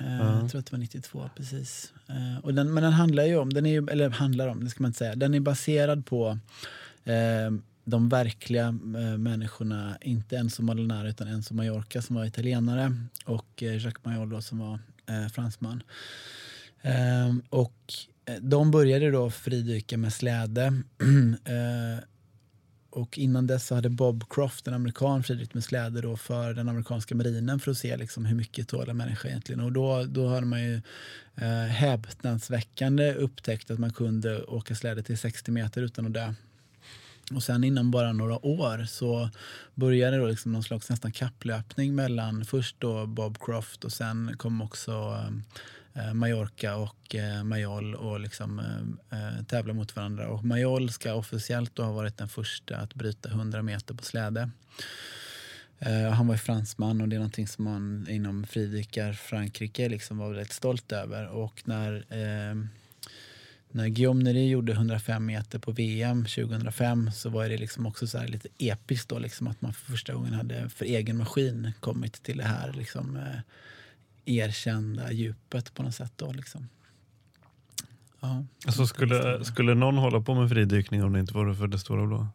Uh, 0.00 0.16
ja. 0.18 0.40
Jag 0.40 0.50
tror 0.50 0.58
att 0.58 0.66
det 0.66 0.72
var 0.72 0.78
92, 0.78 1.30
precis. 1.36 1.92
Uh, 2.10 2.38
och 2.38 2.54
den, 2.54 2.74
men 2.74 2.82
den 2.82 2.92
handlar 2.92 3.24
ju 3.24 3.36
om, 3.36 3.52
den 3.52 3.66
är 3.66 3.70
ju, 3.70 3.86
eller 3.90 4.10
handlar 4.10 4.48
om, 4.48 4.64
det 4.64 4.70
ska 4.70 4.82
man 4.82 4.88
inte 4.88 4.98
säga, 4.98 5.14
den 5.14 5.34
är 5.34 5.40
baserad 5.40 6.06
på 6.06 6.30
uh, 7.08 7.58
de 7.90 8.08
verkliga 8.08 8.66
eh, 8.68 9.18
människorna, 9.18 9.98
inte 10.00 10.36
en 10.36 10.50
som 10.50 10.66
Molinari 10.66 11.10
utan 11.10 11.28
en 11.28 11.42
som 11.42 11.56
Mallorca 11.56 12.02
som 12.02 12.16
var 12.16 12.24
italienare 12.24 12.96
och 13.24 13.62
eh, 13.62 13.74
Jacques 13.74 14.04
Mayol 14.04 14.30
då, 14.30 14.42
som 14.42 14.58
var 14.58 14.78
eh, 15.06 15.28
fransman. 15.28 15.82
Ehm, 16.82 17.42
och 17.50 17.94
de 18.40 18.70
började 18.70 19.10
då 19.10 19.30
fridyka 19.30 19.98
med 19.98 20.12
släde 20.12 20.82
och 22.90 23.18
innan 23.18 23.46
dess 23.46 23.70
hade 23.70 23.88
Bob 23.88 24.24
Croft, 24.30 24.68
en 24.68 24.74
amerikan, 24.74 25.22
fridykt 25.22 25.54
med 25.54 25.64
släde 25.64 26.00
då 26.00 26.16
för 26.16 26.54
den 26.54 26.68
amerikanska 26.68 27.14
marinen 27.14 27.60
för 27.60 27.70
att 27.70 27.78
se 27.78 27.96
liksom 27.96 28.24
hur 28.24 28.36
mycket 28.36 28.68
tål 28.68 28.88
en 28.88 28.96
människa 28.96 29.28
egentligen. 29.28 29.60
Och 29.60 29.72
då, 29.72 30.04
då 30.04 30.28
hade 30.28 30.46
man 30.46 30.62
ju 30.62 30.82
eh, 31.34 31.66
häpnadsväckande 31.68 33.14
upptäckt 33.14 33.70
att 33.70 33.78
man 33.78 33.92
kunde 33.92 34.44
åka 34.44 34.74
släde 34.74 35.02
till 35.02 35.18
60 35.18 35.50
meter 35.50 35.82
utan 35.82 36.06
att 36.06 36.12
dö. 36.12 36.34
Och 37.34 37.42
sen 37.42 37.64
inom 37.64 37.90
bara 37.90 38.12
några 38.12 38.46
år 38.46 38.84
så 38.84 39.30
började 39.74 40.16
då 40.16 40.26
liksom 40.26 40.52
någon 40.52 40.62
slags 40.62 40.90
nästan 40.90 41.12
kapplöpning 41.12 41.94
mellan 41.94 42.44
först 42.44 42.76
då 42.78 43.06
Bob 43.06 43.38
Croft 43.40 43.84
och 43.84 43.92
sen 43.92 44.34
kom 44.36 44.62
också 44.62 44.92
eh, 45.94 46.08
eh, 46.08 46.14
Mallorca 46.14 46.76
och 46.76 47.14
eh, 47.14 47.44
Mayol 47.44 47.94
och 47.94 48.20
liksom, 48.20 48.58
eh, 49.10 49.38
eh, 49.38 49.44
tävla 49.44 49.72
mot 49.72 49.96
varandra. 49.96 50.28
Och 50.28 50.44
Mayol 50.44 50.90
ska 50.90 51.14
officiellt 51.14 51.74
då 51.74 51.82
ha 51.82 51.92
varit 51.92 52.18
den 52.18 52.28
första 52.28 52.76
att 52.76 52.94
bryta 52.94 53.28
100 53.28 53.62
meter 53.62 53.94
på 53.94 54.04
släde. 54.04 54.50
Eh, 55.78 56.10
han 56.10 56.26
var 56.26 56.34
ju 56.34 56.38
fransman 56.38 57.00
och 57.00 57.08
det 57.08 57.16
är 57.16 57.20
någonting 57.20 57.48
som 57.48 57.64
man 57.64 58.06
inom 58.10 58.46
fridykar 58.46 59.12
Frankrike 59.12 59.88
liksom 59.88 60.18
var 60.18 60.28
väldigt 60.28 60.52
stolt 60.52 60.92
över. 60.92 61.28
Och 61.28 61.62
när 61.64 62.04
eh, 62.08 62.54
när 63.72 63.88
Guillaume 63.88 64.24
Neri 64.24 64.48
gjorde 64.48 64.72
105 64.72 65.26
meter 65.26 65.58
på 65.58 65.72
VM 65.72 66.24
2005 66.24 67.10
så 67.12 67.30
var 67.30 67.48
det 67.48 67.56
liksom 67.56 67.86
också 67.86 68.06
så 68.06 68.22
lite 68.22 68.48
episkt 68.58 69.08
då, 69.08 69.18
liksom 69.18 69.46
att 69.46 69.62
man 69.62 69.72
för 69.72 69.92
första 69.92 70.14
gången 70.14 70.34
hade 70.34 70.68
för 70.68 70.84
egen 70.84 71.16
maskin 71.16 71.72
kommit 71.80 72.22
till 72.22 72.36
det 72.38 72.44
här 72.44 72.72
liksom, 72.72 73.16
eh, 73.16 73.40
erkända 74.24 75.12
djupet 75.12 75.74
på 75.74 75.82
något 75.82 75.94
sätt. 75.94 76.12
Då, 76.16 76.32
liksom. 76.32 76.68
ja, 78.20 78.44
alltså 78.66 78.86
skulle, 78.86 79.44
skulle 79.44 79.74
någon 79.74 79.98
hålla 79.98 80.20
på 80.20 80.34
med 80.34 80.48
fridykning 80.48 81.04
om 81.04 81.12
det 81.12 81.20
inte 81.20 81.34
vore 81.34 81.54
för 81.54 81.66
det 81.66 81.78
stora 81.78 82.06
blå? 82.06 82.28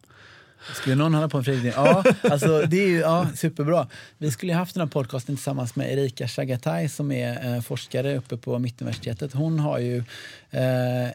Skulle 0.74 0.94
någon 0.96 1.14
hålla 1.14 1.28
på 1.28 1.36
med 1.36 1.44
fridykning? 1.44 1.72
Ja, 1.76 2.04
alltså, 2.22 2.62
det 2.62 2.76
är 2.76 2.88
ju 2.88 2.98
ja, 2.98 3.26
superbra. 3.34 3.88
Vi 4.18 4.30
skulle 4.30 4.54
haft 4.54 4.74
den 4.74 4.80
här 4.80 4.88
podcasten 4.88 5.36
tillsammans 5.36 5.76
med 5.76 5.92
Erika 5.92 6.28
Chagatai 6.28 6.88
som 6.88 7.12
är 7.12 7.54
eh, 7.54 7.60
forskare 7.60 8.16
uppe 8.16 8.36
på 8.36 8.58
Mittuniversitetet. 8.58 9.32
Hon 9.32 9.58
har 9.58 9.78
ju 9.78 10.04
eh, 10.50 11.06
eh, 11.06 11.12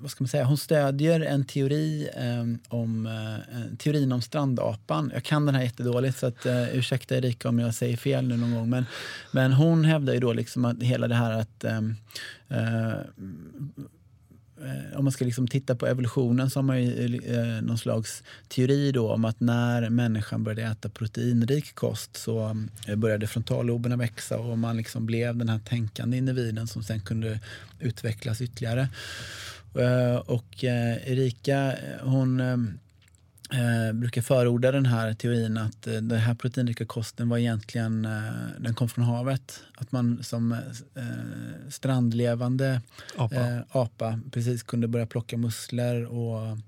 vad 0.00 0.10
ska 0.10 0.24
man 0.24 0.28
säga, 0.28 0.44
hon 0.44 0.56
stödjer 0.56 1.20
en 1.20 1.44
teori 1.44 2.08
eh, 2.16 2.74
om 2.78 3.06
eh, 3.06 3.76
teorin 3.78 4.12
om 4.12 4.22
strandapan. 4.22 5.10
Jag 5.14 5.24
kan 5.24 5.46
den 5.46 5.54
här 5.54 5.62
jättedåligt 5.62 6.18
så 6.18 6.26
att, 6.26 6.46
eh, 6.46 6.76
ursäkta 6.76 7.16
Erika 7.16 7.48
om 7.48 7.58
jag 7.58 7.74
säger 7.74 7.96
fel 7.96 8.28
nu 8.28 8.36
någon 8.36 8.54
gång. 8.54 8.70
Men, 8.70 8.86
men 9.32 9.52
hon 9.52 9.84
hävdar 9.84 10.14
ju 10.14 10.20
då 10.20 10.32
liksom 10.32 10.64
att 10.64 10.82
hela 10.82 11.08
det 11.08 11.14
här 11.14 11.32
att 11.32 11.64
eh, 11.64 11.78
eh 12.48 12.98
Eh, 14.64 14.98
om 14.98 15.04
man 15.04 15.12
ska 15.12 15.24
liksom 15.24 15.48
titta 15.48 15.74
på 15.74 15.86
evolutionen 15.86 16.50
så 16.50 16.58
har 16.58 16.62
man 16.62 16.82
ju 16.82 17.20
eh, 17.24 17.38
eh, 17.38 17.62
någon 17.62 17.78
slags 17.78 18.22
teori 18.48 18.92
då 18.92 19.12
om 19.12 19.24
att 19.24 19.40
när 19.40 19.90
människan 19.90 20.44
började 20.44 20.62
äta 20.62 20.88
proteinrik 20.88 21.74
kost 21.74 22.16
så 22.16 22.56
eh, 22.86 22.96
började 22.96 23.26
frontalloberna 23.26 23.96
växa 23.96 24.38
och 24.38 24.58
man 24.58 24.76
liksom 24.76 25.06
blev 25.06 25.36
den 25.36 25.48
här 25.48 25.58
tänkande 25.58 26.16
individen 26.16 26.66
som 26.66 26.82
sen 26.82 27.00
kunde 27.00 27.40
utvecklas 27.80 28.40
ytterligare. 28.40 28.88
Och 30.26 30.64
Erika 30.64 31.74
hon 32.02 32.40
eh, 33.52 33.92
brukar 33.92 34.22
förorda 34.22 34.72
den 34.72 34.86
här 34.86 35.14
teorin 35.14 35.56
att 35.56 35.86
eh, 35.86 35.92
den 35.92 36.18
här 36.18 36.34
proteinrika 36.34 36.86
kosten 36.86 37.28
var 37.28 37.38
egentligen, 37.38 38.04
eh, 38.04 38.32
den 38.58 38.74
kom 38.74 38.88
från 38.88 39.04
havet. 39.04 39.62
Att 39.74 39.92
man 39.92 40.22
som 40.22 40.52
eh, 40.52 41.02
strandlevande 41.70 42.80
apa. 43.16 43.62
apa 43.70 44.20
precis 44.32 44.62
kunde 44.62 44.88
börja 44.88 45.06
plocka 45.06 45.36
musslor 45.36 46.04
och 46.04 46.58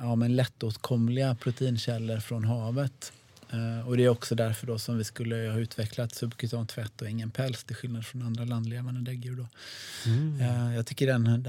ja, 0.00 0.14
men 0.14 0.36
lättåtkomliga 0.36 1.34
proteinkällor 1.34 2.20
från 2.20 2.44
havet. 2.44 3.12
och 3.86 3.96
det 3.96 4.04
är 4.04 4.08
också 4.08 4.34
därför 4.34 4.66
då 4.66 4.78
som 4.78 4.98
vi 4.98 5.04
skulle 5.04 5.36
ha 5.36 5.58
utvecklat 5.58 6.14
subkutan 6.14 6.66
tvätt 6.66 7.02
och 7.02 7.08
ingen 7.08 7.30
päls 7.30 7.64
till 7.64 7.76
skillnad 7.76 8.06
från 8.06 8.22
andra 8.22 8.44
landlevande 8.44 9.00
däggdjur. 9.00 9.46
Mm. 10.06 10.72
jag 10.72 10.86
tycker 10.86 11.06
den, 11.06 11.48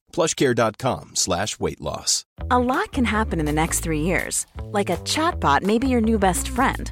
plushcare.com 0.11 1.11
slash 1.15 1.59
weight 1.59 1.81
loss. 1.81 2.25
A 2.49 2.59
lot 2.59 2.91
can 2.91 3.05
happen 3.05 3.39
in 3.39 3.45
the 3.45 3.51
next 3.51 3.79
three 3.79 4.01
years. 4.01 4.45
Like 4.65 4.89
a 4.89 4.97
chatbot 4.97 5.63
may 5.63 5.79
be 5.79 5.87
your 5.87 6.01
new 6.01 6.19
best 6.19 6.49
friend. 6.49 6.91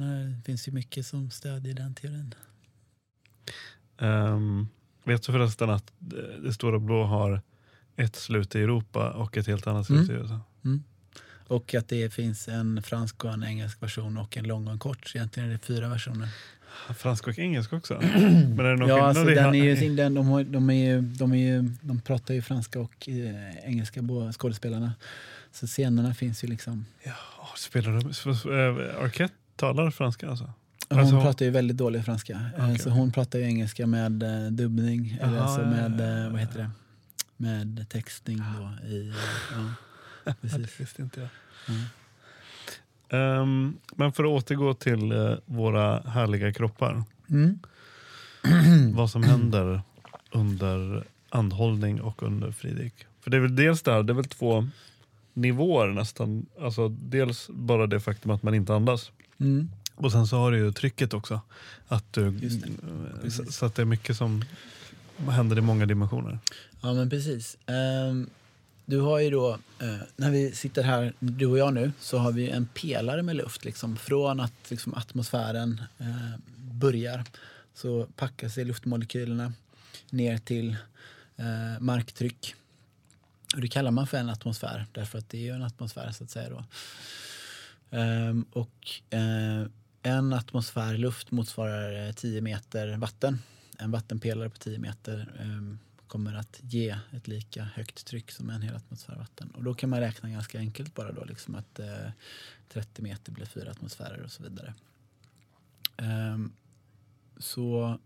Det 0.00 0.40
finns 0.44 0.68
ju 0.68 0.72
mycket 0.72 1.06
som 1.06 1.30
stödjer 1.30 1.74
den 1.74 1.94
teorin. 1.94 2.34
Um, 3.98 4.68
vet 5.04 5.22
du 5.22 5.32
förresten 5.32 5.70
att 5.70 5.92
det 6.42 6.52
stora 6.52 6.78
blå 6.78 7.04
har 7.04 7.42
ett 7.96 8.16
slut 8.16 8.54
i 8.54 8.62
Europa 8.62 9.10
och 9.10 9.36
ett 9.36 9.46
helt 9.46 9.66
annat 9.66 9.86
slut 9.86 10.08
mm. 10.08 10.16
i 10.16 10.22
USA. 10.22 10.40
Mm. 10.64 10.82
Och 11.46 11.74
att 11.74 11.88
det 11.88 12.14
finns 12.14 12.48
en 12.48 12.82
fransk 12.82 13.24
och 13.24 13.32
en 13.32 13.44
engelsk 13.44 13.82
version 13.82 14.18
och 14.18 14.36
en 14.36 14.44
lång 14.44 14.66
och 14.66 14.72
en 14.72 14.78
kort. 14.78 15.06
Så 15.08 15.18
egentligen 15.18 15.48
är 15.48 15.52
det 15.52 15.58
fyra 15.58 15.88
versioner. 15.88 16.28
Fransk 16.96 17.28
och 17.28 17.38
engelska 17.38 17.76
också? 17.76 17.94
Men 18.02 18.58
är 18.60 18.64
det 18.64 18.76
någon 18.76 18.88
Ja, 18.88 19.02
alltså 19.02 19.24
den 19.24 19.54
är 19.54 19.64
ju, 19.64 19.96
den, 19.96 20.14
de, 20.14 20.26
har- 20.26 20.44
de, 20.44 20.70
är 20.70 20.74
ju, 20.74 21.00
de, 21.00 21.32
är 21.32 21.36
ju, 21.36 21.70
de 21.80 22.00
pratar 22.00 22.34
ju 22.34 22.42
franska 22.42 22.80
och 22.80 23.08
eh, 23.08 23.56
engelska 23.64 24.02
båda 24.02 24.32
skådespelarna. 24.32 24.92
Så 25.52 25.66
scenerna 25.66 26.14
finns 26.14 26.44
ju 26.44 26.48
liksom. 26.48 26.86
Ja, 27.02 27.14
spelar 27.56 27.92
de... 28.00 28.10
s- 28.10 28.26
eh, 28.46 29.04
Arquette 29.04 29.34
talar 29.56 29.90
franska 29.90 30.28
alltså? 30.30 30.52
Hon 30.88 30.98
Alltså- 30.98 31.20
pratar 31.20 31.44
ju 31.44 31.50
väldigt 31.50 31.76
dålig 31.76 32.04
franska. 32.04 32.32
Eh, 32.58 32.64
Okej, 32.64 32.78
så 32.78 32.90
hon 32.90 33.12
pratar 33.12 33.38
ju 33.38 33.44
engelska 33.44 33.86
med 33.86 34.22
eh, 34.22 34.50
dubbning. 34.50 35.18
eller 35.22 35.38
alltså 35.38 35.60
ja, 35.60 35.66
med, 35.66 36.24
eh, 36.24 36.30
vad 36.32 36.40
heter 36.40 36.58
det? 36.58 36.70
Med 37.36 37.86
textning 37.90 38.38
då 38.38 38.86
i... 38.88 39.12
Ja, 39.54 39.64
Det 40.24 40.34
precis. 40.40 40.80
visste 40.80 41.02
inte 41.02 41.20
jag. 41.20 41.28
Mm. 41.76 41.82
Ehm, 43.08 43.76
men 43.96 44.12
för 44.12 44.24
att 44.24 44.30
återgå 44.30 44.74
till 44.74 45.12
eh, 45.12 45.34
våra 45.44 46.00
härliga 46.00 46.52
kroppar. 46.52 47.02
Mm. 47.30 47.58
Vad 48.94 49.10
som 49.10 49.22
händer 49.22 49.82
under 50.30 51.04
andhållning 51.28 52.00
och 52.00 52.22
under 52.22 52.50
fridyk. 52.50 52.94
För 53.20 53.30
det 53.30 53.36
är 53.36 53.40
väl 53.40 53.56
dels 53.56 53.82
där, 53.82 54.02
det 54.02 54.12
är 54.12 54.14
väl 54.14 54.24
två 54.24 54.68
nivåer 55.32 55.88
nästan. 55.88 56.46
Alltså 56.60 56.88
dels 56.88 57.48
bara 57.50 57.86
det 57.86 58.00
faktum 58.00 58.30
att 58.30 58.42
man 58.42 58.54
inte 58.54 58.74
andas. 58.74 59.12
Mm. 59.40 59.70
Och 59.94 60.12
sen 60.12 60.26
så 60.26 60.36
har 60.36 60.52
du 60.52 60.58
ju 60.58 60.72
trycket 60.72 61.14
också. 61.14 61.40
Att 61.88 62.12
du, 62.12 62.26
eh, 62.26 63.30
så, 63.30 63.52
så 63.52 63.66
att 63.66 63.74
det 63.74 63.82
är 63.82 63.86
mycket 63.86 64.16
som 64.16 64.44
händer 65.28 65.58
i 65.58 65.60
många 65.60 65.86
dimensioner. 65.86 66.38
Ja 66.80 66.92
men 66.92 67.10
precis. 67.10 67.56
Ehm, 67.66 68.30
du 68.86 69.00
har 69.00 69.18
ju 69.18 69.30
då, 69.30 69.58
eh, 69.78 69.96
när 70.16 70.30
vi 70.30 70.52
sitter 70.52 70.82
här, 70.82 71.12
du 71.18 71.46
och 71.46 71.58
jag 71.58 71.74
nu, 71.74 71.92
så 72.00 72.18
har 72.18 72.32
vi 72.32 72.50
en 72.50 72.66
pelare 72.66 73.22
med 73.22 73.36
luft. 73.36 73.64
Liksom, 73.64 73.96
från 73.96 74.40
att 74.40 74.70
liksom, 74.70 74.94
atmosfären 74.94 75.82
eh, 75.98 76.38
börjar 76.56 77.24
så 77.74 78.06
packas 78.16 78.54
sig 78.54 78.64
luftmolekylerna 78.64 79.52
ner 80.10 80.38
till 80.38 80.76
eh, 81.36 81.80
marktryck. 81.80 82.54
Och 83.54 83.60
det 83.60 83.68
kallar 83.68 83.90
man 83.90 84.06
för 84.06 84.18
en 84.18 84.28
atmosfär, 84.28 84.86
därför 84.92 85.18
att 85.18 85.30
det 85.30 85.38
är 85.38 85.42
ju 85.42 85.50
en 85.50 85.62
atmosfär 85.62 86.12
så 86.12 86.24
att 86.24 86.30
säga. 86.30 86.50
Då. 86.50 86.64
Um, 87.94 88.44
och 88.52 88.90
uh, 89.14 89.66
en 90.02 90.32
atmosfär 90.32 90.96
luft 90.96 91.30
motsvarar 91.30 92.06
eh, 92.06 92.12
10 92.12 92.40
meter 92.40 92.96
vatten. 92.96 93.38
En 93.78 93.90
vattenpelare 93.90 94.50
på 94.50 94.56
10 94.56 94.78
meter 94.78 95.32
um, 95.40 95.78
kommer 96.06 96.34
att 96.34 96.60
ge 96.62 96.98
ett 97.12 97.28
lika 97.28 97.62
högt 97.62 98.06
tryck 98.06 98.30
som 98.30 98.50
en 98.50 98.62
hel 98.62 98.76
atmosfär 98.76 99.16
vatten. 99.16 99.50
Och 99.50 99.64
då 99.64 99.74
kan 99.74 99.90
man 99.90 100.00
räkna 100.00 100.30
ganska 100.30 100.58
enkelt 100.58 100.94
bara 100.94 101.12
då 101.12 101.24
liksom 101.24 101.54
att 101.54 101.78
eh, 101.78 101.86
uh, 101.86 102.10
30 102.68 103.02
meter 103.02 103.32
blir 103.32 103.46
4 103.46 103.70
atmosfärer 103.70 104.22
och 104.22 104.30
så 104.30 104.42
vidare. 104.42 104.74
Um, 105.96 106.52
så 107.36 107.98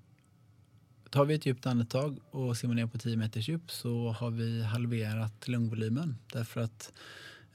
tar 1.10 1.24
vi 1.24 1.34
ett 1.34 1.46
djupt 1.46 1.66
andetag 1.66 2.18
och 2.30 2.56
simmar 2.56 2.74
ner 2.74 2.86
på 2.86 2.98
10 2.98 3.16
meters 3.16 3.48
djup 3.48 3.70
så 3.70 4.10
har 4.12 4.30
vi 4.30 4.62
halverat 4.62 5.48
lungvolymen 5.48 6.18
därför 6.32 6.60
att 6.60 6.92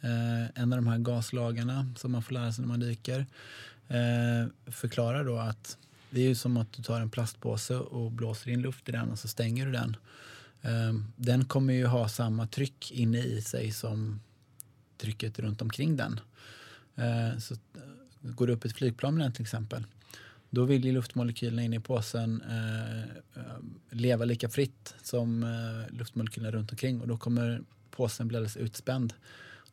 Eh, 0.03 0.61
en 0.61 0.73
av 0.73 0.79
de 0.79 0.87
här 0.87 0.97
gaslagarna 0.97 1.93
som 1.95 2.11
man 2.11 2.23
får 2.23 2.33
lära 2.33 2.51
sig 2.51 2.61
när 2.61 2.69
man 2.69 2.79
dyker 2.79 3.25
eh, 3.87 4.71
förklarar 4.71 5.23
då 5.25 5.37
att 5.37 5.77
det 6.09 6.21
är 6.21 6.27
ju 6.27 6.35
som 6.35 6.57
att 6.57 6.73
du 6.73 6.83
tar 6.83 7.01
en 7.01 7.09
plastpåse 7.09 7.75
och 7.75 8.11
blåser 8.11 8.51
in 8.51 8.61
luft 8.61 8.89
i 8.89 8.91
den 8.91 9.09
och 9.09 9.19
så 9.19 9.27
stänger 9.27 9.65
du 9.65 9.71
den. 9.71 9.97
Eh, 10.61 10.93
den 11.15 11.45
kommer 11.45 11.73
ju 11.73 11.85
ha 11.85 12.09
samma 12.09 12.47
tryck 12.47 12.91
inne 12.91 13.19
i 13.19 13.41
sig 13.41 13.71
som 13.71 14.21
trycket 14.97 15.39
runt 15.39 15.61
omkring 15.61 15.97
den. 15.97 16.19
Eh, 16.95 17.37
så 17.39 17.53
eh, 17.53 17.59
går 18.21 18.47
det 18.47 18.53
upp 18.53 18.65
ett 18.65 18.77
flygplan 18.77 19.15
med 19.15 19.25
den 19.25 19.33
till 19.33 19.41
exempel 19.41 19.83
då 20.53 20.65
vill 20.65 20.85
ju 20.85 20.91
luftmolekylerna 20.91 21.63
inne 21.63 21.75
i 21.75 21.79
påsen 21.79 22.41
eh, 22.49 23.01
eh, 23.41 23.57
leva 23.89 24.25
lika 24.25 24.49
fritt 24.49 24.95
som 25.03 25.43
eh, 25.43 25.95
luftmolekylerna 25.97 26.51
runt 26.51 26.71
omkring 26.71 27.01
och 27.01 27.07
då 27.07 27.17
kommer 27.17 27.61
påsen 27.91 28.27
bli 28.27 28.37
alldeles 28.37 28.57
utspänd. 28.57 29.13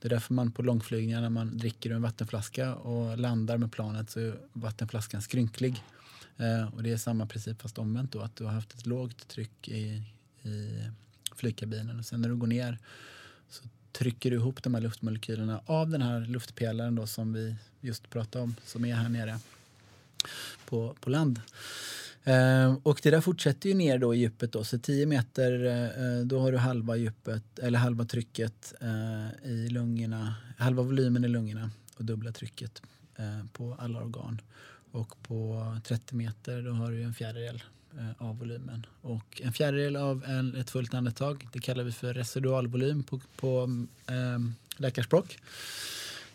Det 0.01 0.09
är 0.09 0.11
därför 0.11 0.35
man 0.35 0.53
på 0.53 0.63
långflygningar 0.63 1.21
när 1.21 1.31
man 1.31 1.59
dricker 1.59 1.91
ur 1.91 1.97
en 1.97 2.03
vattenflaska 2.03 2.75
och 2.75 3.19
landar 3.19 3.59
med 3.59 3.73
planet 3.73 4.11
så 4.11 4.21
är 4.21 4.37
vattenflaskan 4.53 5.23
skrynklig. 5.23 5.85
Eh, 6.37 6.75
och 6.75 6.83
det 6.83 6.93
är 6.93 6.97
samma 6.97 7.27
princip 7.27 7.63
fast 7.63 7.79
omvänt 7.79 8.13
då 8.13 8.21
att 8.21 8.37
du 8.37 8.45
har 8.45 8.53
haft 8.53 8.75
ett 8.75 8.87
lågt 8.87 9.29
tryck 9.29 9.69
i, 9.69 10.03
i 10.43 10.85
flygkabinen 11.37 11.99
och 11.99 12.05
sen 12.05 12.21
när 12.21 12.29
du 12.29 12.37
går 12.37 12.47
ner 12.47 12.79
så 13.49 13.65
trycker 13.93 14.31
du 14.31 14.37
ihop 14.37 14.63
de 14.63 14.75
här 14.75 14.81
luftmolekylerna 14.81 15.61
av 15.67 15.91
den 15.91 16.03
här 16.03 16.21
luftpelaren 16.21 16.95
då 16.95 17.07
som 17.07 17.33
vi 17.33 17.57
just 17.81 18.11
pratade 18.11 18.45
om 18.45 18.55
som 18.65 18.85
är 18.85 18.95
här 18.95 19.09
nere 19.09 19.39
på, 20.65 20.97
på 21.01 21.11
land. 21.11 21.41
Ehm, 22.25 22.77
och 22.77 23.01
det 23.03 23.11
där 23.11 23.21
fortsätter 23.21 23.69
ju 23.69 23.75
ner 23.75 23.99
då 23.99 24.15
i 24.15 24.19
djupet 24.19 24.53
då, 24.53 24.65
så 24.65 24.79
10 24.79 25.07
meter 25.07 25.65
eh, 25.65 26.19
eh, 26.19 26.25
då 26.25 26.41
har 26.41 26.53
du 26.53 26.59
halva 26.59 26.97
djupet 26.97 27.59
eller 27.59 27.79
halva 27.79 28.05
trycket 28.05 28.75
eh, 28.81 29.51
i 29.51 29.69
lungorna, 29.69 30.35
halva 30.59 30.83
volymen 30.83 31.25
i 31.25 31.29
lungorna 31.29 31.71
och 31.97 32.05
dubbla 32.05 32.33
trycket 32.33 32.83
eh, 33.17 33.47
på 33.53 33.77
alla 33.79 34.01
organ. 34.01 34.41
Och 34.93 35.23
på 35.23 35.77
30 35.85 36.15
meter 36.15 36.63
då 36.63 36.71
har 36.71 36.91
du 36.91 37.03
en 37.03 37.15
fjärdedel 37.15 37.63
eh, 37.99 38.27
av 38.29 38.39
volymen. 38.39 38.87
Och 39.01 39.41
en 39.45 39.53
fjärdedel 39.53 39.97
av 39.97 40.25
en, 40.25 40.55
ett 40.57 40.71
fullt 40.71 40.95
andetag, 40.95 41.49
det 41.53 41.59
kallar 41.59 41.85
vi 41.85 41.93
för 41.93 42.15
residualvolym 42.15 43.03
på, 43.03 43.21
på 43.37 43.87
ehm, 44.07 44.55
läkarspråk. 44.77 45.39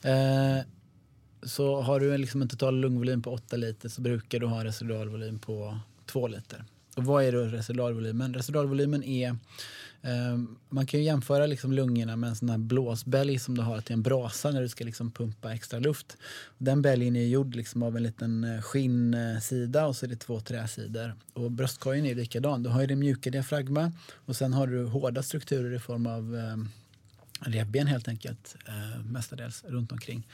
Eh, 0.01 0.59
så 1.45 1.81
har 1.81 1.99
du 1.99 2.17
liksom 2.17 2.41
en 2.41 2.47
total 2.47 2.79
lungvolym 2.79 3.21
på 3.21 3.31
8 3.31 3.57
liter 3.57 3.89
så 3.89 4.01
brukar 4.01 4.39
du 4.39 4.45
ha 4.45 4.59
en 4.59 4.65
residualvolym 4.65 5.39
på 5.39 5.79
2 6.05 6.27
liter. 6.27 6.63
Och 6.95 7.03
vad 7.03 7.23
är 7.23 7.31
då 7.31 7.39
residualvolymen? 7.39 8.33
Residualvolymen 8.33 9.03
är 9.03 9.27
eh, 10.01 10.37
man 10.69 10.85
kan 10.85 10.99
ju 10.99 11.05
jämföra 11.05 11.45
liksom 11.45 11.71
lungorna 11.71 12.15
med 12.15 12.29
en 12.29 12.35
sån 12.35 12.49
här 12.49 12.57
blåsbälg 12.57 13.39
som 13.39 13.57
du 13.57 13.61
har 13.61 13.81
till 13.81 13.93
en 13.93 14.01
brasa 14.01 14.51
när 14.51 14.61
du 14.61 14.69
ska 14.69 14.85
liksom 14.85 15.11
pumpa 15.11 15.53
extra 15.53 15.79
luft. 15.79 16.17
Den 16.57 16.81
bälgen 16.81 17.15
är 17.15 17.25
gjord 17.25 17.55
liksom 17.55 17.83
av 17.83 17.97
en 17.97 18.03
liten 18.03 18.43
eh, 18.43 18.61
skinnsida 18.61 19.85
och 19.85 19.95
så 19.95 20.05
är 20.05 20.09
det 20.09 20.15
två 20.15 20.39
träsidor. 20.39 21.13
Och 21.33 21.51
bröstkorgen 21.51 22.05
är 22.05 22.15
likadan. 22.15 22.63
Du 22.63 22.69
har 22.69 22.81
ju 22.81 22.87
det 22.87 22.95
mjuka 22.95 23.29
diafragma 23.29 23.91
och 24.13 24.35
sen 24.35 24.53
har 24.53 24.67
du 24.67 24.85
hårda 24.85 25.23
strukturer 25.23 25.75
i 25.75 25.79
form 25.79 26.07
av 26.07 26.35
eh, 26.35 26.57
revben 27.39 27.87
helt 27.87 28.07
enkelt, 28.07 28.55
eh, 28.67 29.05
mestadels 29.05 29.63
runt 29.67 29.91
omkring. 29.91 30.27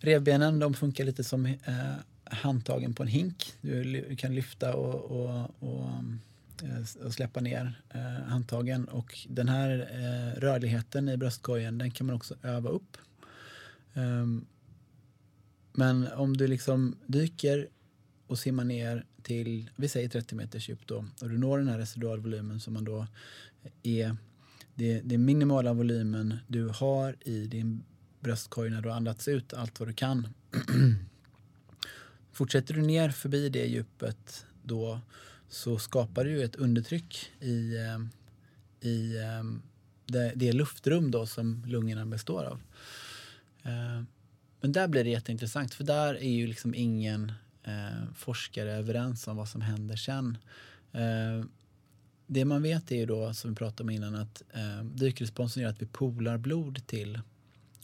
Revbenen 0.00 0.58
de 0.58 0.74
funkar 0.74 1.04
lite 1.04 1.24
som 1.24 1.46
eh, 1.46 1.54
handtagen 2.24 2.94
på 2.94 3.02
en 3.02 3.08
hink. 3.08 3.54
Du 3.60 4.16
kan 4.16 4.34
lyfta 4.34 4.74
och, 4.74 4.94
och, 4.94 5.50
och, 5.58 5.88
eh, 6.62 7.04
och 7.06 7.14
släppa 7.14 7.40
ner 7.40 7.80
eh, 7.90 8.28
handtagen. 8.28 8.84
Och 8.84 9.26
den 9.28 9.48
här 9.48 9.70
eh, 9.92 10.40
rörligheten 10.40 11.08
i 11.08 11.16
bröstkorgen 11.16 11.78
den 11.78 11.90
kan 11.90 12.06
man 12.06 12.16
också 12.16 12.34
öva 12.42 12.70
upp. 12.70 12.96
Um, 13.94 14.46
men 15.72 16.08
om 16.12 16.36
du 16.36 16.46
liksom 16.46 16.96
dyker 17.06 17.68
och 18.26 18.38
simmar 18.38 18.64
ner 18.64 19.04
till, 19.22 19.70
vi 19.76 19.88
säger 19.88 20.08
30 20.08 20.34
meters 20.34 20.68
djup 20.68 20.86
då, 20.86 21.04
och 21.22 21.28
du 21.30 21.38
når 21.38 21.58
den 21.58 21.68
här 21.68 21.78
residualvolymen 21.78 22.60
som 22.60 22.74
man 22.74 22.84
då 22.84 23.06
eh, 23.62 23.70
är 23.82 24.16
det, 24.74 25.00
det 25.00 25.18
minimala 25.18 25.72
volymen 25.72 26.34
du 26.46 26.68
har 26.68 27.16
i 27.20 27.46
din 27.46 27.84
bröstkorg 28.26 28.70
när 28.70 28.82
du 28.82 28.88
har 28.88 28.96
andats 28.96 29.28
ut 29.28 29.54
allt 29.54 29.80
vad 29.80 29.88
du 29.88 29.92
kan. 29.92 30.28
Fortsätter 32.32 32.74
du 32.74 32.82
ner 32.82 33.10
förbi 33.10 33.48
det 33.48 33.66
djupet 33.66 34.46
då 34.62 35.00
så 35.48 35.78
skapar 35.78 36.24
du 36.24 36.44
ett 36.44 36.56
undertryck 36.56 37.32
i, 37.40 37.76
eh, 37.76 37.98
i 38.90 39.16
eh, 39.16 39.44
det, 40.06 40.32
det 40.36 40.52
luftrum 40.52 41.10
då 41.10 41.26
som 41.26 41.64
lungorna 41.66 42.06
består 42.06 42.44
av. 42.44 42.60
Eh, 43.62 44.02
men 44.60 44.72
där 44.72 44.88
blir 44.88 45.04
det 45.04 45.10
jätteintressant 45.10 45.74
för 45.74 45.84
där 45.84 46.14
är 46.14 46.30
ju 46.30 46.46
liksom 46.46 46.74
ingen 46.74 47.32
forskare 48.16 48.72
överens 48.72 49.28
om 49.28 49.36
vad 49.36 49.48
som 49.48 49.60
händer 49.60 49.96
sen. 49.96 50.38
Det 52.26 52.44
man 52.44 52.62
vet 52.62 52.92
är 52.92 52.96
ju 52.96 53.06
då, 53.06 53.34
som 53.34 53.50
vi 53.50 53.56
pratade 53.56 53.82
om 53.82 53.90
innan, 53.90 54.14
att 54.14 54.42
dykresponsen 54.82 55.62
gör 55.62 55.70
att 55.70 55.82
vi 55.82 55.86
polar 55.86 56.38
blod 56.38 56.86
till 56.86 57.20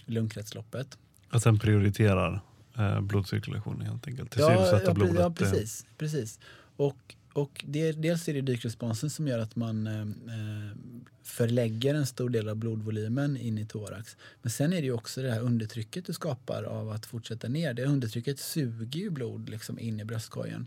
lungkretsloppet. 0.06 0.98
Att 1.28 1.44
den 1.44 1.58
prioriterar 1.58 2.40
eh, 2.78 3.00
blodcirkulationen 3.00 3.86
helt 3.86 4.08
enkelt. 4.08 4.30
Tillsyresätta 4.30 4.84
ja, 4.84 4.94
blodet. 4.94 5.14
ja, 5.18 5.26
eh, 5.26 5.32
precis. 5.32 5.86
precis. 5.98 6.38
Och, 6.76 7.14
och 7.32 7.64
det, 7.68 7.92
dels 7.92 8.28
är 8.28 8.34
det 8.34 8.40
dykresponsen 8.40 9.10
som 9.10 9.28
gör 9.28 9.38
att 9.38 9.56
man 9.56 9.86
eh, 9.86 10.00
eh, 10.00 10.76
förlägger 11.22 11.94
en 11.94 12.06
stor 12.06 12.30
del 12.30 12.48
av 12.48 12.56
blodvolymen 12.56 13.36
in 13.36 13.58
i 13.58 13.66
thorax. 13.66 14.16
Men 14.42 14.50
sen 14.50 14.72
är 14.72 14.76
det 14.76 14.86
ju 14.86 14.92
också 14.92 15.22
det 15.22 15.30
här 15.30 15.40
undertrycket 15.40 16.06
du 16.06 16.12
skapar 16.12 16.62
av 16.62 16.90
att 16.90 17.06
fortsätta 17.06 17.48
ner. 17.48 17.74
Det 17.74 17.84
undertrycket 17.84 18.38
suger 18.38 19.00
ju 19.00 19.10
blod 19.10 19.48
liksom 19.48 19.78
in 19.78 20.00
i 20.00 20.04
bröstkorgen. 20.04 20.66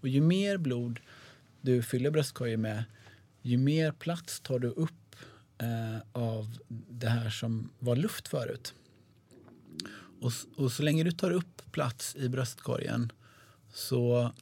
Och 0.00 0.08
ju 0.08 0.20
mer 0.20 0.56
blod 0.56 1.00
du 1.60 1.82
fyller 1.82 2.10
bröstkorgen 2.10 2.60
med, 2.60 2.84
ju 3.42 3.56
mer 3.56 3.92
plats 3.92 4.40
tar 4.40 4.58
du 4.58 4.68
upp 4.68 4.90
eh, 5.58 5.98
av 6.12 6.58
det 6.88 7.08
här 7.08 7.30
som 7.30 7.70
var 7.78 7.96
luft 7.96 8.28
förut. 8.28 8.74
Och, 10.20 10.32
och 10.56 10.72
så 10.72 10.82
länge 10.82 11.04
du 11.04 11.12
tar 11.12 11.30
upp 11.30 11.72
plats 11.72 12.16
i 12.16 12.28
bröstkorgen 12.28 13.12
så 13.72 14.32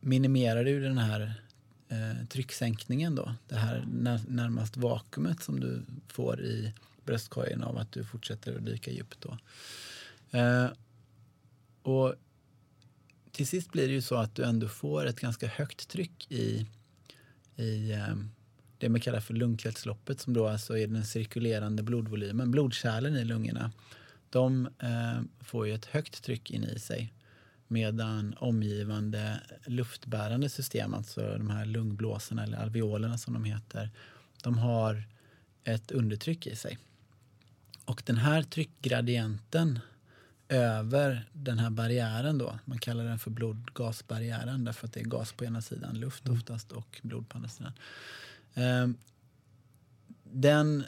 minimerar 0.00 0.64
du 0.64 0.80
den 0.80 0.98
här 0.98 1.42
eh, 1.88 2.26
trycksänkningen 2.28 3.14
då. 3.14 3.34
Det 3.48 3.56
här 3.56 3.84
när, 3.92 4.20
närmast 4.28 4.76
vakuumet 4.76 5.42
som 5.42 5.60
du 5.60 5.82
får 6.08 6.40
i 6.40 6.72
bröstkorgen 7.04 7.62
av 7.62 7.78
att 7.78 7.92
du 7.92 8.04
fortsätter 8.04 8.56
att 8.56 8.66
dyka 8.66 8.90
djupt. 8.90 9.20
Då. 9.20 9.38
Eh, 10.38 10.68
och 11.82 12.14
till 13.32 13.46
sist 13.46 13.72
blir 13.72 13.88
det 13.88 13.94
ju 13.94 14.02
så 14.02 14.14
att 14.16 14.34
du 14.34 14.44
ändå 14.44 14.68
får 14.68 15.06
ett 15.06 15.20
ganska 15.20 15.46
högt 15.46 15.88
tryck 15.88 16.32
i, 16.32 16.66
i 17.56 17.92
eh, 17.92 18.16
det 18.78 18.88
man 18.88 19.00
kallar 19.00 19.20
för 19.20 19.34
lungkretsloppet 19.34 20.20
som 20.20 20.34
då 20.34 20.48
alltså 20.48 20.78
är 20.78 20.86
den 20.86 21.04
cirkulerande 21.04 21.82
blodvolymen, 21.82 22.50
blodkärlen 22.50 23.16
i 23.16 23.24
lungorna. 23.24 23.72
De 24.30 24.68
eh, 24.78 25.20
får 25.40 25.66
ju 25.66 25.74
ett 25.74 25.86
högt 25.86 26.22
tryck 26.22 26.50
in 26.50 26.64
i 26.64 26.78
sig 26.78 27.12
medan 27.68 28.34
omgivande 28.38 29.40
luftbärande 29.66 30.48
system, 30.48 30.94
alltså 30.94 31.20
de 31.20 31.50
här 31.50 31.64
lungblåsorna 31.64 32.42
eller 32.42 32.58
alveolerna 32.58 33.18
som 33.18 33.34
de 33.34 33.44
heter, 33.44 33.90
de 34.42 34.58
har 34.58 35.04
ett 35.64 35.90
undertryck 35.90 36.46
i 36.46 36.56
sig. 36.56 36.78
Och 37.84 38.02
den 38.06 38.16
här 38.16 38.42
tryckgradienten 38.42 39.78
över 40.48 41.28
den 41.32 41.58
här 41.58 41.70
barriären 41.70 42.38
då, 42.38 42.58
man 42.64 42.78
kallar 42.78 43.04
den 43.04 43.18
för 43.18 43.30
blodgasbarriären 43.30 44.64
därför 44.64 44.86
att 44.86 44.92
det 44.92 45.00
är 45.00 45.04
gas 45.04 45.32
på 45.32 45.44
ena 45.44 45.62
sidan, 45.62 46.00
luft 46.00 46.26
mm. 46.26 46.38
oftast 46.38 46.72
och 46.72 47.00
blod 47.02 47.28
på 47.28 47.36
andra 47.36 47.48
sidan. 47.48 47.72
Eh, 48.58 48.88
den 50.22 50.84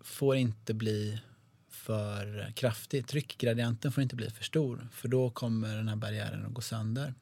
får 0.00 0.36
inte 0.36 0.74
bli 0.74 1.20
för 1.68 2.52
kraftig. 2.56 3.06
Tryckgradienten 3.06 3.92
får 3.92 4.02
inte 4.02 4.16
bli 4.16 4.30
för 4.30 4.44
stor 4.44 4.88
för 4.92 5.08
då 5.08 5.30
kommer 5.30 5.76
den 5.76 5.88
här 5.88 5.96
barriären 5.96 6.46
att 6.46 6.54
gå 6.54 6.60
sönder. 6.60 7.14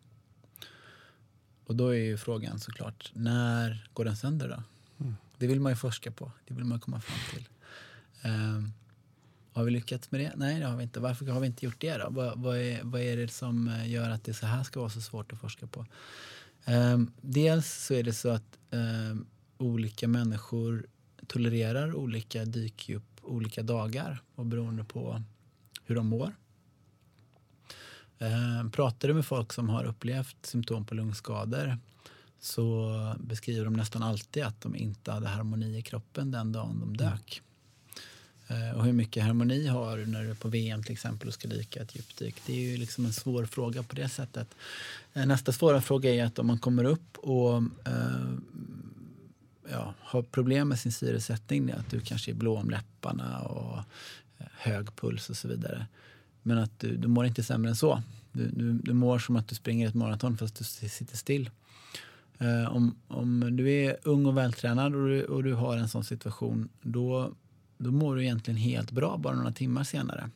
Och 1.67 1.77
då 1.77 1.89
är 1.89 1.99
ju 1.99 2.17
frågan 2.17 2.59
såklart, 2.59 3.11
när 3.15 3.89
går 3.93 4.05
den 4.05 4.17
sönder 4.17 4.49
då? 4.49 4.63
Mm. 5.05 5.17
Det 5.39 5.47
vill 5.47 5.61
man 5.61 5.73
ju 5.73 5.77
forska 5.77 6.11
på, 6.11 6.33
det 6.45 6.55
vill 6.55 6.65
man 6.65 6.81
komma 6.81 7.01
fram 7.01 7.19
till. 7.35 7.49
Um, 8.31 8.73
har 9.53 9.65
vi 9.65 9.71
lyckats 9.71 10.11
med 10.11 10.21
det? 10.21 10.33
Nej, 10.37 10.61
det 10.61 10.67
har 10.67 10.77
vi 10.77 10.83
inte. 10.83 11.01
Varför 11.01 11.27
har 11.27 11.41
vi 11.41 11.47
inte 11.47 11.65
gjort 11.65 11.81
det 11.81 11.97
då? 11.97 12.07
Vad, 12.11 12.39
vad, 12.39 12.57
är, 12.57 12.81
vad 12.83 13.01
är 13.01 13.17
det 13.17 13.29
som 13.29 13.69
eh, 13.69 13.91
gör 13.91 14.11
att 14.11 14.25
det 14.25 14.35
så 14.35 14.47
här 14.47 14.63
ska 14.63 14.81
vara 14.81 14.91
så 14.91 15.01
svårt 15.01 15.33
att 15.33 15.41
forska 15.41 15.67
på? 15.67 15.87
Um, 16.67 17.13
dels 17.21 17.85
så 17.87 17.95
är 17.95 18.03
det 18.03 18.13
så 18.13 18.29
att 18.29 18.59
um, 18.71 19.27
olika 19.59 20.09
människor 20.09 20.87
tolererar 21.27 21.95
olika 21.95 22.45
dykdjup 22.45 23.03
olika 23.25 23.63
dagar 23.63 24.23
och 24.35 24.47
beroende 24.47 24.85
på 24.85 25.23
hur 25.85 25.95
de 25.95 26.07
mår. 26.07 26.35
Eh, 28.19 28.71
pratar 28.73 29.09
du 29.09 29.15
med 29.15 29.27
folk 29.27 29.53
som 29.53 29.69
har 29.69 29.85
upplevt 29.85 30.47
symptom 30.47 30.85
på 30.85 30.95
lungskador 30.95 31.79
så 32.41 33.17
beskriver 33.19 33.65
de 33.65 33.75
nästan 33.75 34.03
alltid 34.03 34.43
att 34.43 34.61
de 34.61 34.77
inte 34.77 35.13
hade 35.13 35.29
harmoni 35.29 35.79
i 35.79 35.83
kroppen 35.83 36.31
den 36.31 36.53
dagen 36.53 36.81
de 36.81 36.97
dök. 36.97 37.43
Eh, 38.49 38.77
och 38.77 38.85
hur 38.85 38.93
mycket 38.93 39.25
harmoni 39.25 39.67
har 39.67 39.99
du 39.99 40.07
när 40.07 40.23
du 40.23 40.31
är 40.31 40.35
på 40.35 40.49
VM 40.49 40.83
till 40.83 40.93
exempel 40.93 41.29
och 41.29 41.35
ska 41.35 41.49
dyka 41.49 41.83
ett 41.83 41.97
djupdyk? 41.97 42.37
Det 42.47 42.53
är 42.53 42.71
ju 42.71 42.77
liksom 42.77 43.05
en 43.05 43.13
svår 43.13 43.47
fråga 43.47 43.83
på 43.83 43.97
det 43.97 44.09
sättet. 44.09 44.55
Eh, 45.13 45.27
nästa 45.27 45.53
svåra 45.53 45.81
fråga 45.81 46.15
är 46.15 46.25
att 46.25 46.39
om 46.39 46.47
man 46.47 46.59
kommer 46.59 46.85
upp 46.85 47.19
och 47.19 47.57
eh, 47.87 48.35
ja, 49.71 49.95
har 50.01 50.23
problem 50.23 50.69
med 50.69 50.79
sin 50.79 50.93
syresättning, 50.93 51.71
att 51.71 51.91
du 51.91 52.01
kanske 52.01 52.31
är 52.31 52.35
blå 52.35 52.59
om 52.59 52.71
läpparna 52.71 53.41
och 53.41 53.79
eh, 54.39 54.47
hög 54.53 54.97
puls 54.97 55.31
och 55.31 55.37
så 55.37 55.49
vidare. 55.49 55.87
Men 56.43 56.59
att 56.59 56.81
du, 56.81 56.97
du 56.97 57.09
mår 57.09 57.27
inte 57.27 57.43
sämre 57.43 57.71
än 57.71 57.77
så. 57.77 58.03
Du, 58.33 58.51
du, 58.51 58.73
du 58.73 58.93
mår 58.93 59.19
som 59.19 59.37
att 59.37 59.49
du 59.49 59.55
springer 59.55 59.89
ett 59.89 59.95
maraton 59.95 60.37
fast 60.37 60.57
du 60.59 60.65
sitter 60.65 61.17
still. 61.17 61.51
Eh, 62.39 62.77
om, 62.77 62.95
om 63.09 63.57
du 63.57 63.71
är 63.71 63.97
ung 64.03 64.27
och 64.27 64.37
vältränad 64.37 64.95
och 64.95 65.09
du, 65.09 65.25
och 65.25 65.45
du 65.45 65.55
har 65.55 65.77
en 65.77 65.89
sån 65.89 66.05
situation, 66.05 66.69
då, 66.83 67.33
då 67.79 67.91
mår 67.91 68.17
du 68.17 68.23
egentligen 68.23 68.59
helt 68.59 68.91
bra 68.91 69.17
bara 69.17 69.35
några 69.35 69.53
timmar 69.53 69.85
senare. 69.85 70.31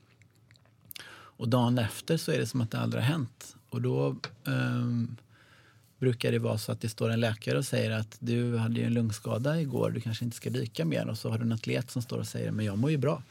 Och 1.11 1.49
dagen 1.49 1.79
efter 1.79 2.17
så 2.17 2.33
är 2.33 2.39
det 2.39 2.47
som 2.47 2.61
att 2.61 2.71
det 2.71 2.79
aldrig 2.79 3.03
har 3.03 3.11
hänt. 3.11 3.57
Och 3.71 3.83
då 3.83 4.17
eh, 4.45 4.87
brukar 5.99 6.33
det 6.33 6.39
vara 6.39 6.59
så 6.59 6.73
att 6.73 6.81
det 6.81 6.89
står 6.89 7.11
en 7.11 7.21
läkare 7.21 7.59
och 7.59 7.65
säger 7.65 7.91
att 7.91 8.17
du 8.19 8.57
hade 8.57 8.81
ju 8.81 8.87
en 8.87 8.95
lungskada 8.95 9.61
igår, 9.61 9.91
du 9.91 10.01
kanske 10.01 10.25
inte 10.25 10.37
ska 10.37 10.51
dyka 10.51 10.85
mer. 10.85 11.09
Och 11.09 11.19
så 11.19 11.31
har 11.31 11.39
du 11.39 11.45
en 11.45 11.53
atlet 11.53 11.91
som 11.91 12.03
står 12.03 12.19
och 12.19 12.27
säger 12.27 12.51
men 12.51 12.67
jag 12.67 12.79
mår 12.79 12.91
ju 12.91 12.97
bra. 12.97 13.23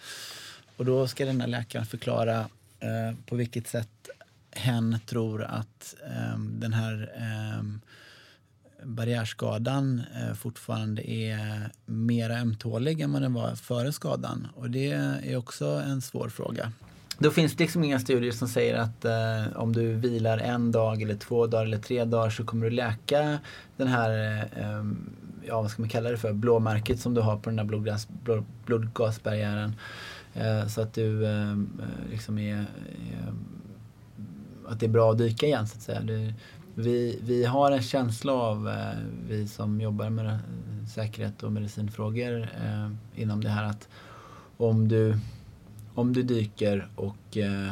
Och 0.78 0.86
då 0.86 1.07
ska 1.07 1.26
den 1.26 1.41
här 1.41 1.47
läkaren 1.47 1.86
förklara 1.86 2.39
eh, 2.80 3.15
på 3.26 3.36
vilket 3.36 3.68
sätt 3.68 4.09
hen 4.51 4.99
tror 5.05 5.43
att 5.43 5.95
eh, 6.05 6.39
den 6.39 6.74
här 6.74 7.11
eh, 7.15 7.63
barriärskadan 8.84 10.01
eh, 10.15 10.34
fortfarande 10.34 11.11
är 11.11 11.72
mer 11.86 12.30
ömtålig 12.30 13.01
än 13.01 13.13
vad 13.13 13.22
den 13.22 13.34
var 13.34 13.55
före 13.55 13.91
skadan. 13.93 14.47
Och 14.55 14.70
det 14.70 14.91
är 14.91 15.36
också 15.36 15.65
en 15.65 16.01
svår 16.01 16.30
fråga. 16.30 16.72
Då 17.20 17.32
finns 17.32 17.55
det 17.55 17.63
liksom 17.63 17.84
inga 17.84 17.99
studier 17.99 18.32
som 18.32 18.47
säger 18.47 18.76
att 18.76 19.05
eh, 19.05 19.55
om 19.55 19.74
du 19.74 19.93
vilar 19.93 20.38
en 20.38 20.72
dag 20.72 21.01
eller 21.01 21.15
två 21.15 21.47
dagar 21.47 21.65
eller 21.65 21.78
tre 21.78 22.05
dagar 22.05 22.30
så 22.30 22.45
kommer 22.45 22.65
du 22.65 22.72
läka 22.72 23.39
den 23.78 23.88
här, 23.88 24.41
eh, 24.55 24.84
ja 25.47 25.61
vad 25.61 25.72
ska 25.72 25.82
man 25.82 25.89
kalla 25.89 26.11
det 26.11 26.18
för, 26.18 26.34
blåmärket 26.34 26.99
som 26.99 27.13
du 27.13 27.22
har 27.22 27.38
på 27.38 27.49
den 27.49 27.59
här 27.59 27.65
blodgas, 27.65 28.07
blod, 28.24 28.45
blodgasbarriären. 28.65 29.76
Eh, 30.34 30.68
så 30.68 30.82
att 30.82 30.93
du 30.93 31.28
ehm, 31.28 31.82
eh, 31.82 32.11
liksom 32.11 32.38
är, 32.38 32.55
är, 32.55 32.65
att 34.68 34.80
det 34.80 34.86
är 34.86 34.89
bra 34.89 35.11
att 35.11 35.18
dyka 35.18 35.45
igen 35.45 35.68
så 35.68 35.78
att 35.78 35.82
säga. 35.82 36.01
Du, 36.01 36.34
vi, 36.76 37.20
vi 37.24 37.45
har 37.45 37.72
en 37.72 37.82
känsla 37.82 38.34
av, 38.34 38.70
eh, 38.70 38.97
vi 39.28 39.47
som 39.47 39.82
jobbar 39.82 40.09
med 40.09 40.26
eh, 40.26 40.38
säkerhet 40.95 41.43
och 41.43 41.51
medicinfrågor 41.51 42.41
eh, 42.41 42.91
inom 43.15 43.43
det 43.43 43.49
här 43.49 43.63
att 43.63 43.88
om 44.57 44.88
du 44.88 45.18
om 45.97 46.13
du 46.13 46.23
dyker 46.23 46.89
och 46.95 47.37
eh, 47.37 47.69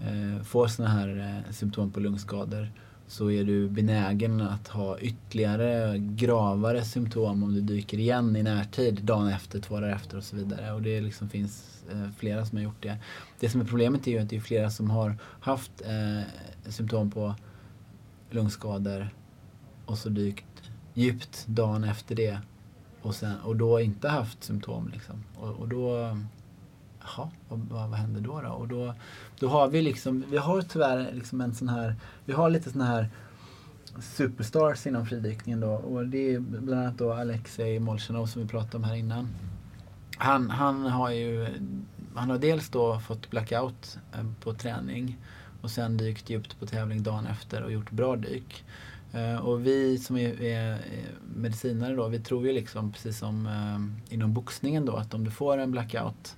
eh 0.00 0.42
får 0.42 0.66
sådana 0.66 0.94
här 0.94 1.42
eh, 1.46 1.52
symptom 1.52 1.90
på 1.90 2.00
lungskador 2.00 2.68
så 3.06 3.30
är 3.30 3.44
du 3.44 3.68
benägen 3.68 4.40
att 4.40 4.68
ha 4.68 4.98
ytterligare 4.98 5.98
gravare 5.98 6.84
symptom 6.84 7.42
om 7.42 7.54
du 7.54 7.60
dyker 7.60 7.98
igen 7.98 8.36
i 8.36 8.42
närtid, 8.42 9.02
dagen 9.02 9.28
efter, 9.28 9.60
två 9.60 9.80
dagar 9.80 9.94
efter 9.94 10.16
och 10.16 10.24
så 10.24 10.36
vidare. 10.36 10.72
Och 10.72 10.82
det 10.82 11.00
liksom 11.00 11.28
finns 11.28 11.84
eh, 11.92 12.10
flera 12.18 12.46
som 12.46 12.58
har 12.58 12.64
gjort 12.64 12.82
det. 12.82 12.98
Det 13.40 13.48
som 13.48 13.60
är 13.60 13.64
problemet 13.64 14.06
är 14.06 14.10
ju 14.10 14.18
att 14.18 14.30
det 14.30 14.36
är 14.36 14.40
flera 14.40 14.70
som 14.70 14.90
har 14.90 15.16
haft 15.40 15.72
eh, 15.80 16.22
symptom 16.70 17.10
på 17.10 17.34
lungskador 18.30 19.08
och 19.86 19.98
så 19.98 20.08
dykt 20.08 20.70
djupt 20.94 21.46
dagen 21.46 21.84
efter 21.84 22.14
det 22.14 22.38
och, 23.02 23.14
sen, 23.14 23.40
och 23.40 23.56
då 23.56 23.80
inte 23.80 24.08
haft 24.08 24.44
symptom. 24.44 24.90
Liksom. 24.92 25.24
Och, 25.36 25.50
och 25.50 25.68
då 25.68 26.16
jaha, 27.00 27.30
vad, 27.48 27.58
vad, 27.58 27.90
vad 27.90 27.98
händer 27.98 28.20
då, 28.20 28.40
då? 28.40 28.48
Och 28.48 28.68
då, 28.68 28.94
då 29.38 29.48
har 29.48 29.68
vi 29.68 29.82
liksom, 29.82 30.24
vi 30.30 30.36
har 30.36 30.62
tyvärr 30.62 31.12
liksom 31.12 31.40
en 31.40 31.54
sån 31.54 31.68
här, 31.68 31.94
vi 32.24 32.32
har 32.32 32.50
lite 32.50 32.70
sån 32.70 32.80
här 32.80 33.10
superstars 34.00 34.86
inom 34.86 35.06
fridykningen 35.06 35.60
då 35.60 35.70
och 35.70 36.06
det 36.06 36.34
är 36.34 36.38
bland 36.40 36.82
annat 36.82 36.98
då 36.98 37.12
Alexej 37.12 37.78
Molchanov 37.78 38.26
som 38.26 38.42
vi 38.42 38.48
pratade 38.48 38.76
om 38.76 38.84
här 38.84 38.94
innan. 38.94 39.28
Han, 40.16 40.50
han 40.50 40.86
har 40.86 41.10
ju, 41.10 41.46
han 42.14 42.30
har 42.30 42.38
dels 42.38 42.68
då 42.68 43.00
fått 43.00 43.30
blackout 43.30 43.98
eh, 44.12 44.26
på 44.40 44.54
träning 44.54 45.16
och 45.62 45.70
sen 45.70 45.96
dykt 45.96 46.30
djupt 46.30 46.60
på 46.60 46.66
tävling 46.66 47.02
dagen 47.02 47.26
efter 47.26 47.62
och 47.62 47.72
gjort 47.72 47.90
bra 47.90 48.16
dyk. 48.16 48.64
Eh, 49.12 49.36
och 49.36 49.66
vi 49.66 49.98
som 49.98 50.16
är, 50.16 50.42
är, 50.42 50.78
medicinare 51.34 51.94
då, 51.94 52.08
vi 52.08 52.20
tror 52.20 52.46
ju 52.46 52.52
liksom 52.52 52.92
precis 52.92 53.18
som 53.18 53.46
eh, 53.46 54.14
inom 54.14 54.32
boxningen 54.32 54.84
då 54.84 54.96
att 54.96 55.14
om 55.14 55.24
du 55.24 55.30
får 55.30 55.58
en 55.58 55.70
blackout 55.70 56.36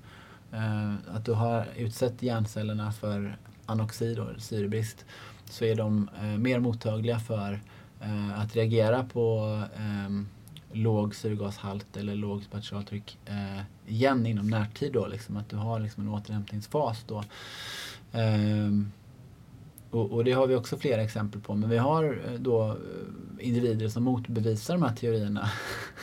Eh, 0.53 0.94
att 1.14 1.24
du 1.24 1.32
har 1.32 1.66
utsatt 1.76 2.22
hjärncellerna 2.22 2.92
för 2.92 3.36
anoxid 3.66 4.18
och 4.18 4.40
syrebrist 4.40 5.05
så 5.44 5.64
är 5.64 5.74
de 5.74 6.09
eh, 6.22 6.38
mer 6.38 6.61
mottagliga 6.61 7.18
för 7.18 7.61
eh, 8.01 8.40
att 8.40 8.57
reagera 8.57 9.05
på 9.05 9.59
ehm, 9.76 10.28
låg 10.72 11.14
syrgashalt 11.14 11.96
eller 11.96 12.14
lågt 12.14 12.51
partialtryck 12.51 13.18
eh, 13.26 13.62
igen 13.86 14.26
inom 14.26 14.48
närtid. 14.48 14.92
Då, 14.92 15.07
liksom, 15.07 15.36
att 15.36 15.48
du 15.48 15.57
har 15.57 15.80
liksom, 15.80 16.03
en 16.03 16.09
återhämtningsfas 16.09 17.05
då. 17.07 17.24
Um, 18.12 18.92
och, 19.90 20.12
och, 20.12 20.24
det 20.24 20.32
har 20.32 20.46
vi 20.46 20.55
också 20.55 20.76
flera 20.76 21.03
exempel 21.03 21.40
på. 21.40 21.55
Men 21.55 21.70
vi 21.70 21.78
har 21.78 22.05
eh, 22.05 22.40
då 22.40 22.68
eh, 22.68 22.76
individer 23.46 23.88
som 23.88 24.05
motbevisar 24.05 24.74
de 24.74 24.82
här 24.82 24.96
teorierna. 24.96 25.51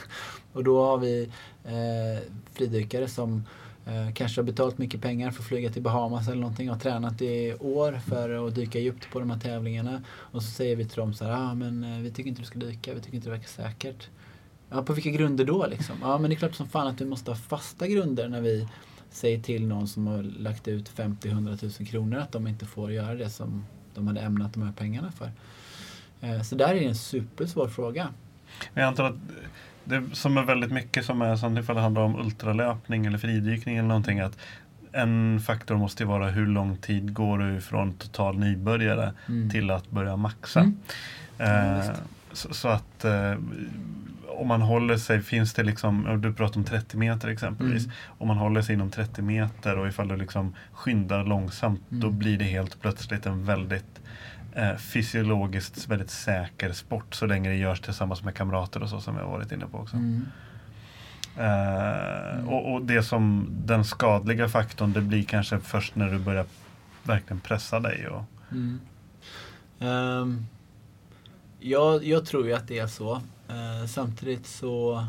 och 0.53 0.63
då 0.63 0.85
har 0.85 0.97
vi 0.97 1.31
eh, 1.63 2.33
fridykare 2.53 3.07
som 3.07 3.43
Eh, 3.43 3.66
Eh, 3.87 4.13
kanske 4.13 4.41
har 4.41 4.45
betalt 4.45 4.77
mycket 4.77 5.01
pengar 5.01 5.31
för 5.31 5.41
att 5.41 5.47
flyga 5.47 5.69
till 5.69 5.81
Bahamas 5.81 6.27
eller 6.27 6.41
någonting 6.41 6.71
och 6.71 6.81
tränat 6.81 7.21
i 7.21 7.53
år 7.59 7.99
för 8.07 8.47
att 8.47 8.55
dyka 8.55 8.79
djupt 8.79 9.11
på 9.11 9.19
de 9.19 9.29
här 9.29 9.39
tävlingarna. 9.39 10.03
Och 10.09 10.43
så 10.43 10.51
säger 10.51 10.75
vi 10.75 10.85
till 10.85 10.97
dem 10.97 11.13
så 11.13 11.25
här, 11.25 11.31
ah, 11.31 11.53
men 11.53 11.83
eh, 11.83 11.99
vi 11.99 12.11
tycker 12.11 12.29
inte 12.29 12.41
du 12.41 12.45
ska 12.45 12.59
dyka, 12.59 12.93
vi 12.93 13.01
tycker 13.01 13.15
inte 13.15 13.27
det 13.27 13.35
verkar 13.35 13.47
säkert. 13.47 14.09
Ja, 14.69 14.83
på 14.83 14.93
vilka 14.93 15.09
grunder 15.09 15.45
då 15.45 15.67
liksom? 15.67 15.95
Ja, 16.01 16.17
men 16.17 16.29
det 16.29 16.35
är 16.35 16.37
klart 16.37 16.55
som 16.55 16.67
fan 16.67 16.87
att 16.87 17.01
vi 17.01 17.05
måste 17.05 17.31
ha 17.31 17.35
fasta 17.35 17.87
grunder 17.87 18.29
när 18.29 18.41
vi 18.41 18.67
säger 19.09 19.39
till 19.39 19.67
någon 19.67 19.87
som 19.87 20.07
har 20.07 20.23
lagt 20.23 20.67
ut 20.67 20.91
50-100 20.95 21.79
000 21.79 21.89
kronor 21.89 22.19
att 22.19 22.31
de 22.31 22.47
inte 22.47 22.65
får 22.65 22.91
göra 22.91 23.15
det 23.15 23.29
som 23.29 23.65
de 23.95 24.07
hade 24.07 24.21
ämnat 24.21 24.53
de 24.53 24.63
här 24.63 24.73
pengarna 24.73 25.11
för. 25.11 25.31
Eh, 26.21 26.41
så 26.41 26.55
där 26.55 26.67
är 26.67 26.79
det 26.79 26.85
en 26.85 26.95
supersvår 26.95 27.67
fråga. 27.67 28.13
Jag 28.73 28.83
antar 28.83 29.03
att 29.03 29.15
det 29.87 30.03
som 30.13 30.37
är 30.37 30.43
väldigt 30.43 30.71
mycket 30.71 31.05
som 31.05 31.21
är 31.21 31.35
som 31.35 31.57
ifall 31.57 31.75
det 31.75 31.81
handlar 31.81 32.01
om 32.01 32.19
ultralöpning 32.19 33.05
eller 33.05 33.17
fridykning 33.17 33.77
eller 33.77 33.87
någonting 33.87 34.19
att 34.19 34.37
en 34.91 35.39
faktor 35.39 35.75
måste 35.75 36.05
vara 36.05 36.29
hur 36.29 36.47
lång 36.47 36.77
tid 36.77 37.13
går 37.13 37.37
du 37.37 37.61
från 37.61 37.93
total 37.93 38.39
nybörjare 38.39 39.13
mm. 39.27 39.49
till 39.49 39.71
att 39.71 39.91
börja 39.91 40.15
maxa. 40.15 40.59
Mm. 40.59 41.79
Eh, 41.79 41.85
så, 42.31 42.53
så, 42.53 42.67
att 42.67 43.05
eh, 43.05 43.33
om 44.27 44.47
man 44.47 44.61
håller 44.61 44.97
sig, 44.97 45.21
finns 45.21 45.53
det 45.53 45.63
liksom, 45.63 46.21
du 46.21 46.33
pratar 46.33 46.57
om 46.57 46.65
30 46.65 46.97
meter 46.97 47.27
exempelvis. 47.27 47.83
Mm. 47.83 47.95
Om 48.17 48.27
man 48.27 48.37
håller 48.37 48.61
sig 48.61 48.75
inom 48.75 48.91
30 48.91 49.21
meter 49.21 49.77
och 49.77 49.87
ifall 49.87 50.07
du 50.07 50.15
liksom 50.15 50.55
skyndar 50.71 51.23
långsamt 51.23 51.81
då 51.89 52.07
mm. 52.07 52.19
blir 52.19 52.37
det 52.37 52.45
helt 52.45 52.81
plötsligt 52.81 53.25
en 53.25 53.45
väldigt 53.45 54.01
fysiologiskt 54.77 55.87
väldigt 55.87 56.09
säker 56.09 56.71
sport 56.71 57.15
så 57.15 57.25
länge 57.25 57.49
det 57.49 57.55
görs 57.55 57.81
tillsammans 57.81 58.23
med 58.23 58.35
kamrater 58.35 58.83
och 58.83 58.89
så 58.89 59.01
som 59.01 59.15
har 59.15 59.23
varit 59.23 59.51
inne 59.51 59.65
på 59.67 59.77
också. 59.77 59.95
Mm. 59.95 60.25
Eh, 61.37 62.33
mm. 62.33 62.49
och, 62.49 62.73
och, 62.73 62.81
det 62.81 63.03
som 63.03 63.49
den 63.65 63.85
skadliga 63.85 64.49
faktorn 64.49 64.93
det 64.93 65.01
blir 65.01 65.23
kanske 65.23 65.59
först 65.59 65.95
när 65.95 66.09
du 66.09 66.19
börjar 66.19 66.45
verkligen 67.03 67.39
pressa 67.39 67.79
dig. 67.79 68.07
Och... 68.07 68.23
Mm. 68.51 68.79
Um, 69.79 70.47
jag, 71.59 72.03
jag 72.03 72.25
tror 72.25 72.47
ju 72.47 72.53
att 72.53 72.67
det 72.67 72.79
är 72.79 72.87
så. 72.87 73.15
Uh, 73.49 73.85
samtidigt 73.87 74.47
så 74.47 75.05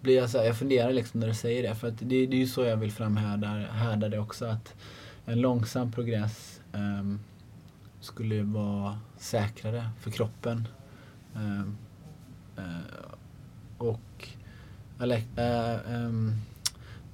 blir 0.00 0.16
jag 0.16 0.30
så 0.30 0.38
här, 0.38 0.44
jag 0.44 0.58
funderar 0.58 0.92
liksom 0.92 1.20
när 1.20 1.26
du 1.26 1.34
säger 1.34 1.62
det. 1.68 1.74
För 1.74 1.88
att 1.88 1.98
det, 1.98 2.26
det 2.26 2.36
är 2.36 2.40
ju 2.40 2.46
så 2.46 2.64
jag 2.64 2.76
vill 2.76 2.92
framhärda 2.92 4.08
det 4.08 4.18
också. 4.18 4.44
Att 4.44 4.74
en 5.26 5.40
långsam 5.40 5.92
progress 5.92 6.60
um, 6.72 7.20
skulle 8.00 8.42
vara 8.42 8.98
säkrare 9.16 9.90
för 10.00 10.10
kroppen. 10.10 10.68
Ehm, 11.36 11.76
eh, 12.56 13.14
och 13.78 13.98
eh, 14.18 14.28
ehm, 14.28 15.02
Alec, 15.02 15.24
uh, 15.38 15.94
um, 15.94 16.28
uh, 16.28 16.34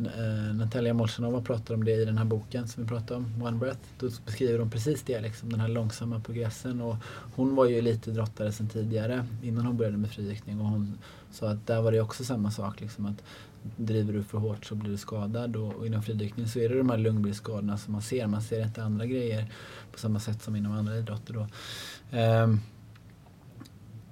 Eh, 0.00 0.54
Natalia 0.54 0.94
Molchanova 0.94 1.40
pratar 1.40 1.74
om 1.74 1.84
det 1.84 1.92
i 1.92 2.04
den 2.04 2.18
här 2.18 2.24
boken 2.24 2.68
som 2.68 2.82
vi 2.82 2.88
pratade 2.88 3.14
om, 3.14 3.42
One 3.42 3.58
Breath. 3.58 3.80
Då 3.98 4.10
beskriver 4.26 4.58
hon 4.58 4.70
precis 4.70 5.02
det, 5.02 5.20
liksom, 5.20 5.50
den 5.50 5.60
här 5.60 5.68
långsamma 5.68 6.20
progressen. 6.20 6.80
Och 6.80 6.96
hon 7.34 7.54
var 7.54 7.66
ju 7.66 7.78
elitidrottare 7.78 8.52
sedan 8.52 8.68
tidigare, 8.68 9.26
innan 9.42 9.66
hon 9.66 9.76
började 9.76 9.96
med 9.96 10.10
friidrottning. 10.10 10.60
Och 10.60 10.66
hon 10.66 10.98
sa 11.30 11.48
att 11.48 11.66
där 11.66 11.82
var 11.82 11.92
det 11.92 12.00
också 12.00 12.24
samma 12.24 12.50
sak. 12.50 12.80
Liksom, 12.80 13.06
att 13.06 13.22
driver 13.76 14.12
du 14.12 14.22
för 14.22 14.38
hårt 14.38 14.64
så 14.64 14.74
blir 14.74 14.90
du 14.90 14.96
skadad. 14.96 15.56
Och, 15.56 15.74
och 15.74 15.86
inom 15.86 16.02
fridykning 16.02 16.48
så 16.48 16.58
är 16.58 16.68
det 16.68 16.78
de 16.78 16.90
här 16.90 16.98
lungbildsskadorna 16.98 17.78
som 17.78 17.92
man 17.92 18.02
ser. 18.02 18.26
Man 18.26 18.42
ser 18.42 18.64
inte 18.64 18.82
andra 18.82 19.06
grejer 19.06 19.52
på 19.92 19.98
samma 19.98 20.20
sätt 20.20 20.42
som 20.42 20.56
inom 20.56 20.72
andra 20.72 20.96
idrotter. 20.96 21.34
Då. 21.34 21.46
Um, 22.18 22.60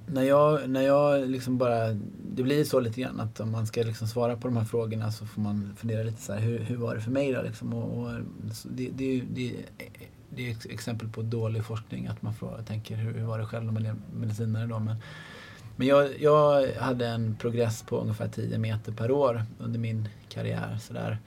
när 0.06 0.22
jag, 0.22 0.70
när 0.70 0.82
jag 0.82 1.30
liksom 1.30 1.58
bara, 1.58 1.92
det 2.32 2.42
blir 2.42 2.64
så 2.64 2.80
lite 2.80 3.00
grann 3.00 3.20
att 3.20 3.40
om 3.40 3.50
man 3.50 3.66
ska 3.66 3.82
liksom 3.82 4.08
svara 4.08 4.36
på 4.36 4.48
de 4.48 4.56
här 4.56 4.64
frågorna 4.64 5.12
så 5.12 5.26
får 5.26 5.40
man 5.40 5.72
fundera 5.76 6.02
lite 6.02 6.22
så 6.22 6.32
här, 6.32 6.40
hur, 6.40 6.58
hur 6.58 6.76
var 6.76 6.94
det 6.94 7.00
för 7.00 7.10
mig 7.10 7.32
då? 7.32 7.42
Liksom? 7.42 7.74
Och, 7.74 7.98
och 7.98 8.20
det, 8.64 8.90
det, 8.94 9.20
det, 9.20 9.54
det 10.28 10.48
är 10.48 10.52
ett 10.52 10.66
exempel 10.66 11.08
på 11.08 11.22
dålig 11.22 11.64
forskning 11.64 12.06
att 12.06 12.22
man 12.22 12.34
frågar, 12.34 12.62
tänker 12.62 12.96
hur, 12.96 13.12
hur 13.12 13.24
var 13.24 13.38
det 13.38 13.46
själv 13.46 13.64
när 13.64 13.72
man 13.72 13.86
är 13.86 13.96
medicinare 14.14 14.66
då? 14.66 14.78
Men, 14.78 14.96
men 15.76 15.86
jag, 15.86 16.20
jag 16.20 16.72
hade 16.72 17.06
en 17.06 17.36
progress 17.36 17.82
på 17.82 17.98
ungefär 17.98 18.28
10 18.28 18.58
meter 18.58 18.92
per 18.92 19.10
år 19.10 19.42
under 19.58 19.78
min 19.78 20.08
karriär. 20.28 20.78
Sådär. 20.80 21.18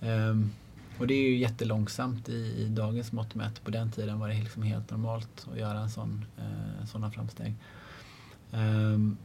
Um, 0.00 0.08
ehm, 0.08 0.50
och 0.98 1.06
det 1.06 1.14
är 1.14 1.22
ju 1.22 1.36
jättelångsamt 1.36 2.28
i, 2.28 2.54
i 2.58 2.68
dagens 2.68 3.12
mått 3.12 3.34
mätt. 3.34 3.64
På 3.64 3.70
den 3.70 3.90
tiden 3.90 4.18
var 4.18 4.28
det 4.28 4.34
liksom 4.34 4.62
helt 4.62 4.90
normalt 4.90 5.46
att 5.52 5.58
göra 5.58 5.78
en 5.78 5.90
sån, 5.90 6.24
eh, 6.38 6.80
uh, 6.80 6.86
sådana 6.86 7.10
framsteg. 7.10 7.54
Um, 8.52 9.16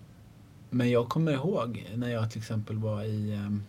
men 0.69 0.89
jag 0.89 1.09
kommer 1.09 1.31
ihåg 1.31 1.91
när 1.95 2.09
jag 2.09 2.31
till 2.31 2.39
exempel 2.39 2.77
var 2.77 3.03
i 3.03 3.33
um, 3.33 3.63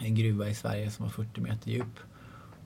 en 0.00 0.14
gruva 0.14 0.48
i 0.48 0.54
Sverige 0.54 0.90
som 0.90 1.04
var 1.04 1.12
40 1.12 1.40
meter 1.40 1.70
djup. 1.70 1.98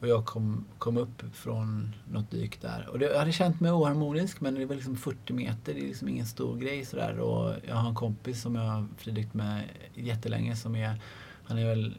Och 0.01 0.09
jag 0.09 0.27
kom, 0.27 0.65
kom 0.79 0.97
upp 0.97 1.23
från 1.33 1.95
något 2.11 2.31
dyk 2.31 2.61
där. 2.61 2.89
Och 2.89 2.99
det, 2.99 3.07
jag 3.07 3.19
hade 3.19 3.33
känt 3.33 3.61
mig 3.61 3.73
oharmonisk 3.73 4.41
men 4.41 4.55
det 4.55 4.67
var 4.67 4.75
liksom 4.75 4.97
40 4.97 5.33
meter, 5.33 5.75
det 5.75 5.81
är 5.81 5.87
liksom 5.87 6.09
ingen 6.09 6.27
stor 6.27 6.57
grej 6.57 6.85
sådär. 6.85 7.19
Och 7.19 7.55
jag 7.69 7.75
har 7.75 7.89
en 7.89 7.95
kompis 7.95 8.43
som 8.43 8.55
jag 8.55 8.63
har 8.63 8.87
fridykt 8.97 9.35
med 9.35 9.65
jättelänge 9.95 10.57
som 10.57 10.77
är, 10.77 11.01
han 11.45 11.59
är 11.59 11.67
väl 11.67 11.99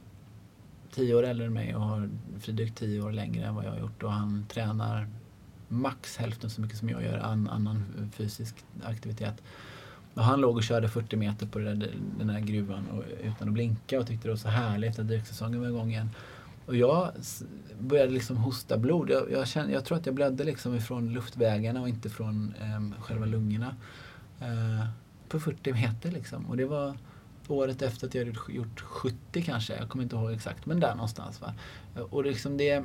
10 0.91 1.15
år 1.15 1.23
äldre 1.23 1.45
än 1.45 1.53
mig 1.53 1.75
och 1.75 1.81
har 1.81 2.09
fridykt 2.39 2.77
10 2.77 3.01
år 3.01 3.11
längre 3.11 3.45
än 3.45 3.55
vad 3.55 3.65
jag 3.65 3.71
har 3.71 3.79
gjort. 3.79 4.03
Och 4.03 4.11
han 4.11 4.45
tränar 4.49 5.07
max 5.67 6.17
hälften 6.17 6.49
så 6.49 6.61
mycket 6.61 6.77
som 6.77 6.89
jag 6.89 7.03
gör 7.03 7.17
an, 7.17 7.49
annan 7.49 8.11
fysisk 8.13 8.55
aktivitet. 8.83 9.43
Och 10.13 10.23
han 10.23 10.41
låg 10.41 10.55
och 10.55 10.63
körde 10.63 10.89
40 10.89 11.15
meter 11.15 11.45
på 11.45 11.59
den 11.59 12.27
där 12.27 12.39
gruvan 12.39 12.87
och, 12.89 13.03
utan 13.23 13.47
att 13.47 13.53
blinka 13.53 13.99
och 13.99 14.07
tyckte 14.07 14.27
det 14.27 14.31
var 14.31 14.37
så 14.37 14.49
härligt 14.49 14.99
att 14.99 15.07
dyksäsongen 15.07 15.61
var 15.61 15.67
igång 15.67 15.91
igen. 15.91 16.09
Och 16.65 16.75
jag 16.75 17.11
började 17.79 18.11
liksom 18.11 18.37
hosta 18.37 18.77
blod. 18.77 19.09
Jag, 19.09 19.31
jag, 19.31 19.47
kände, 19.47 19.73
jag 19.73 19.85
tror 19.85 19.97
att 19.97 20.05
jag 20.05 20.15
blödde 20.15 20.43
liksom 20.43 20.75
ifrån 20.75 21.13
luftvägarna 21.13 21.81
och 21.81 21.89
inte 21.89 22.09
från 22.09 22.53
eh, 22.61 23.01
själva 23.01 23.25
lungorna. 23.25 23.75
Eh, 24.39 24.85
på 25.29 25.39
40 25.39 25.73
meter 25.73 26.11
liksom. 26.11 26.45
Och 26.45 26.57
det 26.57 26.65
var 26.65 26.97
året 27.47 27.81
efter 27.81 28.07
att 28.07 28.15
jag 28.15 28.25
hade 28.25 28.53
gjort 28.53 28.81
70 28.81 29.41
kanske. 29.41 29.75
Jag 29.75 29.89
kommer 29.89 30.03
inte 30.03 30.15
ihåg 30.15 30.31
exakt, 30.31 30.65
men 30.65 30.79
där 30.79 30.95
någonstans. 30.95 31.41
Va? 31.41 31.53
Och 32.09 32.25
liksom 32.25 32.57
det... 32.57 32.83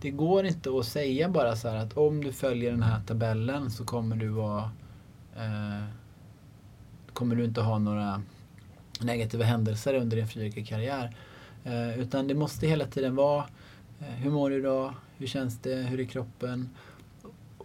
Det 0.00 0.10
går 0.10 0.44
inte 0.44 0.70
att 0.78 0.86
säga 0.86 1.28
bara 1.28 1.56
så 1.56 1.68
att 1.68 1.96
om 1.96 2.24
du 2.24 2.32
följer 2.32 2.70
den 2.70 2.82
här 2.82 3.00
tabellen 3.06 3.70
så 3.70 3.84
kommer 3.84 4.16
du 4.16 4.28
vara... 4.28 4.70
Eh, 5.36 5.84
kommer 7.12 7.36
du 7.36 7.44
inte 7.44 7.60
ha 7.60 7.78
några 7.78 8.22
negativa 9.00 9.44
händelser 9.44 9.94
under 9.94 10.16
din 10.16 10.28
friidrottskarriär. 10.28 11.16
Eh, 11.64 12.00
utan 12.00 12.28
det 12.28 12.34
måste 12.34 12.66
hela 12.66 12.86
tiden 12.86 13.16
vara 13.16 13.44
eh, 14.00 14.06
hur 14.06 14.30
mår 14.30 14.50
du 14.50 14.56
idag? 14.56 14.94
Hur 15.16 15.26
känns 15.26 15.58
det? 15.58 15.74
Hur 15.74 16.00
är 16.00 16.04
kroppen? 16.04 16.68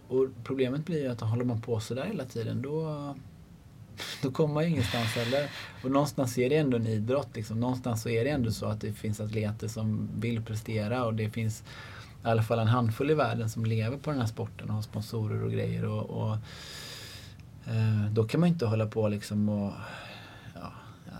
Och 0.08 0.26
problemet 0.44 0.86
blir 0.86 1.02
ju 1.02 1.08
att 1.08 1.20
håller 1.20 1.44
man 1.44 1.60
på 1.60 1.80
sådär 1.80 2.04
hela 2.04 2.24
tiden 2.24 2.62
då, 2.62 3.14
då 4.22 4.30
kommer 4.30 4.54
man 4.54 4.64
ju 4.64 4.70
ingenstans 4.70 5.14
heller. 5.14 5.50
Och 5.84 5.90
någonstans 5.90 6.38
är 6.38 6.50
det 6.50 6.56
ändå 6.56 6.76
en 6.76 6.86
idrott. 6.86 7.28
Liksom. 7.34 7.60
Någonstans 7.60 8.02
så 8.02 8.08
är 8.08 8.24
det 8.24 8.30
ändå 8.30 8.50
så 8.50 8.66
att 8.66 8.80
det 8.80 8.92
finns 8.92 9.20
atleter 9.20 9.68
som 9.68 10.08
vill 10.20 10.42
prestera 10.42 11.04
och 11.04 11.14
det 11.14 11.30
finns 11.30 11.62
i 12.24 12.28
alla 12.28 12.42
fall 12.42 12.58
en 12.58 12.68
handfull 12.68 13.10
i 13.10 13.14
världen 13.14 13.50
som 13.50 13.64
lever 13.64 13.96
på 13.96 14.10
den 14.10 14.20
här 14.20 14.26
sporten 14.26 14.68
och 14.68 14.74
har 14.74 14.82
sponsorer 14.82 15.44
och 15.44 15.52
grejer. 15.52 15.84
Och, 15.84 16.10
och 16.10 16.36
då 18.10 18.24
kan 18.24 18.40
man 18.40 18.48
inte 18.48 18.66
hålla 18.66 18.86
på 18.86 19.08
liksom 19.08 19.48
och 19.48 19.72
ja, 20.54 20.72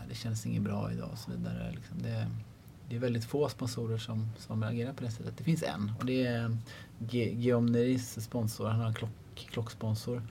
det 0.08 0.14
känns 0.14 0.46
inget 0.46 0.62
bra 0.62 0.92
idag 0.92 1.08
och 1.12 1.18
så 1.18 1.30
vidare. 1.30 1.72
Liksom. 1.74 2.02
Det, 2.02 2.26
det 2.88 2.96
är 2.96 3.00
väldigt 3.00 3.24
få 3.24 3.48
sponsorer 3.48 3.98
som, 3.98 4.30
som 4.38 4.62
agerar 4.62 4.92
på 4.92 5.04
det 5.04 5.10
sättet. 5.10 5.36
Det 5.38 5.44
finns 5.44 5.62
en 5.62 5.92
och 5.98 6.06
det 6.06 6.26
är 6.26 6.56
Guillaume 6.98 7.70
Neris 7.70 8.24
sponsor. 8.24 8.68
Han 8.68 8.80
har 8.80 8.88
en 8.88 8.94
klock, 8.94 9.10
klocksponsor. 9.34 10.22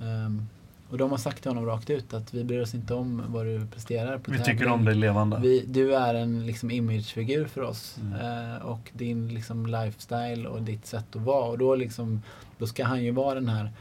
Um, 0.00 0.48
och 0.90 0.98
de 0.98 1.10
har 1.10 1.18
sagt 1.18 1.42
till 1.42 1.50
honom 1.50 1.66
rakt 1.66 1.90
ut 1.90 2.14
att 2.14 2.34
vi 2.34 2.44
bryr 2.44 2.60
oss 2.60 2.74
inte 2.74 2.94
om 2.94 3.22
vad 3.28 3.46
du 3.46 3.66
presterar 3.66 4.18
på 4.18 4.30
Vi 4.30 4.38
tävling. 4.38 4.58
tycker 4.58 4.72
om 4.72 4.84
dig 4.84 4.94
levande. 4.94 5.38
Vi, 5.40 5.64
du 5.66 5.94
är 5.94 6.14
en 6.14 6.46
liksom, 6.46 6.70
imagefigur 6.70 7.46
för 7.46 7.60
oss. 7.60 7.98
Mm. 8.00 8.12
Uh, 8.12 8.56
och 8.66 8.90
din 8.92 9.34
liksom, 9.34 9.66
lifestyle 9.66 10.46
och 10.46 10.62
ditt 10.62 10.86
sätt 10.86 11.16
att 11.16 11.22
vara. 11.22 11.44
Och 11.44 11.58
då, 11.58 11.74
liksom, 11.74 12.22
då 12.58 12.66
ska 12.66 12.84
han 12.84 13.04
ju 13.04 13.10
vara 13.10 13.34
den 13.34 13.48
här 13.48 13.72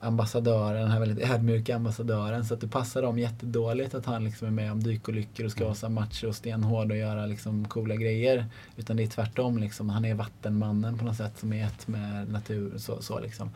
ambassadören, 0.00 0.82
den 0.82 0.90
här 0.90 1.00
väldigt 1.00 1.30
ödmjuka 1.30 1.76
ambassadören. 1.76 2.44
Så 2.44 2.54
att 2.54 2.60
det 2.60 2.68
passar 2.68 3.02
dem 3.02 3.18
jättedåligt 3.18 3.94
att 3.94 4.06
han 4.06 4.24
liksom 4.24 4.46
är 4.46 4.50
med 4.50 4.72
om 4.72 4.82
dykolyckor 4.82 5.46
och 5.46 5.52
ska 5.52 5.64
vara 5.64 5.74
så 5.74 5.88
macho 5.88 6.28
och 6.28 6.34
stenhård 6.34 6.90
och 6.90 6.96
göra 6.96 7.26
liksom 7.26 7.64
coola 7.64 7.94
grejer. 7.94 8.46
Utan 8.76 8.96
det 8.96 9.02
är 9.02 9.06
tvärtom. 9.06 9.58
Liksom. 9.58 9.90
Han 9.90 10.04
är 10.04 10.14
vattenmannen 10.14 10.98
på 10.98 11.04
något 11.04 11.16
sätt 11.16 11.38
som 11.38 11.52
är 11.52 11.66
ett 11.66 11.88
med 11.88 12.30
natur. 12.32 12.78
Så, 12.78 13.02
så 13.02 13.20
liksom. 13.20 13.50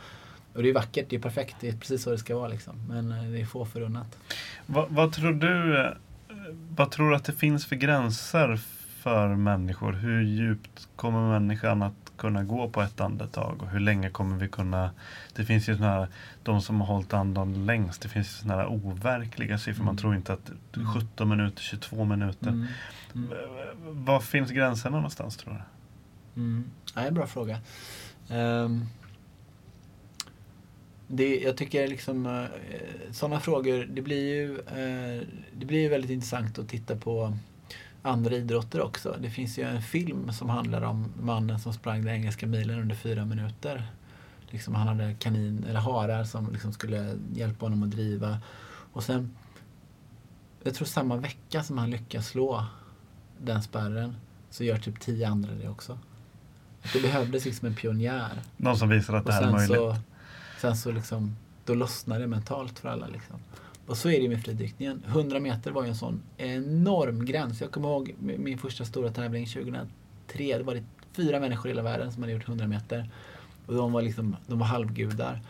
Och 0.52 0.62
det 0.62 0.68
är 0.68 0.74
vackert, 0.74 1.06
det 1.08 1.16
är 1.16 1.20
perfekt, 1.20 1.56
det 1.60 1.68
är 1.68 1.72
precis 1.72 2.02
så 2.02 2.10
det 2.10 2.18
ska 2.18 2.36
vara. 2.36 2.48
Liksom. 2.48 2.74
Men 2.88 3.12
eh, 3.12 3.24
det 3.24 3.40
är 3.40 3.46
få 3.46 3.64
förunnat. 3.64 4.18
Vad, 4.66 4.90
vad 4.90 5.12
tror 5.12 5.32
du 5.32 5.80
eh, 5.80 5.90
vad 6.76 6.90
tror 6.90 7.10
du 7.10 7.16
att 7.16 7.24
det 7.24 7.32
finns 7.32 7.66
för 7.66 7.76
gränser 7.76 8.60
för 9.02 9.28
människor? 9.28 9.92
Hur 9.92 10.22
djupt 10.22 10.88
kommer 10.96 11.30
människan 11.30 11.82
att 11.82 12.03
kunna 12.16 12.44
gå 12.44 12.68
på 12.68 12.82
ett 12.82 13.00
andetag 13.00 13.62
och 13.62 13.68
hur 13.68 13.80
länge 13.80 14.10
kommer 14.10 14.36
vi 14.36 14.48
kunna... 14.48 14.90
Det 15.36 15.44
finns 15.44 15.68
ju 15.68 15.76
såna 15.76 15.90
här, 15.90 16.08
de 16.42 16.62
som 16.62 16.80
har 16.80 16.86
hållit 16.86 17.12
andan 17.12 17.66
längst, 17.66 18.02
det 18.02 18.08
finns 18.08 18.26
ju 18.26 18.32
såna 18.32 18.54
här 18.54 18.66
overkliga 18.66 19.58
siffror. 19.58 19.82
Mm. 19.82 19.86
Man 19.86 19.96
tror 19.96 20.14
inte 20.16 20.32
att 20.32 20.50
17 20.94 21.28
minuter, 21.28 21.62
22 21.62 22.04
minuter. 22.04 22.48
Mm. 22.48 22.66
Mm. 23.14 24.04
Var 24.04 24.20
finns 24.20 24.50
gränserna 24.50 24.96
någonstans 24.96 25.36
tror 25.36 25.54
du? 25.54 25.60
Mm. 26.40 26.64
Ja, 26.94 27.02
en 27.02 27.14
bra 27.14 27.26
fråga. 27.26 27.58
Um, 28.30 28.86
det, 31.08 31.40
jag 31.40 31.56
tycker 31.56 31.88
liksom 31.88 32.26
uh, 32.26 32.46
sådana 33.12 33.40
frågor, 33.40 33.84
det 33.90 34.02
blir 34.02 34.34
ju 34.34 34.56
uh, 34.58 35.22
det 35.52 35.66
blir 35.66 35.90
väldigt 35.90 36.10
intressant 36.10 36.58
att 36.58 36.68
titta 36.68 36.96
på 36.96 37.36
andra 38.04 38.34
idrotter 38.34 38.80
också. 38.80 39.16
Det 39.20 39.30
finns 39.30 39.58
ju 39.58 39.62
en 39.62 39.82
film 39.82 40.32
som 40.32 40.48
handlar 40.48 40.82
om 40.82 41.12
mannen 41.20 41.58
som 41.58 41.72
sprang 41.72 42.04
den 42.04 42.14
engelska 42.14 42.46
milen 42.46 42.80
under 42.80 42.94
fyra 42.94 43.24
minuter. 43.24 43.86
Liksom 44.48 44.74
han 44.74 44.88
hade 44.88 45.14
kanin, 45.14 45.64
eller 45.68 45.80
harar 45.80 46.24
som 46.24 46.52
liksom 46.52 46.72
skulle 46.72 47.18
hjälpa 47.34 47.66
honom 47.66 47.82
att 47.82 47.90
driva. 47.90 48.38
Och 48.92 49.04
sen, 49.04 49.36
jag 50.62 50.74
tror 50.74 50.86
samma 50.86 51.16
vecka 51.16 51.62
som 51.62 51.78
han 51.78 51.90
lyckas 51.90 52.28
slå 52.28 52.66
den 53.38 53.62
spärren 53.62 54.16
så 54.50 54.64
gör 54.64 54.78
typ 54.78 55.00
tio 55.00 55.28
andra 55.28 55.52
det 55.54 55.68
också. 55.68 55.98
Det 56.92 57.02
behövdes 57.02 57.44
liksom 57.44 57.68
en 57.68 57.74
pionjär. 57.74 58.42
Någon 58.56 58.76
som 58.76 58.88
visar 58.88 59.14
att 59.14 59.26
det 59.26 59.32
här 59.32 59.42
är 59.42 59.52
möjligt. 59.52 59.76
Så, 59.76 59.96
sen 60.60 60.76
så 60.76 60.92
liksom, 60.92 61.36
då 61.64 61.74
lossnar 61.74 62.20
det 62.20 62.26
mentalt 62.26 62.78
för 62.78 62.88
alla. 62.88 63.06
Liksom. 63.06 63.36
Och 63.86 63.96
så 63.96 64.10
är 64.10 64.20
det 64.20 64.28
med 64.28 64.42
fridykningen. 64.44 65.02
100 65.06 65.40
meter 65.40 65.70
var 65.70 65.82
ju 65.82 65.88
en 65.88 65.96
sån 65.96 66.22
enorm 66.36 67.24
gräns. 67.24 67.60
Jag 67.60 67.70
kommer 67.70 67.88
ihåg 67.88 68.14
min 68.18 68.58
första 68.58 68.84
stora 68.84 69.10
tävling 69.10 69.46
2003. 69.46 69.88
Det 70.36 70.62
var 70.62 70.74
det 70.74 70.84
fyra 71.12 71.40
människor 71.40 71.66
i 71.66 71.70
hela 71.70 71.82
världen 71.82 72.12
som 72.12 72.22
hade 72.22 72.32
gjort 72.32 72.48
100 72.48 72.66
meter. 72.66 73.10
Och 73.66 73.74
de 73.74 73.92
var, 73.92 74.02
liksom, 74.02 74.36
de 74.46 74.58
var 74.58 74.66
halvgudar. 74.66 75.40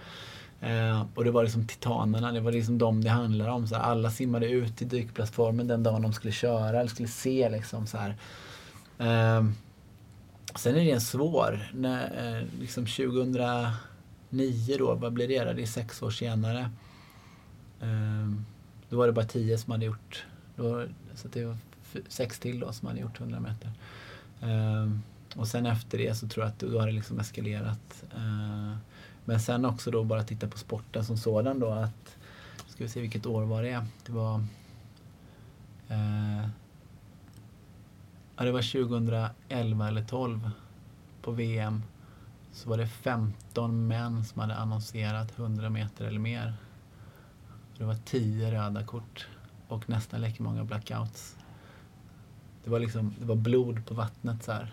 Eh, 0.61 1.07
och 1.15 1.25
det 1.25 1.31
var 1.31 1.43
liksom 1.43 1.67
titanerna, 1.67 2.33
det 2.33 2.41
var 2.41 2.53
liksom 2.53 2.79
de 2.79 3.05
det 3.05 3.11
handlade 3.11 3.51
om. 3.51 3.67
Så 3.67 3.75
här, 3.75 3.83
alla 3.83 4.11
simmade 4.11 4.51
ut 4.51 4.77
till 4.77 4.89
dykplattformen 4.89 5.67
den 5.67 5.83
dagen 5.83 6.03
de 6.03 6.13
skulle 6.13 6.33
köra 6.33 6.81
eller 6.81 6.91
skulle 6.91 7.09
se. 7.09 7.49
Liksom, 7.49 7.87
så. 7.87 7.97
Eh, 7.97 9.45
sen 10.55 10.77
är 10.77 10.85
det 10.85 10.91
en 10.91 11.01
svår. 11.01 11.71
När, 11.75 12.05
eh, 12.39 12.47
liksom 12.61 12.87
2009 12.87 14.77
då, 14.79 14.95
vad 14.95 15.13
blir 15.13 15.29
det? 15.29 15.53
Det 15.53 15.63
är 15.63 15.67
sex 15.67 16.03
år 16.03 16.11
senare. 16.11 16.71
Ehm, 17.85 18.45
då 18.89 18.97
var 18.97 19.07
det 19.07 19.13
bara 19.13 19.25
tio 19.25 19.59
som 19.59 19.73
hade 19.73 19.85
gjort, 19.85 20.27
då, 20.57 20.85
så 21.15 21.29
det 21.29 21.45
var 21.45 21.57
sex 22.09 22.39
till 22.39 22.61
då 22.61 22.73
som 22.73 22.89
hade 22.89 23.01
gjort 23.01 23.21
100 23.21 23.41
meter. 23.41 23.73
Ehm, 24.41 25.03
och 25.37 25.49
sen 25.49 25.67
efter 25.67 25.99
det 25.99 26.15
så 26.15 26.29
tror 26.29 26.45
jag 26.45 26.51
att 26.53 26.59
då 26.59 26.81
har 26.81 26.87
det 26.87 26.93
liksom 26.93 27.21
eskalerat. 27.21 28.05
Ehm, 28.17 28.77
men 29.25 29.41
sen 29.41 29.65
också 29.65 29.91
då 29.91 30.05
bara 30.05 30.25
titta 30.25 30.49
på 30.49 30.59
sporten 30.59 31.05
som 31.05 31.17
sådan 31.17 31.61
då 31.61 31.71
att, 31.71 32.17
ska 32.69 32.85
vi 32.85 32.91
se 32.91 33.01
vilket 33.01 33.27
år 33.27 33.45
var 33.45 33.63
det? 33.63 33.87
Det 34.07 34.13
var 34.13 34.35
eh, 35.89 36.49
Ja, 38.37 38.45
det 38.45 38.53
var 38.53 38.63
2011 38.63 39.89
eller 39.89 40.05
12 40.05 40.51
på 41.23 41.31
VM. 41.31 41.83
Så 42.53 42.69
var 42.69 42.79
det 42.79 42.87
15 42.87 43.87
män 43.87 44.25
som 44.25 44.41
hade 44.41 44.55
annonserat 44.55 45.39
100 45.39 45.71
meter 45.71 46.05
eller 46.05 46.19
mer. 46.19 46.55
Det 47.79 47.85
var 47.85 47.97
10 48.05 48.51
röda 48.51 48.85
kort 48.85 49.27
och 49.69 49.91
nästan 49.91 50.21
lika 50.21 50.43
många 50.43 50.65
blackouts. 50.65 51.37
Det 52.65 52.71
var 52.71 52.79
liksom, 52.79 53.15
det 53.19 53.25
var 53.25 53.37
blod 53.37 53.87
på 53.87 53.95
vattnet 53.95 54.43
så 54.43 54.53
här. 54.53 54.73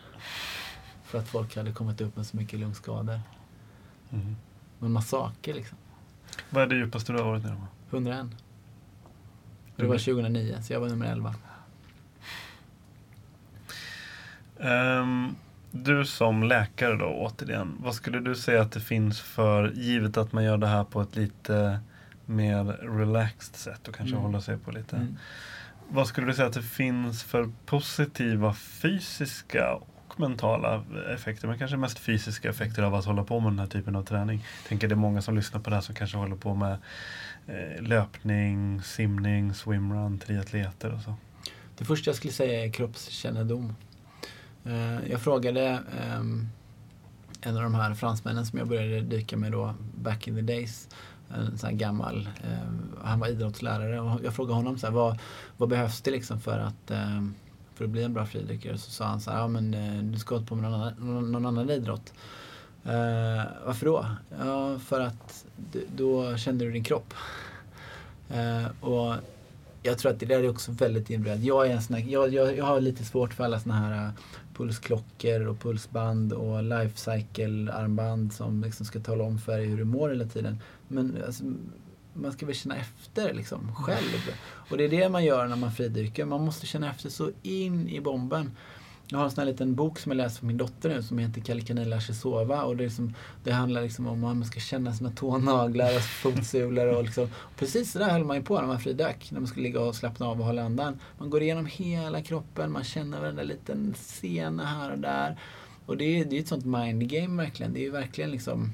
För 1.04 1.20
att 1.20 1.28
folk 1.28 1.56
hade 1.56 1.72
kommit 1.72 2.02
upp 2.02 2.16
med 2.16 2.26
så 2.26 2.38
mycket 2.38 2.60
lungskador. 2.60 3.20
Mm. 4.10 4.36
En 4.82 4.91
massaker 4.91 5.54
liksom. 5.54 5.78
Vad 6.49 6.64
är 6.64 6.68
det 6.68 6.76
djupaste 6.76 7.12
du 7.12 7.18
har 7.18 7.26
varit 7.26 7.43
ner 7.43 7.52
med? 7.52 7.68
101. 7.89 8.26
Och 9.76 9.82
det 9.82 9.86
var 9.86 9.97
2009, 9.97 10.58
så 10.62 10.74
jag 10.74 10.80
var 10.80 10.89
nummer 10.89 11.06
11. 11.06 11.36
Ehm, 14.60 15.36
du 15.72 16.06
som 16.06 16.43
läkare 16.43 16.95
då 16.95 17.06
återigen, 17.06 17.78
vad 17.80 17.95
skulle 17.95 18.20
du 18.20 18.36
säga 18.36 18.62
att 18.62 18.72
det 18.72 18.80
finns 18.80 19.22
för, 19.22 19.72
givet 19.72 20.18
att 20.18 20.34
man 20.34 20.43
gör 20.43 20.58
det 20.58 20.68
här 20.68 20.84
på 20.84 21.02
ett 21.02 21.16
lite 21.16 21.80
mer 22.32 22.63
relaxed 22.97 23.55
sätt 23.55 23.88
och 23.88 23.95
kanske 23.95 24.15
Mm. 24.15 24.25
håller 24.25 24.39
sig 24.39 24.57
på 24.57 24.71
lite. 24.71 24.95
Mm. 24.95 25.17
Vad 25.89 26.07
skulle 26.07 26.27
du 26.27 26.34
säga 26.34 26.47
att 26.47 26.53
det 26.53 26.61
finns 26.61 27.23
för 27.23 27.51
positiva 27.65 28.53
fysiska 28.53 29.73
och 29.73 30.19
mentala 30.19 30.84
effekter, 31.15 31.47
men 31.47 31.57
kanske 31.59 31.77
mest 31.77 31.99
fysiska 31.99 32.49
effekter 32.49 32.84
av 32.84 32.95
att 32.95 33.05
hålla 33.05 33.23
på 33.23 33.39
med 33.39 33.51
den 33.51 33.59
här 33.59 33.67
typen 33.67 33.95
av 33.95 34.03
träning? 34.03 34.45
Jag 34.61 34.69
tänker 34.69 34.88
det 34.88 34.93
är 34.93 34.97
många 34.97 35.21
som 35.21 35.36
lyssnar 35.36 35.59
på 35.61 35.69
det 35.69 35.75
här 35.75 35.82
som 35.82 35.95
kanske 35.95 36.17
håller 36.17 36.36
på 36.36 36.55
med 36.55 36.77
eh, 37.47 37.82
löpning, 37.84 38.82
simning, 38.82 39.53
swimrun, 39.53 40.19
triatleter 40.19 40.93
och 40.93 41.01
så. 41.01 41.13
Det 41.77 41.86
första 41.86 42.09
jag 42.09 42.15
skulle 42.15 42.34
säga 42.34 42.65
är 42.65 42.69
kroppskännedom. 42.71 43.75
Eh, 44.65 45.09
Jag 45.11 45.21
frågade 45.21 45.79
ehm, 46.01 46.47
en 47.41 47.57
av 47.57 47.63
de 47.63 47.75
här 47.75 47.93
fransmännen 47.93 48.45
som 48.45 48.59
jag 48.59 48.67
började 48.67 49.01
dyka 49.01 49.38
med 49.38 49.51
då 49.51 49.75
back 49.95 50.27
in 50.27 50.36
the 50.36 50.41
days. 50.41 50.88
En 51.36 51.57
sån 51.57 51.69
här 51.69 51.77
gammal, 51.77 52.29
eh, 52.43 53.03
han 53.03 53.19
var 53.19 53.27
idrottslärare 53.27 53.99
och 53.99 54.19
jag 54.23 54.34
frågade 54.34 54.55
honom 54.55 54.77
så 54.77 54.88
här, 54.88 54.93
vad, 54.93 55.19
vad 55.57 55.69
behövs 55.69 56.01
det 56.01 56.11
liksom 56.11 56.39
för 56.39 56.59
att, 56.59 56.91
eh, 56.91 57.21
för 57.75 57.86
att 57.86 57.89
bli 57.91 58.03
en 58.03 58.13
bra 58.13 58.25
fridykare? 58.25 58.77
Så 58.77 58.91
sa 58.91 59.05
han 59.05 59.21
så 59.21 59.32
här, 59.32 59.39
ja 59.39 59.47
men 59.47 59.73
eh, 59.73 60.03
du 60.03 60.19
ska 60.19 60.36
hålla 60.36 60.47
på 60.47 60.55
med 60.55 60.71
någon 60.71 60.82
annan, 60.82 60.93
någon, 60.99 61.32
någon 61.32 61.45
annan 61.45 61.69
idrott. 61.69 62.13
Eh, 62.84 63.43
varför 63.65 63.86
då? 63.86 64.05
Ja, 64.39 64.79
för 64.79 64.99
att 64.99 65.45
du, 65.71 65.86
då 65.95 66.38
känner 66.38 66.65
du 66.65 66.71
din 66.71 66.84
kropp. 66.84 67.13
Eh, 68.29 68.65
och 68.82 69.15
jag 69.84 69.97
tror 69.97 70.11
att 70.11 70.19
det 70.19 70.25
där 70.25 70.43
är 70.43 70.49
också 70.49 70.71
väldigt 70.71 71.09
individuellt. 71.09 71.43
Jag, 71.43 71.67
är 71.67 71.71
en 71.71 71.82
sån 71.82 71.95
här, 71.95 72.03
jag, 72.03 72.34
jag, 72.34 72.57
jag 72.57 72.65
har 72.65 72.82
lite 72.82 73.05
svårt 73.05 73.34
för 73.34 73.43
alla 73.43 73.59
såna 73.59 73.75
här 73.75 74.11
pulsklockor 74.62 75.47
och 75.47 75.59
pulsband 75.59 76.34
och 76.34 76.64
lifecycle-armband 76.64 78.34
som 78.34 78.64
liksom 78.64 78.86
ska 78.86 78.99
tala 78.99 79.24
om 79.24 79.39
för 79.39 79.57
dig 79.57 79.66
hur 79.66 79.78
du 79.78 79.84
mår 79.84 80.09
hela 80.09 80.26
tiden. 80.26 80.57
Men 80.88 81.18
alltså, 81.26 81.43
man 82.14 82.32
ska 82.32 82.45
väl 82.45 82.55
känna 82.55 82.76
efter 82.76 83.34
liksom 83.34 83.76
själv. 83.76 84.34
Och 84.70 84.78
det 84.78 84.84
är 84.84 84.89
det 84.89 85.09
man 85.09 85.26
gör 85.26 85.47
när 85.47 85.55
man 85.55 85.72
fridyker. 85.72 86.26
Man 86.26 86.45
måste 86.45 86.66
känna 86.66 86.89
efter 86.89 87.09
så 87.09 87.32
in 87.41 87.89
i 87.89 88.01
bomben. 88.01 88.51
Jag 89.12 89.18
har 89.18 89.26
en 89.26 89.32
sån 89.32 89.41
här 89.41 89.51
liten 89.51 89.76
bok 89.76 89.99
som 89.99 90.12
jag 90.12 90.18
läser 90.18 90.39
för 90.39 90.45
min 90.45 90.57
dotter 90.57 90.89
nu 90.89 91.03
som 91.03 91.18
heter 91.18 91.41
Kalle 91.41 91.62
Kanin 91.62 91.89
lär 91.89 91.99
sig 91.99 92.16
sova. 92.16 92.64
Och 92.64 92.78
det, 92.78 92.84
är 92.84 92.86
liksom, 92.86 93.14
det 93.43 93.51
handlar 93.51 93.82
liksom 93.82 94.07
om 94.07 94.24
att 94.24 94.38
man 94.38 94.45
ska 94.45 94.59
känna 94.59 94.93
sina 94.93 95.12
tånaglar 95.12 95.95
och 95.95 96.01
fotsulor. 96.01 96.88
Och 96.88 97.03
liksom. 97.03 97.24
och 97.24 97.55
precis 97.55 97.91
så 97.91 97.99
där 97.99 98.09
höll 98.09 98.24
man 98.24 98.38
ju 98.38 98.43
på 98.43 98.59
när 98.59 98.68
man 98.68 98.80
fridök. 98.80 99.32
När 99.32 99.39
man 99.39 99.47
skulle 99.47 99.64
ligga 99.64 99.80
och 99.80 99.95
slappna 99.95 100.26
av 100.26 100.39
och 100.39 100.45
hålla 100.45 100.64
andan. 100.64 100.99
Man 101.18 101.30
går 101.30 101.41
igenom 101.41 101.66
hela 101.66 102.22
kroppen, 102.22 102.72
man 102.72 102.84
känner 102.84 103.20
varenda 103.20 103.43
liten 103.43 103.93
sena 103.97 104.66
här 104.66 104.91
och 104.91 104.99
där. 104.99 105.38
Och 105.86 105.97
det 105.97 106.03
är, 106.03 106.26
ju 106.26 106.39
ett 106.39 106.47
sånt 106.47 106.66
mind 106.66 107.09
game 107.09 107.43
verkligen. 107.43 107.74
Det 107.74 107.80
är 107.80 107.84
ju 107.84 107.91
verkligen 107.91 108.32
liksom 108.32 108.74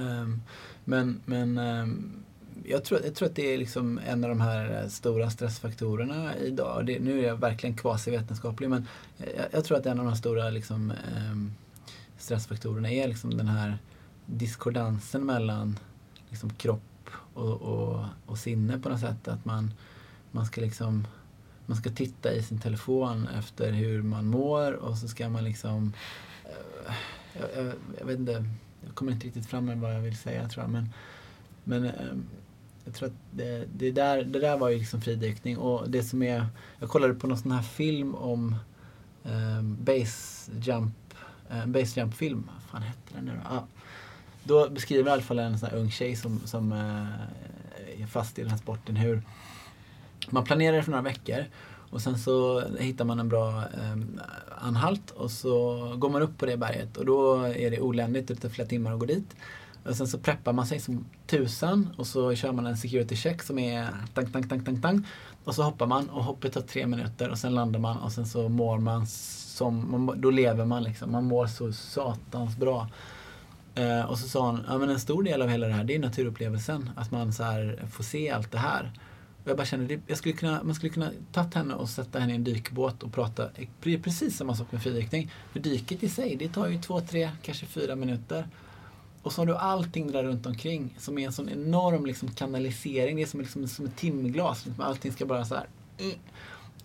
Um, 0.00 0.42
men, 0.84 1.20
men 1.24 1.58
um, 1.58 2.24
jag, 2.70 2.84
tror, 2.84 3.00
jag 3.04 3.14
tror 3.14 3.28
att 3.28 3.34
det 3.34 3.54
är 3.54 3.58
liksom 3.58 4.00
en 4.06 4.24
av 4.24 4.30
de 4.30 4.40
här 4.40 4.82
eh, 4.82 4.88
stora 4.88 5.30
stressfaktorerna 5.30 6.36
idag. 6.36 6.86
Det, 6.86 7.00
nu 7.00 7.20
är 7.20 7.26
jag 7.26 7.36
verkligen 7.36 7.76
kvasivetenskaplig 7.76 8.70
men 8.70 8.86
eh, 9.18 9.26
jag, 9.36 9.46
jag 9.50 9.64
tror 9.64 9.78
att 9.78 9.86
en 9.86 10.00
av 10.00 10.04
de 10.04 10.16
stora 10.16 10.50
liksom, 10.50 10.90
eh, 10.90 11.36
stressfaktorerna 12.18 12.90
är 12.90 13.08
liksom 13.08 13.36
den 13.36 13.48
här 13.48 13.78
diskordansen 14.26 15.26
mellan 15.26 15.78
liksom, 16.28 16.50
kropp 16.50 17.10
och, 17.34 17.62
och, 17.62 18.04
och 18.26 18.38
sinne 18.38 18.78
på 18.78 18.88
något 18.88 19.00
sätt. 19.00 19.28
Att 19.28 19.44
man, 19.44 19.74
man 20.30 20.46
ska 20.46 20.60
liksom 20.60 21.06
man 21.66 21.76
ska 21.76 21.90
titta 21.90 22.32
i 22.32 22.42
sin 22.42 22.60
telefon 22.60 23.28
efter 23.38 23.72
hur 23.72 24.02
man 24.02 24.26
mår 24.26 24.72
och 24.72 24.98
så 24.98 25.08
ska 25.08 25.28
man 25.28 25.44
liksom 25.44 25.92
eh, 26.44 26.94
jag, 27.32 27.64
jag, 27.64 27.72
jag 27.98 28.06
vet 28.06 28.18
inte, 28.18 28.44
jag 28.86 28.94
kommer 28.94 29.12
inte 29.12 29.26
riktigt 29.26 29.46
fram 29.46 29.64
med 29.64 29.78
vad 29.78 29.94
jag 29.94 30.00
vill 30.00 30.16
säga 30.16 30.48
tror 30.48 30.64
jag 30.64 30.70
men, 30.70 30.88
men 31.64 31.84
eh, 31.84 31.92
jag 32.88 32.94
tror 32.94 33.08
att 33.08 33.14
det, 33.30 33.68
det, 33.76 33.90
där, 33.90 34.22
det 34.22 34.38
där 34.38 34.56
var 34.56 34.68
ju 34.68 34.78
liksom 34.78 35.00
fridykning 35.00 35.58
och 35.58 35.90
det 35.90 36.02
som 36.02 36.22
är, 36.22 36.46
jag 36.78 36.88
kollade 36.88 37.14
på 37.14 37.26
någon 37.26 37.38
sån 37.38 37.52
här 37.52 37.62
film 37.62 38.14
om 38.14 38.56
eh, 39.24 39.62
base 39.62 40.52
jump, 40.60 40.94
eh, 41.50 41.66
base 41.66 42.00
jump 42.00 42.14
film, 42.14 42.50
vad 42.54 42.62
fan 42.62 42.82
hette 42.82 43.14
den 43.14 43.24
nu 43.24 43.32
då? 43.32 43.56
Ah. 43.56 43.66
Då 44.44 44.68
beskriver 44.70 45.10
i 45.10 45.12
alla 45.12 45.22
fall 45.22 45.38
en 45.38 45.58
sån 45.58 45.68
här 45.68 45.76
ung 45.76 45.90
tjej 45.90 46.16
som, 46.16 46.40
som 46.44 46.72
eh, 46.72 48.02
är 48.02 48.06
fast 48.06 48.38
i 48.38 48.42
den 48.42 48.50
här 48.50 48.58
sporten 48.58 48.96
hur 48.96 49.22
man 50.30 50.44
planerar 50.44 50.82
för 50.82 50.90
några 50.90 51.02
veckor 51.02 51.44
och 51.90 52.00
sen 52.00 52.18
så 52.18 52.62
hittar 52.78 53.04
man 53.04 53.20
en 53.20 53.28
bra 53.28 53.58
eh, 53.58 53.96
anhalt 54.58 55.10
och 55.10 55.30
så 55.30 55.76
går 55.96 56.10
man 56.10 56.22
upp 56.22 56.38
på 56.38 56.46
det 56.46 56.56
berget 56.56 56.96
och 56.96 57.06
då 57.06 57.42
är 57.42 57.70
det 57.70 57.80
oländigt, 57.80 58.28
det 58.28 58.36
tar 58.36 58.48
flera 58.48 58.68
timmar 58.68 58.92
att 58.92 58.98
gå 58.98 59.06
dit. 59.06 59.36
Och 59.88 59.96
sen 59.96 60.08
så 60.08 60.18
preppar 60.18 60.52
man 60.52 60.66
sig 60.66 60.80
som 60.80 61.04
tusan 61.26 61.88
och 61.96 62.06
så 62.06 62.34
kör 62.34 62.52
man 62.52 62.66
en 62.66 62.76
security 62.76 63.16
check 63.16 63.42
som 63.42 63.58
är 63.58 63.88
tang, 64.14 64.30
tang, 64.30 64.48
tang, 64.48 64.64
tang, 64.64 64.82
tang. 64.82 65.06
Och 65.44 65.54
så 65.54 65.62
hoppar 65.62 65.86
man 65.86 66.10
och 66.10 66.24
hoppet 66.24 66.52
tar 66.52 66.60
tre 66.60 66.86
minuter 66.86 67.30
och 67.30 67.38
sen 67.38 67.54
landar 67.54 67.80
man 67.80 67.98
och 67.98 68.12
sen 68.12 68.26
så 68.26 68.48
mår 68.48 68.78
man 68.78 69.06
som, 69.06 69.90
man, 69.90 70.20
då 70.20 70.30
lever 70.30 70.64
man 70.64 70.82
liksom. 70.82 71.12
Man 71.12 71.24
mår 71.24 71.46
så 71.46 71.72
satans 71.72 72.56
bra. 72.56 72.88
Eh, 73.74 74.02
och 74.02 74.18
så 74.18 74.28
sa 74.28 74.46
hon, 74.46 74.64
ja 74.68 74.78
men 74.78 74.90
en 74.90 75.00
stor 75.00 75.22
del 75.22 75.42
av 75.42 75.48
hela 75.48 75.66
det 75.66 75.72
här 75.72 75.84
det 75.84 75.94
är 75.94 75.98
naturupplevelsen. 75.98 76.90
Att 76.96 77.10
man 77.10 77.32
så 77.32 77.72
får 77.90 78.04
se 78.04 78.30
allt 78.30 78.52
det 78.52 78.58
här. 78.58 78.92
Och 79.44 79.50
jag 79.50 79.56
bara 79.56 79.66
kände, 79.66 79.86
det, 79.86 80.00
jag 80.06 80.18
skulle 80.18 80.34
kunna, 80.34 80.62
man 80.62 80.74
skulle 80.74 80.92
kunna 80.92 81.10
tagit 81.32 81.54
henne 81.54 81.74
och 81.74 81.88
sätta 81.88 82.18
henne 82.18 82.32
i 82.32 82.36
en 82.36 82.44
dykbåt 82.44 83.02
och 83.02 83.12
prata 83.12 83.48
precis 83.80 84.36
samma 84.36 84.54
sak 84.54 84.72
med 84.72 84.82
fridykning. 84.82 85.30
För 85.52 85.60
dyket 85.60 86.02
i 86.02 86.08
sig, 86.08 86.36
det 86.36 86.48
tar 86.48 86.66
ju 86.66 86.78
två, 86.78 87.00
tre, 87.00 87.30
kanske 87.42 87.66
fyra 87.66 87.94
minuter. 87.94 88.46
Och 89.22 89.32
så 89.32 89.40
har 89.40 89.46
du 89.46 89.56
allting 89.56 90.12
där 90.12 90.24
runt 90.24 90.46
omkring 90.46 90.94
som 90.98 91.18
är 91.18 91.26
en 91.26 91.32
sån 91.32 91.48
enorm 91.48 92.06
liksom, 92.06 92.28
kanalisering. 92.28 93.16
Det 93.16 93.22
är 93.22 93.26
som, 93.26 93.40
liksom, 93.40 93.68
som 93.68 93.86
ett 93.86 93.96
timglas. 93.96 94.66
Liksom, 94.66 94.84
allting 94.84 95.12
ska 95.12 95.26
bara 95.26 95.44
så 95.44 95.54
här. 95.54 95.68
Eh. 95.98 96.18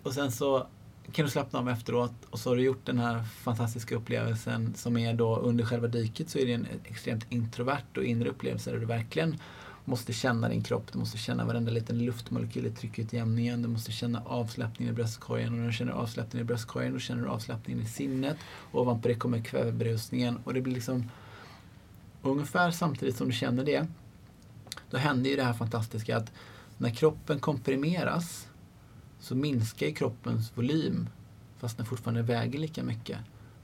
Och 0.02 0.12
sen 0.12 0.32
så 0.32 0.66
kan 1.12 1.24
du 1.24 1.30
slappna 1.30 1.58
av 1.58 1.68
efteråt 1.68 2.12
och 2.30 2.38
så 2.38 2.50
har 2.50 2.56
du 2.56 2.62
gjort 2.62 2.86
den 2.86 2.98
här 2.98 3.22
fantastiska 3.22 3.94
upplevelsen 3.94 4.74
som 4.74 4.96
är 4.96 5.14
då 5.14 5.36
under 5.36 5.64
själva 5.64 5.88
dyket 5.88 6.30
så 6.30 6.38
är 6.38 6.46
det 6.46 6.52
en 6.52 6.66
extremt 6.84 7.32
introvert 7.32 7.96
och 7.96 8.04
inre 8.04 8.28
upplevelse 8.28 8.70
där 8.70 8.78
du 8.78 8.86
verkligen 8.86 9.36
måste 9.84 10.12
känna 10.12 10.48
din 10.48 10.62
kropp, 10.62 10.92
du 10.92 10.98
måste 10.98 11.18
känna 11.18 11.44
varenda 11.44 11.70
liten 11.70 12.04
luftmolekyl 12.04 12.66
i 12.66 12.70
tryckutjämningen, 12.70 13.62
du 13.62 13.68
måste 13.68 13.92
känna 13.92 14.22
avslappningen 14.26 14.94
i 14.94 14.96
bröstkorgen 14.96 15.52
och 15.52 15.58
när 15.58 15.66
du 15.66 15.72
känner 15.72 15.92
avslappningen 15.92 16.46
i 16.46 16.48
bröstkorgen 16.48 16.92
då 16.92 16.98
känner 16.98 17.22
du 17.22 17.28
avslappningen 17.28 17.82
i 17.82 17.86
sinnet 17.86 18.36
och 18.72 18.80
ovanpå 18.80 19.08
det 19.08 19.14
kommer 19.14 19.44
kväveberusningen 19.44 20.38
och 20.44 20.54
det 20.54 20.60
blir 20.60 20.74
liksom 20.74 21.10
ungefär 22.30 22.70
samtidigt 22.70 23.16
som 23.16 23.26
du 23.26 23.32
känner 23.32 23.64
det 23.64 23.86
då 24.90 24.96
händer 24.96 25.30
ju 25.30 25.36
det 25.36 25.44
här 25.44 25.52
fantastiska 25.52 26.16
att 26.16 26.32
när 26.78 26.90
kroppen 26.90 27.40
komprimeras 27.40 28.48
så 29.20 29.34
minskar 29.34 29.86
ju 29.86 29.94
kroppens 29.94 30.52
volym 30.54 31.08
fast 31.58 31.76
den 31.76 31.86
fortfarande 31.86 32.22
väger 32.22 32.58
lika 32.58 32.82
mycket. 32.82 33.18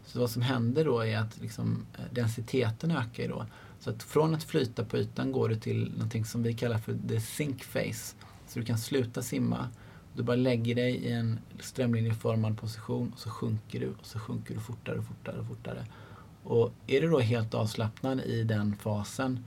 Så 0.07 0.21
vad 0.21 0.31
som 0.31 0.43
händer 0.43 0.85
då 0.85 1.01
är 1.01 1.19
att 1.19 1.41
liksom, 1.41 1.87
eh, 1.99 2.05
densiteten 2.11 2.91
ökar 2.91 3.29
då. 3.29 3.47
Så 3.81 3.91
att 3.91 4.03
från 4.03 4.35
att 4.35 4.45
flyta 4.45 4.85
på 4.85 4.97
ytan 4.97 5.33
går 5.33 5.49
du 5.49 5.57
till 5.57 5.93
någonting 5.93 6.25
som 6.25 6.43
vi 6.43 6.55
kallar 6.55 6.79
för 6.79 6.99
the 7.09 7.21
sink 7.21 7.65
face. 7.65 8.17
Så 8.47 8.59
du 8.59 8.65
kan 8.65 8.79
sluta 8.79 9.23
simma. 9.23 9.69
Du 10.17 10.23
bara 10.23 10.37
lägger 10.37 10.75
dig 10.75 10.95
i 10.95 11.13
en 11.13 11.39
strömlinjeformad 11.61 12.59
position 12.59 13.13
och 13.13 13.19
så 13.19 13.31
sjunker 13.31 13.81
du 13.81 13.89
och 13.89 14.07
så 14.07 14.19
sjunker 14.19 14.55
du 14.55 14.61
fortare 14.61 14.99
och 14.99 15.05
fortare 15.05 15.39
och 15.39 15.47
fortare. 15.47 15.87
Och 16.43 16.73
är 16.87 17.01
du 17.01 17.11
då 17.11 17.19
helt 17.19 17.55
avslappnad 17.55 18.21
i 18.21 18.43
den 18.43 18.77
fasen 18.77 19.45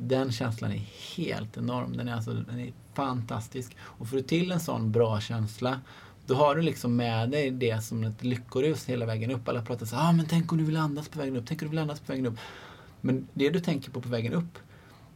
den 0.00 0.32
känslan 0.32 0.72
är 0.72 0.88
helt 1.16 1.56
enorm. 1.56 1.96
Den 1.96 2.08
är, 2.08 2.14
alltså, 2.14 2.32
den 2.32 2.60
är 2.60 2.72
fantastisk. 2.94 3.76
Och 3.80 4.08
får 4.08 4.16
du 4.16 4.22
till 4.22 4.52
en 4.52 4.60
sån 4.60 4.92
bra 4.92 5.20
känsla 5.20 5.80
då 6.28 6.34
har 6.34 6.56
du 6.56 6.62
liksom 6.62 6.96
med 6.96 7.30
dig 7.30 7.50
det 7.50 7.84
som 7.84 8.04
ett 8.04 8.24
lyckorus 8.24 8.84
hela 8.84 9.06
vägen 9.06 9.30
upp. 9.30 9.48
Alla 9.48 9.62
pratar 9.62 9.86
så 9.86 9.96
ah, 9.96 10.12
men 10.12 10.26
tänk 10.26 10.52
om 10.52 10.58
du 10.58 10.64
vill 10.64 10.76
andas 10.76 11.08
på 11.08 11.18
vägen 11.18 11.36
upp, 11.36 11.44
tänk 11.46 11.62
om 11.62 11.66
du 11.66 11.70
vill 11.70 11.78
andas 11.78 12.00
på 12.00 12.12
vägen 12.12 12.26
upp. 12.26 12.38
Men 13.00 13.28
det 13.34 13.50
du 13.50 13.60
tänker 13.60 13.90
på 13.90 14.00
på 14.00 14.08
vägen 14.08 14.32
upp, 14.32 14.58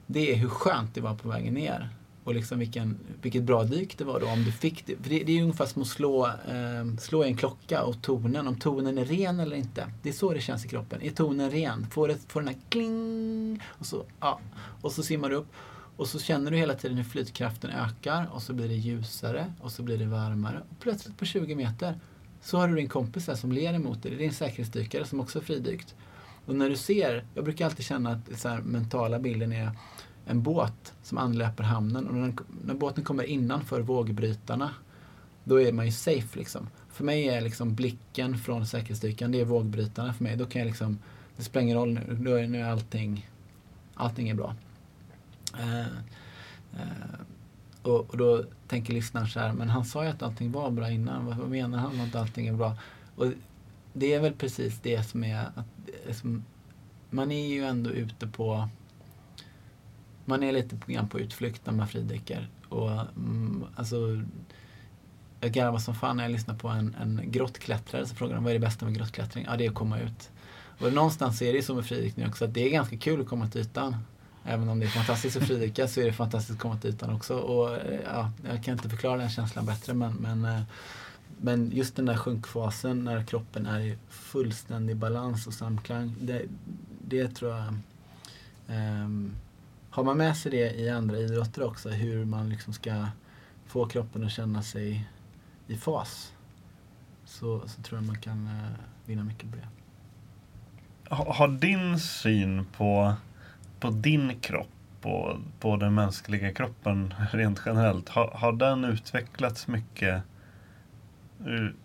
det 0.06 0.32
är 0.32 0.36
hur 0.36 0.48
skönt 0.48 0.94
det 0.94 1.00
var 1.00 1.14
på 1.14 1.28
vägen 1.28 1.54
ner. 1.54 1.88
Och 2.24 2.34
liksom 2.34 2.58
vilken, 2.58 2.98
vilket 3.22 3.42
bra 3.42 3.64
dyk 3.64 3.98
det 3.98 4.04
var 4.04 4.20
då 4.20 4.26
om 4.26 4.44
du 4.44 4.52
fick 4.52 4.86
det. 4.86 4.96
För 5.02 5.10
det, 5.10 5.24
det 5.24 5.38
är 5.38 5.42
ungefär 5.42 5.66
som 5.66 5.82
att 5.82 5.88
slå, 5.88 6.26
eh, 6.26 6.96
slå 6.98 7.24
i 7.24 7.28
en 7.28 7.36
klocka 7.36 7.82
och 7.82 8.02
tonen, 8.02 8.46
om 8.48 8.58
tonen 8.58 8.98
är 8.98 9.04
ren 9.04 9.40
eller 9.40 9.56
inte. 9.56 9.92
Det 10.02 10.08
är 10.08 10.12
så 10.12 10.32
det 10.32 10.40
känns 10.40 10.64
i 10.64 10.68
kroppen. 10.68 11.02
Är 11.02 11.10
tonen 11.10 11.50
ren? 11.50 11.86
Får, 11.90 12.08
det, 12.08 12.18
får 12.28 12.40
den 12.40 12.48
här 12.48 12.60
kling 12.68 13.62
och 13.68 13.86
så, 13.86 14.04
ja. 14.20 14.40
och 14.80 14.92
så 14.92 15.02
simmar 15.02 15.30
du 15.30 15.36
upp. 15.36 15.52
Och 15.96 16.08
så 16.08 16.18
känner 16.18 16.50
du 16.50 16.56
hela 16.56 16.74
tiden 16.74 16.96
hur 16.96 17.04
flytkraften 17.04 17.70
ökar 17.70 18.28
och 18.32 18.42
så 18.42 18.52
blir 18.52 18.68
det 18.68 18.74
ljusare 18.74 19.52
och 19.60 19.72
så 19.72 19.82
blir 19.82 19.98
det 19.98 20.06
varmare. 20.06 20.62
Och 20.70 20.80
plötsligt 20.80 21.18
på 21.18 21.24
20 21.24 21.54
meter 21.54 21.98
så 22.42 22.58
har 22.58 22.68
du 22.68 22.74
din 22.74 22.88
kompis 22.88 23.26
där 23.26 23.34
som 23.34 23.52
ler 23.52 23.74
emot 23.74 24.02
dig. 24.02 24.10
Det 24.10 24.16
är 24.16 24.18
din 24.18 24.32
säkerhetsdykare 24.32 25.04
som 25.04 25.20
också 25.20 25.38
är 25.38 25.42
fridykt. 25.42 25.94
Och 26.46 26.54
när 26.54 26.70
du 26.70 26.76
ser, 26.76 27.24
jag 27.34 27.44
brukar 27.44 27.64
alltid 27.64 27.84
känna 27.84 28.10
att 28.10 28.40
så 28.40 28.48
här, 28.48 28.60
mentala 28.60 29.18
bilden 29.18 29.52
är 29.52 29.70
en 30.26 30.42
båt 30.42 30.92
som 31.02 31.18
anlöper 31.18 31.64
hamnen 31.64 32.08
och 32.08 32.14
när, 32.14 32.34
när 32.64 32.74
båten 32.74 33.04
kommer 33.04 33.24
innanför 33.24 33.80
vågbrytarna 33.80 34.70
då 35.44 35.60
är 35.60 35.72
man 35.72 35.86
ju 35.86 35.92
safe 35.92 36.38
liksom. 36.38 36.68
För 36.88 37.04
mig 37.04 37.28
är 37.28 37.40
liksom 37.40 37.74
blicken 37.74 38.38
från 38.38 38.66
säkerhetsdykaren, 38.66 39.32
det 39.32 39.40
är 39.40 39.44
vågbrytarna 39.44 40.12
för 40.12 40.24
mig. 40.24 40.36
Då 40.36 40.46
kan 40.46 40.60
jag 40.60 40.66
liksom, 40.66 40.98
det 41.36 41.42
spelar 41.42 41.62
ingen 41.62 41.76
roll 41.76 41.92
nu, 41.92 42.16
då 42.20 42.34
är, 42.34 42.46
nu 42.46 42.60
är 42.60 42.70
allting, 42.70 43.30
allting 43.94 44.28
är 44.28 44.34
bra. 44.34 44.54
Eh, 45.58 45.80
eh, 45.80 47.20
och, 47.82 48.10
och, 48.10 48.16
då 48.16 48.44
tänker 48.68 48.92
lyssnaren 48.92 49.26
så 49.28 49.40
här, 49.40 49.52
men 49.52 49.68
han 49.68 49.84
sa 49.84 50.04
ju 50.04 50.10
att 50.10 50.22
allting 50.22 50.52
var 50.52 50.70
bra 50.70 50.90
innan. 50.90 51.26
Vad, 51.26 51.36
vad 51.36 51.48
menar 51.48 51.78
han 51.78 51.96
med 51.96 52.08
att 52.08 52.14
allting 52.14 52.46
är 52.46 52.52
bra? 52.52 52.76
Och 53.16 53.26
det 53.92 54.14
är 54.14 54.20
väl 54.20 54.32
precis 54.32 54.80
det 54.82 55.02
som 55.02 55.24
är 55.24 55.46
att 55.54 56.16
som, 56.16 56.44
man 57.10 57.30
är 57.30 57.48
ju 57.48 57.64
ändå 57.64 57.90
ute 57.90 58.26
på 58.26 58.68
man 60.24 60.42
är 60.42 60.52
lite 60.52 60.76
grann 60.86 61.08
på 61.08 61.20
utflykt 61.20 61.66
när 61.66 61.72
man 61.72 61.88
fridyker. 61.88 62.48
Och, 62.68 62.90
mm, 62.90 63.64
alltså, 63.76 63.96
jag 65.40 65.52
garvar 65.52 65.78
som 65.78 65.94
fan 65.94 66.16
när 66.16 66.24
jag 66.24 66.32
lyssnar 66.32 66.54
på 66.54 66.68
en, 66.68 66.96
en 67.00 67.20
grottklättrare 67.24 68.06
som 68.06 68.16
frågar 68.16 68.40
vad 68.40 68.50
är 68.50 68.54
det 68.54 68.66
bästa 68.66 68.84
med 68.84 68.94
grottklättring? 68.94 69.44
Ja, 69.48 69.56
det 69.56 69.66
är 69.66 69.68
att 69.68 69.74
komma 69.74 70.00
ut. 70.00 70.30
Och 70.78 70.92
någonstans 70.92 71.42
är 71.42 71.52
det 71.52 71.62
så 71.62 71.74
med 71.74 71.86
fridykning 71.86 72.26
också 72.26 72.44
att 72.44 72.54
det 72.54 72.66
är 72.66 72.70
ganska 72.70 72.96
kul 72.96 73.20
att 73.20 73.28
komma 73.28 73.48
till 73.48 73.60
ytan. 73.60 73.96
Även 74.44 74.68
om 74.68 74.80
det 74.80 74.86
är 74.86 74.90
fantastiskt 74.90 75.36
att 75.36 75.42
fridyka 75.42 75.88
så 75.88 76.00
är 76.00 76.04
det 76.04 76.12
fantastiskt 76.12 76.56
att 76.56 76.62
komma 76.62 76.76
till 76.76 76.90
ytan 76.90 77.14
också. 77.14 77.36
Och, 77.36 77.78
ja, 78.04 78.30
jag 78.48 78.64
kan 78.64 78.74
inte 78.74 78.88
förklara 78.88 79.16
den 79.16 79.30
känslan 79.30 79.66
bättre 79.66 79.94
men, 79.94 80.12
men, 80.12 80.44
eh, 80.44 80.62
men 81.40 81.70
just 81.74 81.96
den 81.96 82.06
där 82.06 82.16
sjunkfasen 82.16 83.04
när 83.04 83.24
kroppen 83.24 83.66
är 83.66 83.80
i 83.80 83.96
fullständig 84.08 84.96
balans 84.96 85.46
och 85.46 85.54
samklang. 85.54 86.14
Det, 86.20 86.42
det 87.04 87.28
tror 87.28 87.50
jag 87.50 87.74
um, 88.66 89.34
har 89.93 90.05
man 90.05 90.16
med 90.16 90.36
sig 90.36 90.51
det 90.51 90.72
i 90.72 90.90
andra 90.90 91.18
idrotter 91.18 91.62
också, 91.62 91.88
hur 91.88 92.24
man 92.24 92.49
liksom 92.49 92.72
ska 92.72 93.07
få 93.66 93.86
kroppen 93.86 94.24
att 94.24 94.32
känna 94.32 94.62
sig 94.62 95.09
i 95.66 95.76
fas, 95.76 96.32
så, 97.24 97.68
så 97.68 97.82
tror 97.82 97.99
jag 97.99 98.07
man 98.07 98.18
kan 98.18 98.47
eh, 98.47 98.78
vinna 99.07 99.24
mycket 99.24 99.51
på 99.51 99.57
det. 99.57 99.68
Har 101.14 101.49
din 101.49 101.99
syn 101.99 102.66
på, 102.76 103.14
på 103.80 103.90
din 103.90 104.40
kropp 104.40 104.68
och 105.03 105.36
på 105.61 105.76
den 105.76 105.95
mänskliga 105.95 106.55
kroppen 106.55 107.14
rent 107.32 107.62
generellt, 107.66 108.09
har, 108.09 108.30
har 108.34 108.53
den 108.53 108.84
utvecklats 108.84 109.68
mycket 109.68 110.22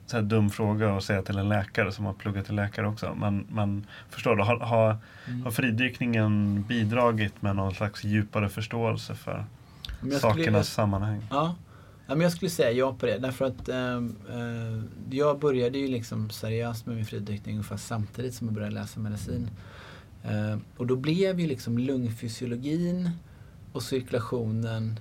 så 0.06 0.18
här 0.18 0.24
dum 0.24 0.50
fråga 0.50 0.96
att 0.96 1.04
säga 1.04 1.22
till 1.22 1.38
en 1.38 1.50
läkare 1.50 1.92
som 1.92 2.06
har 2.06 2.14
pluggat 2.14 2.46
till 2.46 2.56
läkare 2.56 2.88
också. 2.88 3.16
Men, 3.16 3.46
men 3.50 3.86
förstår 4.10 4.36
du, 4.36 4.44
har, 4.44 4.60
har, 4.60 4.98
mm. 5.28 5.44
har 5.44 5.52
fridykningen 5.52 6.64
bidragit 6.64 7.42
med 7.42 7.56
någon 7.56 7.74
slags 7.74 8.04
djupare 8.04 8.50
förståelse 8.50 9.16
för 9.16 9.46
sakernas 10.22 10.42
skulle, 10.42 10.64
sammanhang? 10.64 11.28
Ja. 11.30 11.56
ja, 12.08 12.16
men 12.16 12.22
jag 12.22 12.32
skulle 12.32 12.52
säga 12.52 12.72
ja 12.72 12.94
på 12.94 13.06
det. 13.06 13.18
Därför 13.18 13.46
att 13.46 13.70
eh, 13.70 13.96
eh, 14.38 14.82
jag 15.10 15.40
började 15.40 15.78
ju 15.78 15.88
liksom 15.88 16.30
seriöst 16.30 16.86
med 16.86 16.96
min 16.96 17.06
fridykning 17.06 17.56
ungefär 17.56 17.78
samtidigt 17.78 18.34
som 18.34 18.48
jag 18.48 18.54
började 18.54 18.76
läsa 18.76 19.00
medicin. 19.00 19.50
Eh, 20.24 20.58
och 20.78 20.88
då 20.88 20.96
blev 20.96 21.40
ju 21.40 21.48
liksom 21.48 21.78
lungfysiologin 21.78 23.10
och 23.72 23.84
cirkulationen 23.84 25.00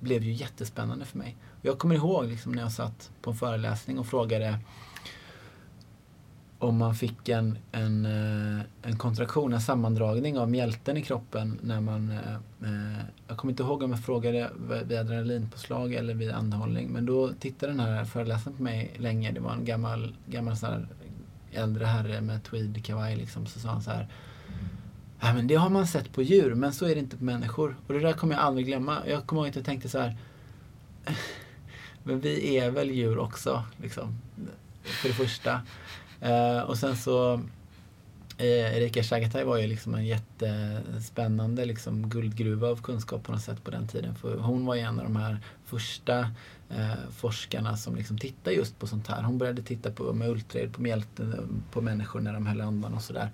blev 0.00 0.22
ju 0.22 0.32
jättespännande 0.32 1.04
för 1.04 1.18
mig. 1.18 1.36
Jag 1.62 1.78
kommer 1.78 1.94
ihåg 1.94 2.24
liksom 2.24 2.52
när 2.52 2.62
jag 2.62 2.72
satt 2.72 3.10
på 3.22 3.30
en 3.30 3.36
föreläsning 3.36 3.98
och 3.98 4.06
frågade 4.06 4.58
om 6.58 6.76
man 6.76 6.94
fick 6.94 7.28
en, 7.28 7.58
en, 7.72 8.06
eh, 8.06 8.64
en 8.82 8.96
kontraktion, 8.98 9.52
en 9.52 9.60
sammandragning 9.60 10.38
av 10.38 10.50
mjälten 10.50 10.96
i 10.96 11.02
kroppen 11.02 11.58
när 11.62 11.80
man... 11.80 12.10
Eh, 12.10 12.34
eh 12.34 13.04
jag 13.28 13.36
kommer 13.36 13.52
inte 13.52 13.62
ihåg 13.62 13.82
om 13.82 13.90
jag 13.90 14.04
frågade 14.04 14.50
vid 14.86 14.98
adrenalinpåslag 14.98 15.94
eller 15.94 16.14
vid 16.14 16.30
andhållning 16.30 16.88
men 16.88 17.06
då 17.06 17.32
tittade 17.32 17.72
den 17.72 17.80
här 17.80 18.04
föreläsaren 18.04 18.56
på 18.56 18.62
mig 18.62 18.94
länge. 18.96 19.32
Det 19.32 19.40
var 19.40 19.52
en 19.52 19.64
gammal, 19.64 20.14
gammal 20.26 20.56
sån 20.56 20.70
här 20.70 20.88
äldre 21.52 21.84
herre 21.84 22.20
med 22.20 22.44
tweedkavaj 22.44 23.16
liksom. 23.16 23.46
Så 23.46 23.60
sa 23.60 23.68
han 23.68 23.82
så 23.82 23.90
här 23.90 24.08
Ja, 25.20 25.34
men 25.34 25.46
det 25.46 25.54
har 25.54 25.70
man 25.70 25.86
sett 25.86 26.12
på 26.12 26.22
djur 26.22 26.54
men 26.54 26.72
så 26.72 26.86
är 26.86 26.94
det 26.94 27.00
inte 27.00 27.16
på 27.16 27.24
människor. 27.24 27.76
Och 27.86 27.94
det 27.94 28.00
där 28.00 28.12
kommer 28.12 28.34
jag 28.34 28.42
aldrig 28.42 28.66
glömma. 28.66 28.98
Jag 29.06 29.26
kommer 29.26 29.42
ihåg 29.42 29.48
att 29.48 29.56
jag 29.56 29.64
tänkte 29.64 29.88
så 29.88 29.98
här 29.98 30.16
men 32.10 32.20
vi 32.20 32.58
är 32.58 32.70
väl 32.70 32.90
djur 32.90 33.18
också, 33.18 33.64
liksom. 33.76 34.18
För 34.82 35.08
det 35.08 35.14
första. 35.14 35.60
Eh, 36.20 36.60
och 36.60 36.78
sen 36.78 36.96
så 36.96 37.34
eh, 38.38 38.76
Erika 38.76 39.02
Chagatai 39.02 39.44
var 39.44 39.58
ju 39.58 39.66
liksom 39.66 39.94
en 39.94 40.06
jättespännande 40.06 41.64
liksom, 41.64 42.08
guldgruva 42.08 42.68
av 42.68 42.82
kunskap 42.82 43.22
på 43.22 43.32
något 43.32 43.42
sätt 43.42 43.64
på 43.64 43.70
den 43.70 43.88
tiden. 43.88 44.14
För 44.14 44.36
hon 44.36 44.66
var 44.66 44.74
ju 44.74 44.80
en 44.80 44.98
av 44.98 45.04
de 45.04 45.16
här 45.16 45.38
första 45.64 46.18
eh, 46.70 47.10
forskarna 47.16 47.76
som 47.76 47.96
liksom 47.96 48.18
tittade 48.18 48.56
just 48.56 48.78
på 48.78 48.86
sånt 48.86 49.06
här. 49.06 49.22
Hon 49.22 49.38
började 49.38 49.62
titta 49.62 49.90
på, 49.90 50.12
med 50.12 50.30
ultraljud 50.30 50.72
på 50.72 50.82
mjälten 50.82 51.32
eh, 51.32 51.72
på 51.72 51.80
människor 51.80 52.20
när 52.20 52.32
de 52.32 52.46
höll 52.46 52.60
andan 52.60 52.94
och 52.94 53.02
sådär. 53.02 53.30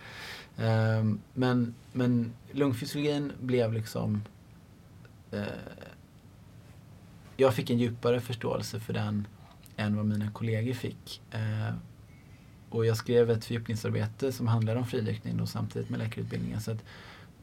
Eh, 0.56 1.04
men, 1.34 1.74
men 1.92 2.32
lungfysiologin 2.52 3.32
blev 3.40 3.72
liksom 3.72 4.22
eh, 5.30 5.42
jag 7.36 7.54
fick 7.54 7.70
en 7.70 7.78
djupare 7.78 8.20
förståelse 8.20 8.80
för 8.80 8.92
den 8.92 9.26
än 9.76 9.96
vad 9.96 10.06
mina 10.06 10.30
kollegor 10.30 10.74
fick. 10.74 11.22
Eh, 11.30 11.74
och 12.70 12.86
jag 12.86 12.96
skrev 12.96 13.30
ett 13.30 13.44
fördjupningsarbete 13.44 14.32
som 14.32 14.46
handlade 14.46 14.78
om 14.78 14.86
fridykning 14.86 15.36
då, 15.36 15.46
samtidigt 15.46 15.90
med 15.90 15.98
läkarutbildningen. 15.98 16.60
Så 16.60 16.70
att 16.70 16.84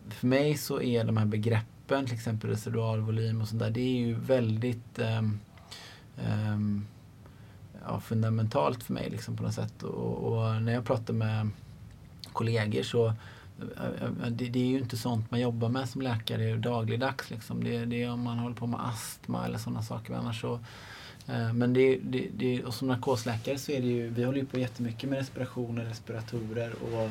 för 0.09 0.27
mig 0.27 0.57
så 0.57 0.81
är 0.81 1.03
de 1.03 1.17
här 1.17 1.25
begreppen, 1.25 2.05
till 2.05 2.15
exempel 2.15 2.49
residualvolym 2.49 3.41
och 3.41 3.47
sånt 3.47 3.59
där, 3.59 3.69
det 3.69 3.81
är 3.81 3.97
ju 3.97 4.13
väldigt 4.13 4.99
eh, 4.99 5.19
eh, 6.17 6.57
ja, 7.85 7.99
fundamentalt 7.99 8.83
för 8.83 8.93
mig 8.93 9.09
liksom, 9.09 9.37
på 9.37 9.43
något 9.43 9.53
sätt. 9.53 9.83
Och, 9.83 10.17
och, 10.17 10.61
när 10.61 10.73
jag 10.73 10.85
pratar 10.85 11.13
med 11.13 11.49
kollegor 12.33 12.83
så, 12.83 13.13
Äh, 13.59 14.03
äh, 14.03 14.31
det, 14.31 14.49
det, 14.49 14.59
är 14.59 14.67
ju 14.67 14.77
inte 14.77 14.97
sånt 14.97 15.31
man 15.31 15.39
jobbar 15.39 15.69
med 15.69 15.89
som 15.89 16.01
läkare 16.01 16.57
dagligdags. 16.57 17.29
Liksom. 17.29 17.63
Det, 17.63 17.85
det 17.85 18.03
är 18.03 18.11
om 18.11 18.21
man 18.21 18.39
håller 18.39 18.55
på 18.55 18.67
med 18.67 18.85
astma 18.85 19.45
eller 19.45 19.57
sådana 19.57 19.81
saker. 19.81 20.13
Annars 20.13 20.41
så, 20.41 20.53
eh, 21.27 21.53
men 21.53 21.73
det, 21.73 21.99
det, 22.03 22.27
det, 22.37 22.63
och 22.63 22.73
som 22.73 22.87
narkosläkare 22.87 23.57
så 23.57 23.71
är 23.71 23.81
det 23.81 23.87
ju, 23.87 24.09
vi 24.09 24.23
håller 24.23 24.39
ju 24.39 24.45
på 24.45 24.59
jättemycket 24.59 25.09
med 25.09 25.19
respirationer, 25.19 25.85
respiratorer 25.85 26.73
och 26.83 27.03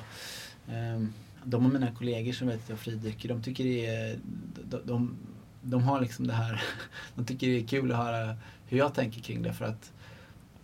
eh, 0.72 1.02
de 1.44 1.66
av 1.66 1.72
mina 1.72 1.94
kollegor 1.94 2.32
som 2.32 2.48
vet 2.48 2.62
att 2.62 2.68
jag 2.68 2.78
fridyker, 2.78 3.28
de 3.28 3.42
tycker 3.42 3.64
det 3.64 3.86
är, 3.86 4.18
de, 4.64 4.80
de, 4.84 5.16
de 5.62 5.82
har 5.82 6.00
liksom 6.00 6.26
det 6.26 6.32
här, 6.32 6.62
de 7.14 7.24
tycker 7.26 7.46
det 7.46 7.58
är 7.58 7.66
kul 7.66 7.92
att 7.92 7.98
höra 7.98 8.36
hur 8.66 8.78
jag 8.78 8.94
tänker 8.94 9.20
kring 9.20 9.42
det 9.42 9.52
för 9.52 9.64
att 9.64 9.92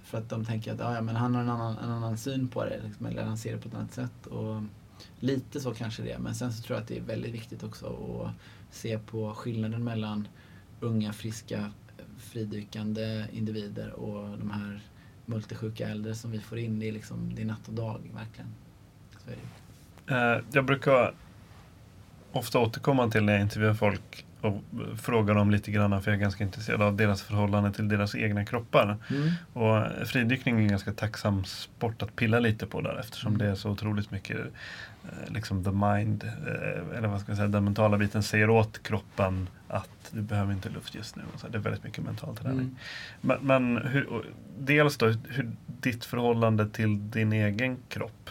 för 0.09 0.19
att 0.19 0.29
de 0.29 0.45
tänker 0.45 0.73
att 0.73 0.81
ah, 0.81 0.95
ja, 0.95 1.01
men 1.01 1.17
han 1.17 1.35
har 1.35 1.43
en 1.43 1.49
annan, 1.49 1.79
en 1.79 1.91
annan 1.91 2.19
syn 2.19 2.49
på 2.49 2.65
det, 2.65 2.81
liksom, 2.85 3.07
eller 3.07 3.23
han 3.23 3.39
ser 3.39 3.53
det 3.53 3.59
på 3.59 3.69
ett 3.69 3.75
annat 3.75 3.93
sätt. 3.93 4.27
Och 4.27 4.63
lite 5.21 5.61
så 5.61 5.75
kanske 5.75 6.03
det 6.03 6.13
är, 6.13 6.19
men 6.19 6.35
sen 6.35 6.53
så 6.53 6.63
tror 6.63 6.77
jag 6.77 6.83
att 6.83 6.89
det 6.89 6.97
är 6.97 7.03
väldigt 7.03 7.35
viktigt 7.35 7.63
också 7.63 7.87
att 7.87 8.75
se 8.75 8.99
på 8.99 9.35
skillnaden 9.35 9.85
mellan 9.85 10.29
unga, 10.81 11.13
friska, 11.13 11.71
fridykande 12.19 13.25
individer 13.33 13.91
och 13.91 14.39
de 14.39 14.51
här 14.51 14.81
multisjuka 15.27 15.89
äldre 15.89 16.15
som 16.15 16.31
vi 16.31 16.41
får 16.41 16.59
in. 16.59 16.79
Det 16.79 16.89
är, 16.89 16.93
liksom, 16.93 17.35
det 17.35 17.43
är 17.43 17.47
natt 17.47 17.69
och 17.69 17.75
dag, 17.75 18.11
verkligen. 18.15 18.51
Så 19.25 19.31
är 19.31 19.37
det. 19.37 20.15
Eh, 20.15 20.45
jag 20.53 20.65
brukar 20.65 21.15
ofta 22.33 22.59
återkomma 22.59 23.11
till 23.11 23.23
när 23.23 23.33
jag 23.33 23.43
intervjuar 23.43 23.75
folk 23.75 24.27
och 24.41 24.63
frågar 24.97 25.35
dem 25.35 25.51
lite 25.51 25.71
grann, 25.71 26.03
för 26.03 26.11
jag 26.11 26.19
är 26.19 26.23
ganska 26.23 26.45
intresserad 26.45 26.83
av 26.83 26.97
deras 26.97 27.23
förhållande 27.23 27.73
till 27.73 27.89
deras 27.89 28.15
egna 28.15 28.45
kroppar. 28.45 28.97
Mm. 29.11 29.31
Och 29.53 30.09
fridykning 30.09 30.57
är 30.59 30.63
en 30.63 30.69
ganska 30.69 30.93
tacksam 30.93 31.45
sport 31.45 32.03
att 32.03 32.17
pilla 32.17 32.39
lite 32.39 32.67
på 32.67 32.81
där 32.81 33.01
eftersom 33.01 33.35
mm. 33.35 33.39
det 33.39 33.53
är 33.53 33.55
så 33.55 33.71
otroligt 33.71 34.11
mycket 34.11 34.39
eh, 35.05 35.33
liksom 35.35 35.65
the 35.65 35.71
mind, 35.71 36.25
eh, 36.25 36.99
eller 36.99 37.09
vad 37.09 37.21
ska 37.21 37.31
jag 37.31 37.37
säga, 37.37 37.49
den 37.49 37.65
mentala 37.65 37.99
biten 37.99 38.23
säger 38.23 38.51
åt 38.51 38.83
kroppen 38.83 39.49
att 39.69 40.11
du 40.11 40.21
behöver 40.21 40.53
inte 40.53 40.69
luft 40.69 40.95
just 40.95 41.17
nu. 41.17 41.23
Så 41.37 41.49
det 41.49 41.59
är 41.59 41.63
väldigt 41.63 41.85
mycket 41.85 42.05
mental 42.05 42.37
träning. 42.37 42.59
Mm. 42.59 42.77
Men, 43.21 43.39
men 43.43 43.87
hur, 43.87 44.25
dels 44.59 44.97
då, 44.97 45.07
hur 45.07 45.51
ditt 45.67 46.05
förhållande 46.05 46.69
till 46.69 47.11
din 47.11 47.33
egen 47.33 47.77
kropp. 47.89 48.31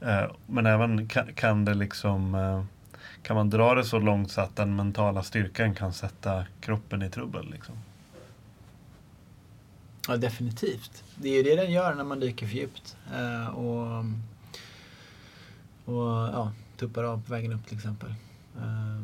Eh, 0.00 0.24
men 0.46 0.66
även 0.66 1.08
kan, 1.08 1.32
kan 1.34 1.64
det 1.64 1.74
liksom 1.74 2.34
kan 3.28 3.36
man 3.36 3.50
dra 3.50 3.74
det 3.74 3.84
så 3.84 3.98
långt 3.98 4.30
så 4.30 4.40
att 4.40 4.56
den 4.56 4.76
mentala 4.76 5.22
styrkan 5.22 5.74
kan 5.74 5.92
sätta 5.92 6.44
kroppen 6.60 7.02
i 7.02 7.10
trubbel? 7.10 7.50
Liksom? 7.50 7.74
Ja, 10.08 10.16
definitivt. 10.16 11.04
Det 11.14 11.28
är 11.28 11.36
ju 11.36 11.42
det 11.42 11.56
den 11.56 11.72
gör 11.72 11.94
när 11.94 12.04
man 12.04 12.20
dyker 12.20 12.46
för 12.46 12.56
djupt. 12.56 12.96
Eh, 13.14 13.48
och 13.48 14.04
och 15.84 16.06
ja, 16.08 16.52
tuppar 16.76 17.04
av 17.04 17.22
på 17.22 17.32
vägen 17.32 17.52
upp 17.52 17.66
till 17.66 17.76
exempel. 17.76 18.14
Eh, 18.56 18.96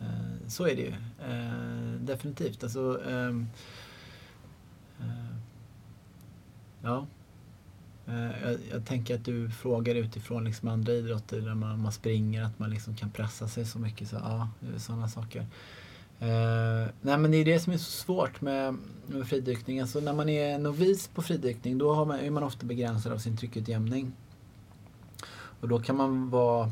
eh, 0.00 0.48
så 0.48 0.66
är 0.66 0.76
det 0.76 0.82
ju. 0.82 0.94
Eh, 1.32 2.00
definitivt. 2.00 2.62
Alltså, 2.62 3.10
ehm, 3.10 3.48
eh, 5.00 5.36
ja, 6.82 7.06
Eh, 8.08 8.42
jag, 8.42 8.58
jag, 8.70 8.86
tänker 8.86 9.14
att 9.14 9.24
du 9.24 9.50
frågar 9.50 9.94
utifrån 9.94 10.44
liksom 10.44 10.68
andra 10.68 10.92
idrotter 10.92 11.40
där 11.40 11.54
man, 11.54 11.82
man 11.82 11.92
springer, 11.92 12.42
att 12.42 12.58
man 12.58 12.70
liksom 12.70 12.96
kan 12.96 13.10
pressa 13.10 13.48
sig 13.48 13.66
så 13.66 13.78
mycket. 13.78 14.08
Så, 14.08 14.16
ja, 14.16 14.48
sådana 14.76 15.08
saker. 15.08 15.46
Uh, 16.22 16.88
nej 17.00 17.18
men 17.18 17.30
det 17.30 17.36
är 17.36 17.44
det 17.44 17.60
som 17.60 17.72
är 17.72 17.76
så 17.76 17.90
svårt 17.90 18.40
med, 18.40 18.76
med 19.06 19.26
fridykning. 19.28 19.80
Alltså 19.80 20.00
när 20.00 20.12
man 20.12 20.28
är 20.28 20.58
novis 20.58 21.08
på 21.08 21.22
fridykning 21.22 21.78
då 21.78 21.94
har 21.94 22.04
man, 22.04 22.18
är 22.20 22.30
man 22.30 22.42
ofta 22.42 22.66
begränsad 22.66 23.12
av 23.12 23.18
sin 23.18 23.36
tryckutjämning. 23.36 24.12
Och 25.60 25.68
då 25.68 25.80
kan 25.80 25.96
man 25.96 26.30
vara 26.30 26.66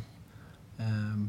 uh, 0.80 1.26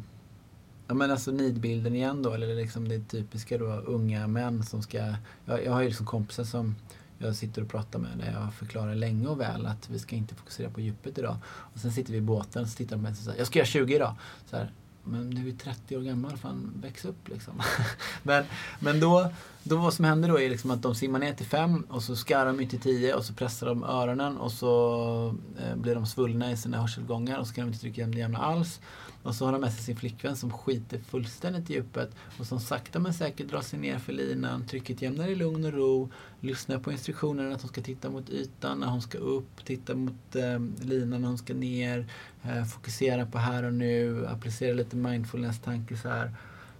Ja 0.87 0.93
men 0.93 1.11
alltså 1.11 1.31
nidbilden 1.31 1.95
igen 1.95 2.23
då, 2.23 2.33
eller 2.33 2.55
liksom 2.55 2.87
det 2.87 2.99
typiska 2.99 3.57
då 3.57 3.65
unga 3.65 4.27
män 4.27 4.63
som 4.63 4.81
ska... 4.81 4.97
Jag, 5.45 5.65
jag 5.65 5.71
har 5.71 5.81
ju 5.81 5.87
liksom 5.87 6.05
kompisar 6.05 6.43
som 6.43 6.75
jag 7.17 7.35
sitter 7.35 7.61
och 7.61 7.69
pratar 7.69 7.99
med 7.99 8.17
när 8.17 8.41
jag 8.41 8.53
förklarar 8.53 8.95
länge 8.95 9.27
och 9.27 9.39
väl 9.39 9.65
att 9.65 9.89
vi 9.89 9.99
ska 9.99 10.15
inte 10.15 10.35
fokusera 10.35 10.69
på 10.69 10.81
djupet 10.81 11.17
idag. 11.17 11.37
Och 11.47 11.79
sen 11.79 11.91
sitter 11.91 12.11
vi 12.11 12.17
i 12.17 12.21
båten 12.21 12.61
och 12.61 12.69
så 12.69 12.77
tittar 12.77 12.95
de 12.95 12.99
på 12.99 13.03
mig 13.03 13.11
och 13.11 13.17
säger 13.17 13.37
jag 13.37 13.47
ska 13.47 13.59
göra 13.59 13.67
20 13.67 13.95
idag. 13.95 14.15
Så 14.49 14.57
här, 14.57 14.71
men 15.03 15.29
du 15.29 15.49
är 15.49 15.53
30 15.53 15.97
år 15.97 16.01
gammal, 16.01 16.37
fan 16.37 16.73
väx 16.81 17.05
upp 17.05 17.27
liksom. 17.27 17.61
men 18.23 18.45
men 18.79 18.99
då, 18.99 19.31
då 19.63 19.77
vad 19.77 19.93
som 19.93 20.05
händer 20.05 20.29
då 20.29 20.39
är 20.39 20.49
liksom 20.49 20.71
att 20.71 20.81
de 20.81 20.95
simmar 20.95 21.19
ner 21.19 21.33
till 21.33 21.45
5 21.45 21.85
och 21.89 22.03
så 22.03 22.15
skar 22.15 22.45
de 22.45 22.59
ut 22.59 22.69
till 22.69 22.79
10 22.79 23.13
och 23.13 23.25
så 23.25 23.33
pressar 23.33 23.67
de 23.67 23.83
öronen 23.83 24.37
och 24.37 24.51
så 24.51 25.35
eh, 25.59 25.75
blir 25.75 25.95
de 25.95 26.05
svullna 26.05 26.51
i 26.51 26.57
sina 26.57 26.81
hörselgångar 26.81 27.39
och 27.39 27.47
så 27.47 27.53
kan 27.53 27.65
de 27.65 27.67
inte 27.67 27.81
trycka 27.81 28.07
jämna 28.07 28.39
alls. 28.39 28.79
Och 29.23 29.35
så 29.35 29.45
har 29.45 29.51
de 29.51 29.61
med 29.61 29.73
sig 29.73 29.83
sin 29.83 29.95
flickvän 29.95 30.35
som 30.35 30.51
skiter 30.51 30.99
fullständigt 30.99 31.69
i 31.69 31.73
djupet 31.73 32.11
och 32.39 32.45
som 32.45 32.59
sakta 32.59 32.99
men 32.99 33.13
säkert 33.13 33.49
drar 33.49 33.61
sig 33.61 33.79
ner 33.79 33.99
för 33.99 34.13
linan, 34.13 34.67
trycket 34.67 35.01
jämnar 35.01 35.27
i 35.27 35.35
lugn 35.35 35.65
och 35.65 35.73
ro, 35.73 36.11
lyssnar 36.47 36.79
på 36.79 36.91
instruktionerna 36.91 37.55
att 37.55 37.61
hon 37.61 37.69
ska 37.69 37.81
titta 37.81 38.09
mot 38.09 38.29
ytan 38.29 38.79
när 38.79 38.87
hon 38.87 39.01
ska 39.01 39.17
upp, 39.17 39.65
titta 39.65 39.95
mot 39.95 40.35
eh, 40.35 40.59
linan 40.81 41.21
när 41.21 41.27
hon 41.27 41.37
ska 41.37 41.53
ner, 41.53 42.07
eh, 42.43 42.63
fokusera 42.63 43.25
på 43.25 43.37
här 43.37 43.63
och 43.63 43.73
nu, 43.73 44.27
applicera 44.27 44.73
lite 44.73 44.95
mindfulness-tanke 44.95 45.97
så 45.97 46.09
här. 46.09 46.33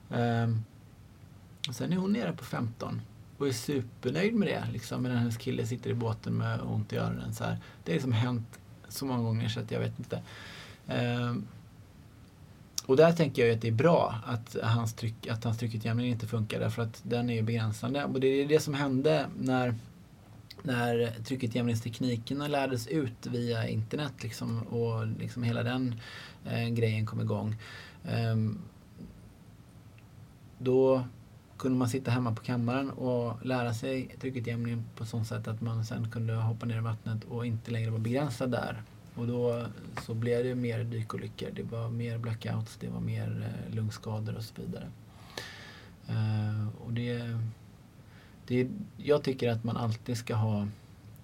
Eh, 0.09 0.49
och 1.67 1.75
sen 1.75 1.93
är 1.93 1.97
hon 1.97 2.13
nere 2.13 2.33
på 2.33 2.43
15 2.43 3.01
och 3.37 3.47
är 3.47 3.51
supernöjd 3.51 4.33
med 4.33 4.47
det. 4.47 4.63
Liksom, 4.73 5.03
medan 5.03 5.17
hennes 5.17 5.37
kille 5.37 5.65
sitter 5.65 5.89
i 5.89 5.93
båten 5.93 6.33
med 6.33 6.61
ont 6.61 6.93
i 6.93 6.97
öronen. 6.97 7.33
Så 7.33 7.43
här. 7.43 7.57
Det 7.83 7.91
har 7.91 7.95
liksom 7.95 8.11
hänt 8.11 8.59
så 8.87 9.05
många 9.05 9.23
gånger 9.23 9.49
så 9.49 9.59
att 9.59 9.71
jag 9.71 9.79
vet 9.79 9.99
inte. 9.99 10.21
Eh, 10.87 11.35
och 12.87 12.97
där 12.97 13.11
tänker 13.11 13.45
jag 13.45 13.55
att 13.55 13.61
det 13.61 13.67
är 13.67 13.71
bra 13.71 14.15
att 14.25 14.55
hans, 14.63 14.93
tryck, 14.93 15.27
att 15.27 15.43
hans 15.43 15.57
tryckutjämning 15.57 16.07
inte 16.07 16.27
funkar 16.27 16.59
därför 16.59 16.81
att 16.81 17.01
den 17.03 17.29
är 17.29 17.33
ju 17.33 17.41
begränsande. 17.41 18.05
Och 18.05 18.19
det 18.19 18.27
är 18.27 18.47
det 18.47 18.59
som 18.59 18.73
hände 18.73 19.27
när, 19.39 19.75
när 20.63 21.13
tryckutjämningsteknikerna 21.23 22.47
lärdes 22.47 22.87
ut 22.87 23.27
via 23.27 23.67
internet 23.67 24.13
liksom, 24.23 24.61
och 24.61 25.07
liksom 25.07 25.43
hela 25.43 25.63
den 25.63 25.95
eh, 26.45 26.69
grejen 26.69 27.05
kom 27.05 27.21
igång. 27.21 27.55
Um, 28.33 28.59
då 30.57 31.03
kunde 31.57 31.77
man 31.77 31.89
sitta 31.89 32.11
hemma 32.11 32.35
på 32.35 32.43
kammaren 32.43 32.89
och 32.89 33.45
lära 33.45 33.73
sig 33.73 34.15
tryckutjämning 34.21 34.83
på 34.95 35.05
sånt 35.05 35.27
sätt 35.27 35.47
att 35.47 35.61
man 35.61 35.85
sen 35.85 36.11
kunde 36.11 36.33
hoppa 36.33 36.65
ner 36.65 36.77
i 36.77 36.81
vattnet 36.81 37.23
och 37.23 37.45
inte 37.45 37.71
längre 37.71 37.89
vara 37.89 38.01
begränsad 38.01 38.51
där. 38.51 38.83
Och 39.17 39.27
då 39.27 39.65
så 40.05 40.13
blev 40.13 40.43
det 40.43 40.55
mer 40.55 40.83
dykolyckor. 40.83 41.49
Det 41.53 41.63
var 41.63 41.89
mer 41.89 42.17
blackouts, 42.17 42.77
det 42.79 42.89
var 42.89 42.99
mer 42.99 43.53
eh, 43.69 43.75
lungskador 43.75 44.35
och 44.35 44.43
så 44.43 44.53
vidare. 44.61 44.87
Eh, 46.07 46.67
och 46.85 46.93
det, 46.93 47.39
det, 48.47 48.67
jag 48.97 49.23
tycker 49.23 49.49
att 49.49 49.63
man 49.63 49.77
alltid 49.77 50.17
ska 50.17 50.35
ha 50.35 50.67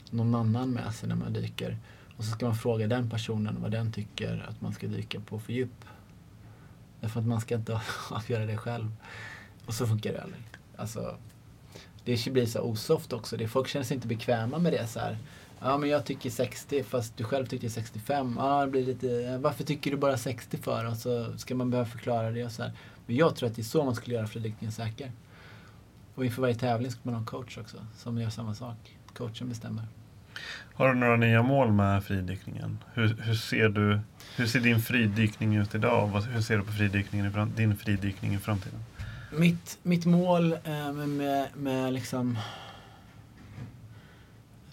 någon 0.10 0.36
annan 0.36 0.72
med 0.72 0.94
sig 0.94 1.10
när 1.10 1.16
man 1.16 1.34
dyker. 1.34 1.78
Och 2.18 2.24
så 2.24 2.32
ska 2.32 2.46
man 2.46 2.56
fråga 2.56 2.88
den 2.88 3.10
personen 3.10 3.62
vad 3.62 3.72
den 3.72 3.92
tycker 3.92 4.46
att 4.50 4.62
man 4.62 4.74
ska 4.74 4.88
dyka 4.88 5.20
på 5.20 5.40
för 5.40 5.54
djup. 5.54 5.86
Därför 7.02 7.20
att 7.20 7.28
man 7.28 7.42
ska 7.42 7.56
inte 7.56 7.82
avgöra 8.10 8.46
det 8.46 8.58
själv. 8.58 8.92
Och 9.66 9.74
så 9.74 9.88
funkar 9.88 10.14
det 10.14 10.22
aldrig. 10.22 10.44
Alltså, 10.76 11.18
det 12.04 12.34
blir 12.34 12.46
så 12.46 12.62
osoft 12.62 13.14
också. 13.14 13.38
Det, 13.38 13.48
folk 13.48 13.68
känner 13.68 13.86
sig 13.86 13.96
inte 13.96 14.08
bekväma 14.08 14.60
med 14.60 14.74
det. 14.74 14.88
så 14.88 15.00
här 15.00 15.18
Ja 15.66 15.78
men 15.78 15.90
jag 15.90 16.06
tycker 16.06 16.30
60 16.30 16.84
fast 16.84 17.18
du 17.18 17.24
själv 17.24 17.46
tycker 17.46 17.70
65. 17.70 18.36
Ja, 18.40 18.66
det 18.66 18.72
blir 18.72 18.86
lite, 18.86 19.38
varför 19.38 19.64
tycker 19.64 19.92
du 19.92 19.98
bara 19.98 20.18
60 20.18 20.58
för? 20.58 20.86
Och 20.86 20.98
så 20.98 21.38
ska 21.38 21.56
man 21.56 21.70
behöva 21.70 21.90
förklara 21.90 22.32
det 22.32 22.46
och 22.46 22.52
så 22.52 22.64
här. 22.64 22.72
Men 23.06 23.16
jag 23.16 23.36
tror 23.36 23.50
att 23.50 23.56
det 23.56 23.62
är 23.62 23.64
så 23.64 23.84
man 23.84 23.96
skulle 23.96 24.16
göra 24.16 24.28
fridykningen 24.28 24.72
säker. 24.72 25.12
Och 26.16 26.26
inför 26.26 26.42
varje 26.42 26.56
tävling 26.56 26.92
ska 26.92 27.00
man 27.04 27.14
ha 27.14 27.20
en 27.20 27.26
coach 27.26 27.58
också 27.58 27.78
som 27.98 28.18
gör 28.18 28.30
samma 28.30 28.56
sak. 28.56 28.98
Coachen 29.14 29.50
bestämmer. 29.50 29.84
Har 30.74 30.88
du 30.88 31.00
några 31.00 31.16
nya 31.16 31.44
mål 31.44 31.72
med 31.72 32.04
fridykningen? 32.04 32.78
Hur, 32.94 33.16
hur, 33.22 33.36
ser, 33.36 33.70
du, 33.70 34.00
hur 34.36 34.46
ser 34.46 34.60
din 34.60 34.80
fridykning 34.80 35.56
ut 35.56 35.76
idag? 35.76 36.08
Hur 36.08 36.42
ser 36.42 36.58
du 36.58 36.64
på 36.64 36.72
fridykningen, 36.72 37.52
din 37.56 37.78
fridykning 37.78 38.34
i 38.34 38.38
framtiden? 38.38 38.80
Mitt, 39.32 39.78
mitt 39.84 40.06
mål 40.06 40.54
eh, 40.54 40.92
med, 40.94 41.10
med, 41.10 41.48
med 41.56 41.94
liksom 41.94 42.38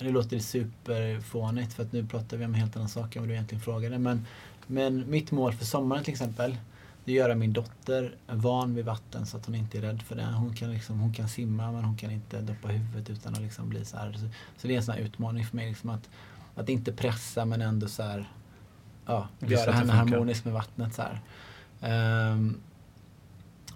det 0.05 0.11
låter 0.11 0.39
superfånigt 0.39 1.73
för 1.73 1.83
att 1.83 1.93
nu 1.93 2.07
pratar 2.07 2.37
vi 2.37 2.45
om 2.45 2.55
en 2.55 2.61
helt 2.61 2.77
annan 2.77 2.89
sak 2.89 3.17
än 3.17 3.23
vad 3.23 3.29
du 3.29 3.35
egentligen 3.35 3.63
frågade. 3.63 3.99
Men, 3.99 4.27
men 4.67 5.11
mitt 5.11 5.31
mål 5.31 5.53
för 5.53 5.65
sommaren 5.65 6.05
till 6.05 6.13
exempel, 6.13 6.57
det 7.05 7.13
är 7.13 7.15
att 7.15 7.29
göra 7.29 7.35
min 7.35 7.53
dotter 7.53 8.15
van 8.27 8.75
vid 8.75 8.85
vatten 8.85 9.27
så 9.27 9.37
att 9.37 9.47
hon 9.47 9.55
inte 9.55 9.79
är 9.79 9.83
rädd 9.83 10.03
för 10.03 10.17
det. 10.17 10.25
Hon 10.25 10.55
kan, 10.55 10.73
liksom, 10.73 11.01
hon 11.01 11.13
kan 11.13 11.29
simma 11.29 11.73
men 11.73 11.85
hon 11.85 11.97
kan 11.97 12.11
inte 12.11 12.41
doppa 12.41 12.69
huvudet 12.69 13.11
utan 13.11 13.35
att 13.35 13.41
liksom 13.41 13.69
bli 13.69 13.85
så 13.85 13.97
här. 13.97 14.13
Så, 14.13 14.29
så 14.57 14.67
det 14.69 14.75
är 14.75 14.77
en 14.77 14.83
sån 14.83 14.95
utmaning 14.95 15.47
för 15.47 15.57
mig. 15.57 15.69
Liksom 15.69 15.91
att, 15.91 16.09
att 16.55 16.69
inte 16.69 16.93
pressa 16.93 17.45
men 17.45 17.63
ändå 17.63 17.89
så 17.89 18.03
här, 18.03 18.29
ja, 19.07 19.29
göra 19.39 19.73
henne 19.73 19.93
harmonisk 19.93 20.45
med 20.45 20.55
vattnet. 20.55 20.95
Så 20.95 21.03
um, 21.87 22.61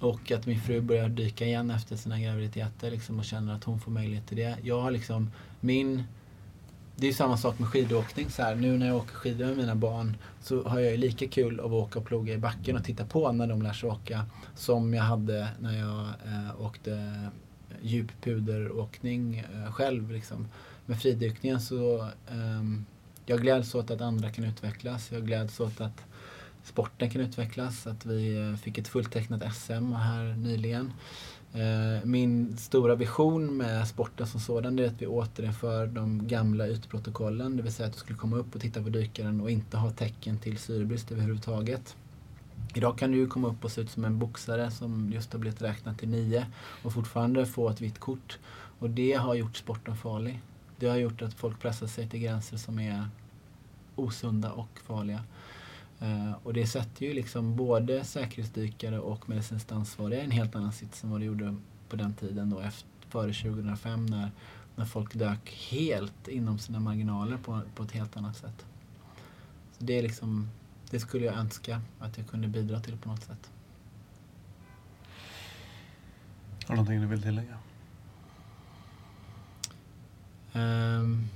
och 0.00 0.32
att 0.32 0.46
min 0.46 0.60
fru 0.60 0.80
börjar 0.80 1.08
dyka 1.08 1.44
igen 1.44 1.70
efter 1.70 1.96
sina 1.96 2.20
graviditeter 2.20 2.90
liksom, 2.90 3.18
och 3.18 3.24
känner 3.24 3.54
att 3.54 3.64
hon 3.64 3.80
får 3.80 3.90
möjlighet 3.90 4.26
till 4.26 4.36
det. 4.36 4.56
Jag 4.62 4.80
har 4.80 4.90
liksom 4.90 5.30
min 5.64 6.02
det 6.96 7.06
är 7.06 7.10
ju 7.10 7.14
samma 7.14 7.36
sak 7.36 7.58
med 7.58 7.68
skidåkning. 7.68 8.30
Så 8.30 8.42
här, 8.42 8.54
nu 8.54 8.78
när 8.78 8.86
jag 8.86 8.96
åker 8.96 9.14
skidor 9.14 9.46
med 9.46 9.56
mina 9.56 9.74
barn 9.74 10.16
så 10.40 10.62
har 10.62 10.80
jag 10.80 10.90
ju 10.90 10.96
lika 10.96 11.28
kul 11.28 11.60
av 11.60 11.66
att 11.66 11.82
åka 11.82 11.98
och 11.98 12.04
ploga 12.04 12.34
i 12.34 12.38
backen 12.38 12.76
och 12.76 12.84
titta 12.84 13.04
på 13.04 13.32
när 13.32 13.46
de 13.46 13.62
lär 13.62 13.72
sig 13.72 13.90
åka 13.90 14.26
som 14.56 14.94
jag 14.94 15.02
hade 15.02 15.48
när 15.60 15.78
jag 15.78 16.00
eh, 16.00 16.60
åkte 16.60 17.20
djuppuderåkning 17.82 19.38
eh, 19.38 19.72
själv. 19.72 20.10
Liksom. 20.10 20.48
Med 20.86 21.00
fridykningen 21.00 21.60
så 21.60 22.02
eh, 22.28 22.62
jag 23.26 23.40
gläds 23.40 23.74
åt 23.74 23.90
att 23.90 24.00
andra 24.00 24.30
kan 24.30 24.44
utvecklas. 24.44 25.12
Jag 25.12 25.26
gläds 25.26 25.60
åt 25.60 25.80
att 25.80 26.04
sporten 26.64 27.10
kan 27.10 27.20
utvecklas. 27.20 27.86
Att 27.86 28.06
vi 28.06 28.36
eh, 28.36 28.56
fick 28.56 28.78
ett 28.78 28.88
fulltecknat 28.88 29.54
SM 29.54 29.92
här 29.92 30.36
nyligen. 30.36 30.92
Eh, 31.54 32.04
min 32.04 32.56
stora 32.56 32.94
vision 32.94 33.56
med 33.56 33.88
sporten 33.88 34.26
som 34.26 34.40
sådan 34.40 34.78
är 34.78 34.86
att 34.86 35.02
vi 35.02 35.06
återinför 35.06 35.86
de 35.86 36.28
gamla 36.28 36.68
ytprotokollen. 36.68 37.56
Det 37.56 37.62
vill 37.62 37.72
säga 37.72 37.86
att 37.86 37.92
du 37.92 37.98
skulle 37.98 38.18
komma 38.18 38.36
upp 38.36 38.54
och 38.54 38.60
titta 38.60 38.82
på 38.82 38.88
dykaren 38.88 39.40
och 39.40 39.50
inte 39.50 39.76
ha 39.76 39.90
tecken 39.90 40.38
till 40.38 40.58
syrebrist 40.58 41.12
överhuvudtaget. 41.12 41.96
Idag 42.74 42.98
kan 42.98 43.10
du 43.10 43.18
ju 43.18 43.26
komma 43.26 43.48
upp 43.48 43.64
och 43.64 43.70
se 43.70 43.80
ut 43.80 43.90
som 43.90 44.04
en 44.04 44.18
boxare 44.18 44.70
som 44.70 45.12
just 45.12 45.32
har 45.32 45.40
blivit 45.40 45.62
räknad 45.62 45.98
till 45.98 46.08
nio 46.08 46.46
och 46.82 46.92
fortfarande 46.92 47.46
få 47.46 47.68
ett 47.68 47.80
vitt 47.80 47.98
kort. 47.98 48.38
Och 48.78 48.90
det 48.90 49.12
har 49.12 49.34
gjort 49.34 49.56
sporten 49.56 49.96
farlig. 49.96 50.40
Det 50.76 50.86
har 50.86 50.96
gjort 50.96 51.22
att 51.22 51.34
folk 51.34 51.60
pressar 51.60 51.86
sig 51.86 52.08
till 52.08 52.20
gränser 52.20 52.56
som 52.56 52.78
är 52.78 53.08
osunda 53.96 54.52
och 54.52 54.80
farliga. 54.86 55.20
Uh, 56.04 56.32
och 56.42 56.52
det 56.54 56.66
sätter 56.66 57.06
ju 57.06 57.14
liksom 57.14 57.56
både 57.56 58.04
säkerhetsdykare 58.04 58.98
och 58.98 59.28
medicinskt 59.28 59.72
ansvariga 59.72 60.20
i 60.20 60.24
en 60.24 60.30
helt 60.30 60.56
annan 60.56 60.72
sits 60.72 61.04
än 61.04 61.10
vad 61.10 61.20
det 61.20 61.24
gjorde 61.24 61.56
på 61.88 61.96
den 61.96 62.14
tiden 62.14 62.50
då 62.50 62.60
efter, 62.60 62.88
före 63.08 63.32
2005 63.32 64.06
när, 64.06 64.30
när 64.76 64.84
folk 64.84 65.14
dök 65.14 65.50
helt 65.70 66.28
inom 66.28 66.58
sina 66.58 66.80
marginaler 66.80 67.36
på, 67.36 67.60
på 67.74 67.82
ett 67.82 67.92
helt 67.92 68.16
annat 68.16 68.36
sätt. 68.36 68.66
Så 69.78 69.84
det 69.84 69.98
är 69.98 70.02
liksom, 70.02 70.50
det 70.90 71.00
skulle 71.00 71.26
jag 71.26 71.34
önska 71.34 71.80
att 71.98 72.18
jag 72.18 72.26
kunde 72.26 72.48
bidra 72.48 72.80
till 72.80 72.96
på 72.96 73.08
något 73.08 73.22
sätt. 73.22 73.50
Har 76.66 76.74
du 76.74 76.74
någonting 76.74 77.00
du 77.00 77.06
vill 77.06 77.22
tillägga? 77.22 77.58
Um, 80.52 81.28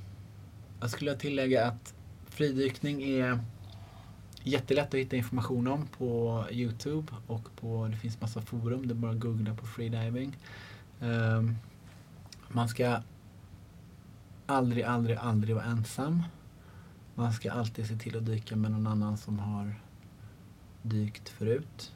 jag 0.80 0.90
skulle 0.90 1.16
tillägga 1.16 1.66
att 1.66 1.94
fridykning 2.26 3.02
är 3.02 3.40
jättelätt 4.48 4.94
att 4.94 5.00
hitta 5.00 5.16
information 5.16 5.66
om 5.66 5.86
på 5.86 6.44
Youtube 6.50 7.12
och 7.26 7.48
på, 7.56 7.88
det 7.90 7.96
finns 7.96 8.20
massa 8.20 8.42
forum. 8.42 8.88
Det 8.88 8.92
är 8.92 8.96
bara 8.96 9.12
att 9.12 9.20
googla 9.20 9.54
på 9.54 9.66
freediving. 9.66 10.36
Um, 11.00 11.56
man 12.48 12.68
ska 12.68 13.02
aldrig, 14.46 14.84
aldrig, 14.84 15.16
aldrig 15.16 15.54
vara 15.54 15.64
ensam. 15.64 16.22
Man 17.14 17.32
ska 17.32 17.52
alltid 17.52 17.86
se 17.86 17.96
till 17.96 18.16
att 18.16 18.26
dyka 18.26 18.56
med 18.56 18.70
någon 18.70 18.86
annan 18.86 19.16
som 19.16 19.38
har 19.38 19.74
dykt 20.82 21.28
förut. 21.28 21.92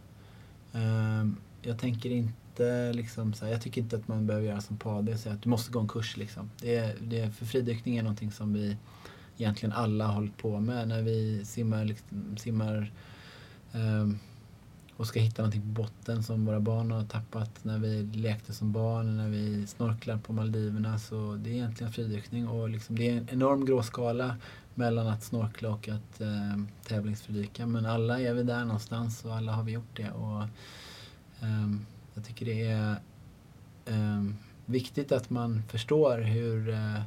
Um, 0.72 1.36
jag 1.62 1.78
tänker 1.78 2.11
inte 2.11 2.92
liksom 2.92 3.34
så 3.34 3.44
här, 3.44 3.53
jag 3.53 3.62
tycker 3.62 3.80
inte 3.80 3.96
att 3.96 4.09
man 4.09 4.26
behöver 4.26 4.46
göra 4.46 4.61
som 4.61 4.76
Pade 4.76 5.12
och 5.12 5.18
säga 5.18 5.34
att 5.34 5.42
du 5.42 5.48
måste 5.48 5.72
gå 5.72 5.80
en 5.80 5.88
kurs 5.88 6.16
liksom. 6.16 6.50
Det 6.61 6.76
är, 6.76 6.96
det 7.00 7.20
är, 7.20 7.30
för 7.30 7.46
fridykning 7.46 7.96
är 7.96 8.03
någonting 8.03 8.32
som 8.32 8.53
vi 8.53 8.76
egentligen 9.39 9.72
alla 9.72 10.07
har 10.07 10.14
hållit 10.14 10.37
på 10.37 10.61
med 10.61 10.89
när 10.89 11.03
vi 11.03 11.45
simmar, 11.45 11.85
liksom, 11.85 12.37
simmar 12.37 12.93
um, 13.72 14.18
och 14.97 15.07
ska 15.07 15.20
hitta 15.20 15.43
någonting 15.43 15.62
på 15.62 15.83
botten 15.83 16.22
som 16.22 16.47
våra 16.47 16.61
barn 16.61 16.91
har 16.91 17.05
tappat 17.05 17.64
när 17.64 17.78
vi 17.78 18.03
lekte 18.03 18.53
som 18.53 18.72
barn, 18.72 19.16
när 19.16 19.28
vi 19.28 19.66
snorklar 19.66 20.18
på 20.18 20.33
Maldiverna. 20.33 20.99
Så 20.99 21.39
det 21.45 21.51
är 21.51 21.55
egentligen 21.55 21.93
fridykning 21.93 22.49
och 22.49 22.68
liksom, 22.68 22.97
det 22.97 23.09
är 23.09 23.16
en 23.16 23.28
enorm 23.33 23.64
gråskala 23.64 24.37
mellan 24.74 25.07
att 25.07 25.22
snorkla 25.22 25.70
och 25.70 25.89
att 25.89 26.20
eh, 26.20 26.62
tävlingsfridyka. 26.85 27.66
Men 27.66 27.87
alla 27.87 28.20
är 28.20 28.35
vi 28.35 28.43
där 28.43 28.64
någonstans 28.64 29.24
och 29.24 29.35
alla 29.35 29.53
har 29.53 29.62
vi 29.62 29.72
gjort 29.72 29.97
det. 29.97 30.11
Och, 30.11 30.43
eh, 31.41 31.70
jag 32.14 32.24
tycker 32.24 32.47
det 32.47 32.62
är 32.62 32.97
eh, 33.85 34.24
viktigt 34.66 35.12
att 35.12 35.30
man 35.30 35.62
förstår 35.68 36.18
hur, 36.18 36.68
eh, 36.68 37.03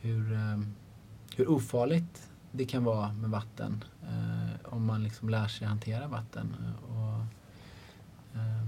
hur 0.00 0.32
ehm, 0.32 0.74
hur 1.36 1.50
ofarligt 1.50 2.30
det 2.52 2.64
kan 2.64 2.84
vara 2.84 3.12
med 3.12 3.30
vatten 3.30 3.84
eh, 4.02 4.72
om 4.72 4.84
man 4.84 5.02
liksom 5.02 5.28
lär 5.28 5.48
sig 5.48 5.66
hantera 5.66 6.08
vatten. 6.08 6.56
Eh, 6.60 6.90
och, 6.90 7.20
eh, 8.40 8.66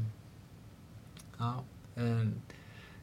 ja, 1.39 1.65
eh, 1.95 2.29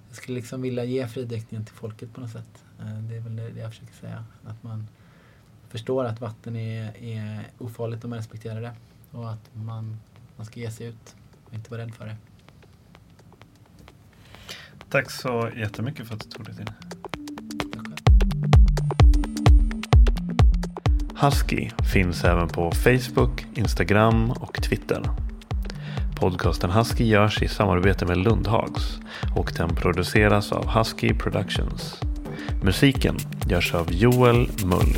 jag 0.08 0.16
skulle 0.16 0.36
liksom 0.36 0.62
vilja 0.62 0.84
ge 0.84 1.08
fridäckningen 1.08 1.66
till 1.66 1.76
folket 1.76 2.14
på 2.14 2.22
något 2.22 2.32
sätt. 2.32 2.64
Eh, 2.80 2.98
det 3.00 3.16
är 3.16 3.20
väl 3.20 3.36
det 3.36 3.60
jag 3.60 3.72
försöker 3.72 3.94
säga. 3.94 4.26
Att 4.46 4.64
man 4.64 4.88
förstår 5.70 6.06
att 6.06 6.22
vatten 6.22 6.56
är, 6.56 6.98
är 6.98 7.48
ofarligt 7.58 8.04
om 8.04 8.10
man 8.10 8.20
respekterar 8.20 8.62
det. 8.62 8.76
Och 9.12 9.32
att 9.32 9.50
man, 9.54 9.98
man 10.36 10.46
ska 10.46 10.60
ge 10.60 10.72
sig 10.72 10.88
ut 10.88 11.16
och 11.46 11.54
inte 11.54 11.72
vara 11.72 11.82
rädd 11.82 11.94
för 11.94 12.06
det. 12.06 12.18
Tack 14.90 15.12
så 15.12 15.50
jättemycket 15.56 16.08
för 16.08 16.16
att 16.16 16.22
du 16.22 16.30
tog 16.30 16.46
dig 16.46 16.56
tid. 16.56 16.72
Husky 21.24 21.70
finns 21.94 22.24
även 22.24 22.48
på 22.48 22.72
Facebook, 22.72 23.46
Instagram 23.56 24.32
och 24.32 24.64
Twitter. 24.64 25.02
Podcasten 26.16 26.72
Husky 26.72 27.04
görs 27.04 27.42
i 27.42 27.48
samarbete 27.48 28.06
med 28.06 28.18
Lundhags 28.18 29.00
och 29.36 29.52
den 29.58 29.76
produceras 29.76 30.52
av 30.52 30.68
Husky 30.68 31.14
Productions. 31.14 32.02
Musiken 32.64 33.18
görs 33.48 33.74
av 33.74 33.94
Joel 33.94 34.50
Mull. 34.66 34.98